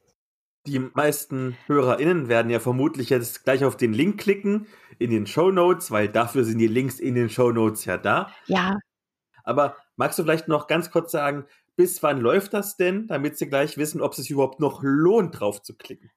Die 0.66 0.80
meisten 0.80 1.58
HörerInnen 1.66 2.30
werden 2.30 2.50
ja 2.50 2.62
vermutlich 2.62 3.10
jetzt 3.10 3.44
gleich 3.44 3.66
auf 3.66 3.76
den 3.76 3.92
Link 3.92 4.18
klicken 4.18 4.66
in 4.98 5.10
den 5.10 5.28
Show 5.28 5.52
Notes, 5.52 5.92
weil 5.92 6.08
dafür 6.08 6.46
sind 6.46 6.60
die 6.60 6.68
Links 6.68 7.02
in 7.02 7.16
den 7.16 7.30
Show 7.30 7.52
Notes 7.52 7.84
ja 7.84 7.98
da. 7.98 8.32
Ja. 8.46 8.78
Aber 9.44 9.76
magst 9.98 10.18
du 10.20 10.24
vielleicht 10.24 10.48
noch 10.48 10.68
ganz 10.68 10.90
kurz 10.90 11.12
sagen, 11.12 11.44
bis 11.80 12.04
wann 12.04 12.20
läuft 12.20 12.54
das 12.54 12.76
denn, 12.76 13.08
damit 13.08 13.38
sie 13.38 13.48
gleich 13.48 13.78
wissen, 13.78 14.02
ob 14.02 14.12
es 14.12 14.18
sich 14.18 14.32
überhaupt 14.32 14.60
noch 14.60 14.82
lohnt, 14.84 15.40
drauf 15.40 15.62
zu 15.62 15.78
klicken? 15.78 16.12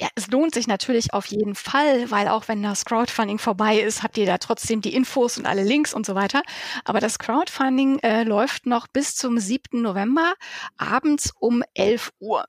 Ja, 0.00 0.06
es 0.14 0.28
lohnt 0.28 0.54
sich 0.54 0.68
natürlich 0.68 1.12
auf 1.12 1.26
jeden 1.26 1.56
Fall, 1.56 2.08
weil 2.12 2.28
auch 2.28 2.46
wenn 2.46 2.62
das 2.62 2.84
Crowdfunding 2.84 3.38
vorbei 3.38 3.80
ist, 3.80 4.04
habt 4.04 4.16
ihr 4.16 4.26
da 4.26 4.38
trotzdem 4.38 4.80
die 4.80 4.94
Infos 4.94 5.36
und 5.36 5.44
alle 5.44 5.64
Links 5.64 5.92
und 5.92 6.06
so 6.06 6.14
weiter. 6.14 6.42
Aber 6.84 7.00
das 7.00 7.18
Crowdfunding 7.18 7.98
äh, 7.98 8.22
läuft 8.22 8.66
noch 8.66 8.86
bis 8.86 9.16
zum 9.16 9.38
7. 9.38 9.82
November 9.82 10.34
abends 10.76 11.32
um 11.40 11.64
11 11.74 12.12
Uhr. 12.20 12.44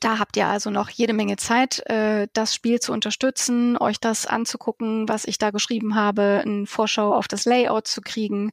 Da 0.00 0.18
habt 0.18 0.36
ihr 0.38 0.46
also 0.46 0.70
noch 0.70 0.88
jede 0.88 1.12
Menge 1.12 1.36
Zeit, 1.36 1.86
äh, 1.86 2.26
das 2.32 2.54
Spiel 2.54 2.80
zu 2.80 2.92
unterstützen, 2.92 3.76
euch 3.76 4.00
das 4.00 4.26
anzugucken, 4.26 5.06
was 5.08 5.26
ich 5.26 5.36
da 5.36 5.50
geschrieben 5.50 5.94
habe, 5.94 6.40
eine 6.42 6.66
Vorschau 6.66 7.14
auf 7.14 7.28
das 7.28 7.44
Layout 7.44 7.86
zu 7.86 8.00
kriegen. 8.00 8.50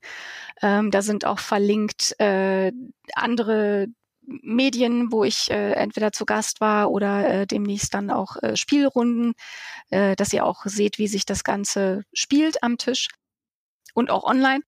Ähm, 0.61 0.91
da 0.91 1.01
sind 1.01 1.25
auch 1.25 1.39
verlinkt 1.39 2.19
äh, 2.19 2.73
andere 3.13 3.87
Medien, 4.27 5.11
wo 5.11 5.23
ich 5.23 5.49
äh, 5.49 5.71
entweder 5.73 6.11
zu 6.11 6.25
Gast 6.25 6.59
war 6.59 6.91
oder 6.91 7.27
äh, 7.29 7.47
demnächst 7.47 7.93
dann 7.93 8.11
auch 8.11 8.35
äh, 8.43 8.57
Spielrunden, 8.57 9.33
äh, 9.89 10.17
dass 10.17 10.33
ihr 10.33 10.45
auch 10.45 10.65
seht, 10.65 10.97
wie 10.97 11.07
sich 11.07 11.25
das 11.25 11.45
Ganze 11.45 12.03
spielt 12.13 12.61
am 12.61 12.77
Tisch 12.77 13.07
und 13.93 14.11
auch 14.11 14.25
online. 14.25 14.61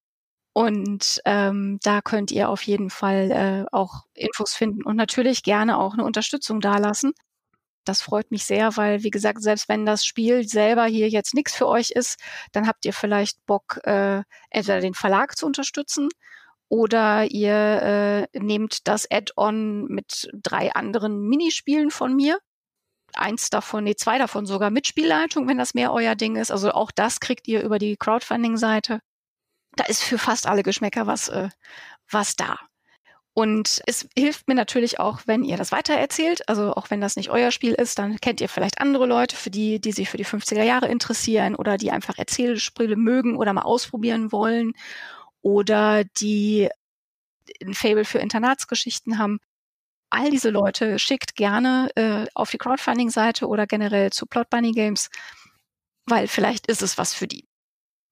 Und 0.60 1.22
ähm, 1.24 1.78
da 1.82 2.02
könnt 2.02 2.30
ihr 2.30 2.50
auf 2.50 2.60
jeden 2.64 2.90
Fall 2.90 3.30
äh, 3.30 3.64
auch 3.74 4.04
Infos 4.12 4.52
finden 4.52 4.82
und 4.82 4.94
natürlich 4.94 5.42
gerne 5.42 5.78
auch 5.78 5.94
eine 5.94 6.04
Unterstützung 6.04 6.60
dalassen. 6.60 7.14
Das 7.86 8.02
freut 8.02 8.30
mich 8.30 8.44
sehr, 8.44 8.76
weil, 8.76 9.02
wie 9.02 9.10
gesagt, 9.10 9.42
selbst 9.42 9.70
wenn 9.70 9.86
das 9.86 10.04
Spiel 10.04 10.46
selber 10.46 10.84
hier 10.84 11.08
jetzt 11.08 11.32
nichts 11.32 11.54
für 11.56 11.66
euch 11.66 11.92
ist, 11.92 12.20
dann 12.52 12.66
habt 12.66 12.84
ihr 12.84 12.92
vielleicht 12.92 13.38
Bock, 13.46 13.80
äh, 13.84 14.22
entweder 14.50 14.80
den 14.82 14.92
Verlag 14.92 15.34
zu 15.38 15.46
unterstützen 15.46 16.10
oder 16.68 17.24
ihr 17.30 18.28
äh, 18.34 18.38
nehmt 18.38 18.86
das 18.86 19.10
Add-on 19.10 19.86
mit 19.86 20.28
drei 20.34 20.74
anderen 20.74 21.22
Minispielen 21.22 21.90
von 21.90 22.14
mir. 22.14 22.38
Eins 23.14 23.48
davon, 23.48 23.84
nee, 23.84 23.94
zwei 23.96 24.18
davon 24.18 24.44
sogar 24.44 24.70
mit 24.70 24.86
Spielleitung, 24.86 25.48
wenn 25.48 25.56
das 25.56 25.72
mehr 25.72 25.90
euer 25.90 26.16
Ding 26.16 26.36
ist. 26.36 26.50
Also 26.52 26.72
auch 26.72 26.90
das 26.90 27.18
kriegt 27.20 27.48
ihr 27.48 27.62
über 27.62 27.78
die 27.78 27.96
Crowdfunding-Seite 27.96 29.00
da 29.76 29.84
ist 29.84 30.02
für 30.02 30.18
fast 30.18 30.46
alle 30.46 30.62
Geschmäcker 30.62 31.06
was, 31.06 31.28
äh, 31.28 31.48
was 32.10 32.36
da. 32.36 32.58
Und 33.32 33.80
es 33.86 34.08
hilft 34.18 34.48
mir 34.48 34.54
natürlich 34.54 34.98
auch, 34.98 35.20
wenn 35.26 35.44
ihr 35.44 35.56
das 35.56 35.70
weitererzählt. 35.72 36.48
Also 36.48 36.74
auch 36.74 36.90
wenn 36.90 37.00
das 37.00 37.16
nicht 37.16 37.30
euer 37.30 37.52
Spiel 37.52 37.74
ist, 37.74 37.98
dann 37.98 38.20
kennt 38.20 38.40
ihr 38.40 38.48
vielleicht 38.48 38.80
andere 38.80 39.06
Leute, 39.06 39.36
für 39.36 39.50
die, 39.50 39.80
die 39.80 39.92
sich 39.92 40.10
für 40.10 40.16
die 40.16 40.26
50er 40.26 40.62
Jahre 40.64 40.88
interessieren 40.88 41.54
oder 41.54 41.76
die 41.76 41.92
einfach 41.92 42.18
Erzählspiele 42.18 42.96
mögen 42.96 43.36
oder 43.36 43.52
mal 43.52 43.62
ausprobieren 43.62 44.32
wollen 44.32 44.72
oder 45.42 46.04
die 46.04 46.68
ein 47.64 47.74
Fable 47.74 48.04
für 48.04 48.18
Internatsgeschichten 48.18 49.18
haben. 49.18 49.38
All 50.10 50.30
diese 50.30 50.50
Leute 50.50 50.98
schickt 50.98 51.36
gerne 51.36 51.90
äh, 51.94 52.26
auf 52.34 52.50
die 52.50 52.58
Crowdfunding-Seite 52.58 53.46
oder 53.46 53.66
generell 53.66 54.10
zu 54.10 54.26
Plot 54.26 54.50
Bunny 54.50 54.72
Games, 54.72 55.08
weil 56.06 56.26
vielleicht 56.26 56.66
ist 56.66 56.82
es 56.82 56.98
was 56.98 57.14
für 57.14 57.28
die. 57.28 57.49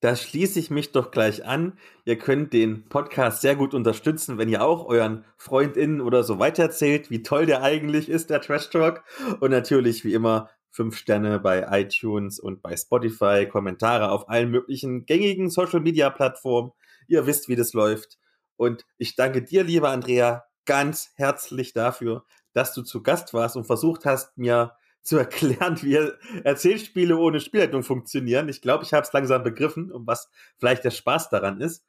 Da 0.01 0.15
schließe 0.15 0.61
ich 0.61 0.71
mich 0.71 0.93
doch 0.93 1.11
gleich 1.11 1.45
an. 1.45 1.77
Ihr 2.05 2.19
könnt 2.19 2.53
den 2.53 2.89
Podcast 2.89 3.41
sehr 3.41 3.57
gut 3.57 3.75
unterstützen, 3.75 4.39
wenn 4.39 4.49
ihr 4.49 4.63
auch 4.63 4.87
euren 4.87 5.25
FreundInnen 5.37 6.01
oder 6.01 6.23
so 6.23 6.39
weitererzählt, 6.39 7.11
wie 7.11 7.25
toll 7.25 7.47
der 7.47 7.63
eigentlich 7.63 8.09
ist, 8.09 8.31
der 8.31 8.41
Trash 8.41 8.71
Talk. 8.71 9.03
Und 9.41 9.51
natürlich, 9.51 10.05
wie 10.05 10.15
immer, 10.15 10.51
fünf 10.71 10.97
Sterne 10.97 11.41
bei 11.41 11.67
iTunes 11.81 12.39
und 12.39 12.63
bei 12.63 12.77
Spotify, 12.77 13.49
Kommentare 13.51 14.13
auf 14.13 14.29
allen 14.29 14.51
möglichen 14.51 15.05
gängigen 15.05 15.51
Social 15.51 15.81
Media 15.81 16.11
Plattformen. 16.11 16.71
Ihr 17.09 17.27
wisst, 17.27 17.49
wie 17.49 17.57
das 17.57 17.73
läuft. 17.73 18.19
Und 18.57 18.87
ich 18.99 19.17
danke 19.17 19.43
dir, 19.43 19.65
lieber 19.65 19.91
Andrea, 19.91 20.45
ganz 20.65 21.11
herzlich 21.17 21.73
dafür, 21.73 22.25
dass 22.53 22.73
du 22.73 22.83
zu 22.83 23.03
Gast 23.03 23.35
warst 23.35 23.57
und 23.57 23.65
versucht 23.65 24.05
hast, 24.05 24.39
mir 24.39 24.78
zu 25.03 25.17
erklären, 25.17 25.81
wie 25.83 25.99
Erzählspiele 26.45 27.17
ohne 27.17 27.41
Spielleitung 27.41 27.83
funktionieren. 27.83 28.49
Ich 28.49 28.61
glaube, 28.61 28.85
ich 28.85 28.93
habe 28.93 29.07
es 29.07 29.13
langsam 29.13 29.43
begriffen, 29.43 29.91
um 29.91 30.07
was 30.07 30.31
vielleicht 30.59 30.85
der 30.85 30.91
Spaß 30.91 31.31
daran 31.31 31.61
ist. 31.61 31.85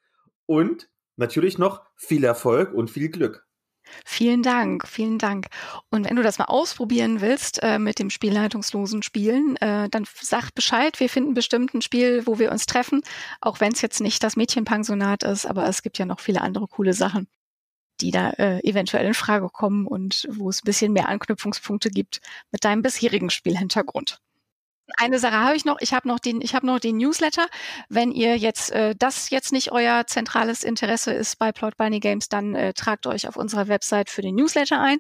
Und 0.45 0.89
natürlich 1.15 1.57
noch 1.57 1.83
viel 1.95 2.23
Erfolg 2.23 2.73
und 2.73 2.89
viel 2.89 3.09
Glück. 3.09 3.45
Vielen 4.05 4.43
Dank, 4.43 4.87
vielen 4.87 5.17
Dank. 5.17 5.47
Und 5.89 6.07
wenn 6.07 6.15
du 6.15 6.21
das 6.21 6.37
mal 6.37 6.45
ausprobieren 6.45 7.21
willst 7.21 7.61
äh, 7.63 7.79
mit 7.79 7.97
dem 7.99 8.09
spielleitungslosen 8.09 9.03
Spielen, 9.03 9.55
äh, 9.57 9.89
dann 9.89 10.05
sag 10.21 10.51
Bescheid. 10.51 10.99
Wir 10.99 11.09
finden 11.09 11.33
bestimmt 11.33 11.73
ein 11.73 11.81
Spiel, 11.81 12.25
wo 12.25 12.39
wir 12.39 12.51
uns 12.51 12.67
treffen, 12.67 13.01
auch 13.41 13.59
wenn 13.59 13.71
es 13.71 13.81
jetzt 13.81 13.99
nicht 13.99 14.23
das 14.23 14.35
Mädchenpensionat 14.35 15.23
ist, 15.23 15.45
aber 15.45 15.67
es 15.67 15.81
gibt 15.81 15.97
ja 15.97 16.05
noch 16.05 16.19
viele 16.19 16.41
andere 16.41 16.67
coole 16.67 16.93
Sachen 16.93 17.27
die 18.01 18.11
da 18.11 18.31
äh, 18.31 18.59
eventuell 18.67 19.05
in 19.05 19.13
Frage 19.13 19.49
kommen 19.49 19.87
und 19.87 20.27
wo 20.31 20.49
es 20.49 20.61
ein 20.61 20.65
bisschen 20.65 20.93
mehr 20.93 21.09
Anknüpfungspunkte 21.09 21.89
gibt 21.89 22.21
mit 22.51 22.63
deinem 22.63 22.81
bisherigen 22.81 23.29
Spielhintergrund. 23.29 24.21
Eine 24.97 25.19
Sache 25.19 25.39
habe 25.39 25.55
ich 25.55 25.65
noch. 25.65 25.77
Ich 25.81 25.93
habe 25.93 26.07
noch 26.07 26.19
den, 26.19 26.41
ich 26.41 26.55
habe 26.55 26.65
noch 26.65 26.79
den 26.79 26.97
Newsletter. 26.97 27.45
Wenn 27.89 28.11
ihr 28.11 28.37
jetzt 28.37 28.71
äh, 28.71 28.95
das 28.97 29.29
jetzt 29.29 29.51
nicht 29.51 29.71
euer 29.71 30.07
zentrales 30.07 30.63
Interesse 30.63 31.13
ist 31.13 31.37
bei 31.37 31.51
Plot 31.51 31.77
Bunny 31.77 31.99
Games, 31.99 32.29
dann 32.29 32.55
äh, 32.55 32.73
tragt 32.73 33.05
euch 33.05 33.27
auf 33.27 33.35
unserer 33.35 33.67
Website 33.67 34.09
für 34.09 34.21
den 34.21 34.35
Newsletter 34.35 34.81
ein. 34.81 34.97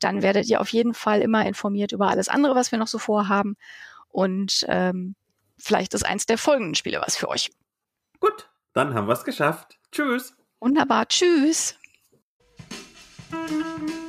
Dann 0.00 0.22
werdet 0.22 0.48
ihr 0.48 0.60
auf 0.60 0.68
jeden 0.68 0.94
Fall 0.94 1.20
immer 1.22 1.44
informiert 1.44 1.92
über 1.92 2.08
alles 2.08 2.28
andere, 2.28 2.54
was 2.54 2.70
wir 2.70 2.78
noch 2.78 2.86
so 2.86 2.98
vorhaben. 2.98 3.56
Und 4.08 4.64
ähm, 4.68 5.16
vielleicht 5.58 5.94
ist 5.94 6.04
eins 6.04 6.26
der 6.26 6.38
folgenden 6.38 6.74
Spiele 6.74 7.00
was 7.04 7.16
für 7.16 7.28
euch. 7.28 7.50
Gut, 8.20 8.48
dann 8.74 8.94
haben 8.94 9.08
wir 9.08 9.14
es 9.14 9.24
geschafft. 9.24 9.78
Tschüss. 9.90 10.36
Wunderbar. 10.60 11.08
Tschüss. 11.08 11.76
Música 13.32 14.01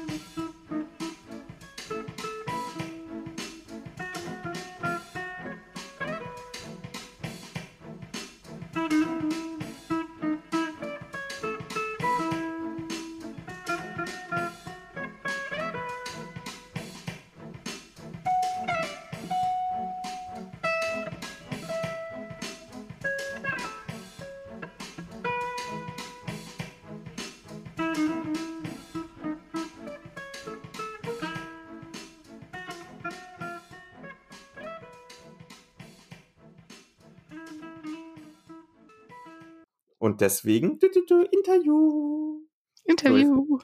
Und 40.13 40.21
deswegen 40.21 40.77
du, 40.77 40.91
du, 40.91 41.03
du, 41.07 41.23
Interview. 41.23 42.39
Interview. 42.83 43.57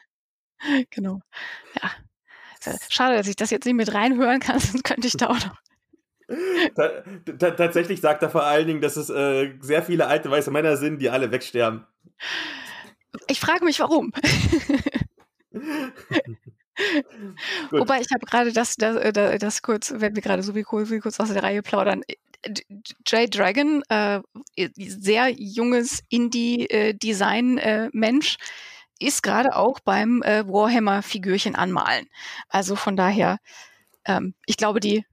genau. 0.90 1.20
Ja. 1.82 1.90
Schade, 2.88 3.18
dass 3.18 3.28
ich 3.28 3.36
das 3.36 3.50
jetzt 3.50 3.66
nicht 3.66 3.74
mit 3.74 3.92
reinhören 3.92 4.40
kann, 4.40 4.58
sonst 4.58 4.84
könnte 4.84 5.06
ich 5.06 5.18
da 5.18 5.26
auch 5.26 5.38
noch. 5.38 5.60
Ta 6.74 7.02
ta 7.38 7.50
tatsächlich 7.50 8.00
sagt 8.00 8.22
er 8.22 8.30
vor 8.30 8.44
allen 8.44 8.66
Dingen, 8.66 8.80
dass 8.80 8.96
es 8.96 9.10
äh, 9.10 9.52
sehr 9.60 9.82
viele 9.82 10.06
alte 10.06 10.30
weiße 10.30 10.50
Männer 10.50 10.78
sind, 10.78 10.98
die 10.98 11.10
alle 11.10 11.30
wegsterben. 11.30 11.84
Ich 13.28 13.38
frage 13.38 13.66
mich, 13.66 13.78
warum. 13.80 14.12
Wobei 17.70 18.00
ich 18.00 18.10
habe 18.14 18.24
gerade 18.24 18.50
das, 18.54 18.76
das, 18.76 18.96
äh, 18.96 19.38
das, 19.38 19.60
kurz, 19.60 19.92
wenn 19.98 20.14
wir 20.14 20.22
gerade 20.22 20.42
so 20.42 20.54
wie 20.54 20.62
kurz 20.62 21.20
aus 21.20 21.30
der 21.30 21.42
Reihe 21.42 21.60
plaudern, 21.60 22.02
Jay 23.06 23.28
Dragon, 23.28 23.82
äh, 23.88 24.20
sehr 24.76 25.30
junges 25.30 26.02
Indie-Design-Mensch, 26.08 28.36
äh, 28.36 29.06
ist 29.06 29.22
gerade 29.22 29.56
auch 29.56 29.80
beim 29.80 30.22
äh, 30.22 30.46
Warhammer-Figürchen 30.46 31.56
anmalen. 31.56 32.06
Also 32.48 32.76
von 32.76 32.96
daher, 32.96 33.38
ähm, 34.04 34.34
ich 34.46 34.56
glaube, 34.56 34.80
die, 34.80 35.04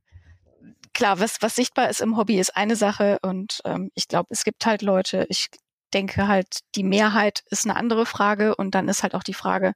klar, 0.94 1.20
was, 1.20 1.42
was 1.42 1.56
sichtbar 1.56 1.90
ist 1.90 2.02
im 2.02 2.18
Hobby, 2.18 2.40
ist 2.40 2.56
eine 2.56 2.76
Sache 2.76 3.20
und 3.22 3.62
ähm, 3.66 3.92
ich 3.96 4.08
glaube, 4.08 4.28
es 4.32 4.44
gibt 4.44 4.66
halt 4.66 4.82
Leute, 4.82 5.26
ich 5.30 5.50
denke 5.94 6.28
halt, 6.28 6.60
die 6.76 6.84
Mehrheit 6.84 7.44
ist 7.50 7.66
eine 7.66 7.76
andere 7.76 8.06
Frage 8.06 8.56
und 8.56 8.76
dann 8.76 8.88
ist 8.88 9.04
halt 9.04 9.16
auch 9.16 9.24
die 9.24 9.34
Frage, 9.34 9.74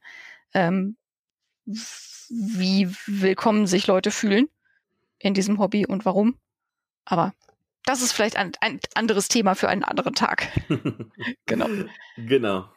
ähm, 0.54 0.98
wie 1.66 2.90
willkommen 3.08 3.68
sich 3.68 3.88
Leute 3.88 4.12
fühlen 4.12 4.48
in 5.20 5.34
diesem 5.34 5.60
Hobby 5.60 5.86
und 5.86 6.06
warum. 6.06 6.38
Aber 7.06 7.34
das 7.86 8.02
ist 8.02 8.14
vielleicht 8.14 8.38
ein, 8.38 8.54
ein 8.62 8.80
anderes 8.96 9.28
Thema 9.28 9.56
für 9.56 9.70
einen 9.70 9.84
anderen 9.84 10.16
Tag. 10.16 10.48
genau. 11.46 11.68
Genau. 12.18 12.70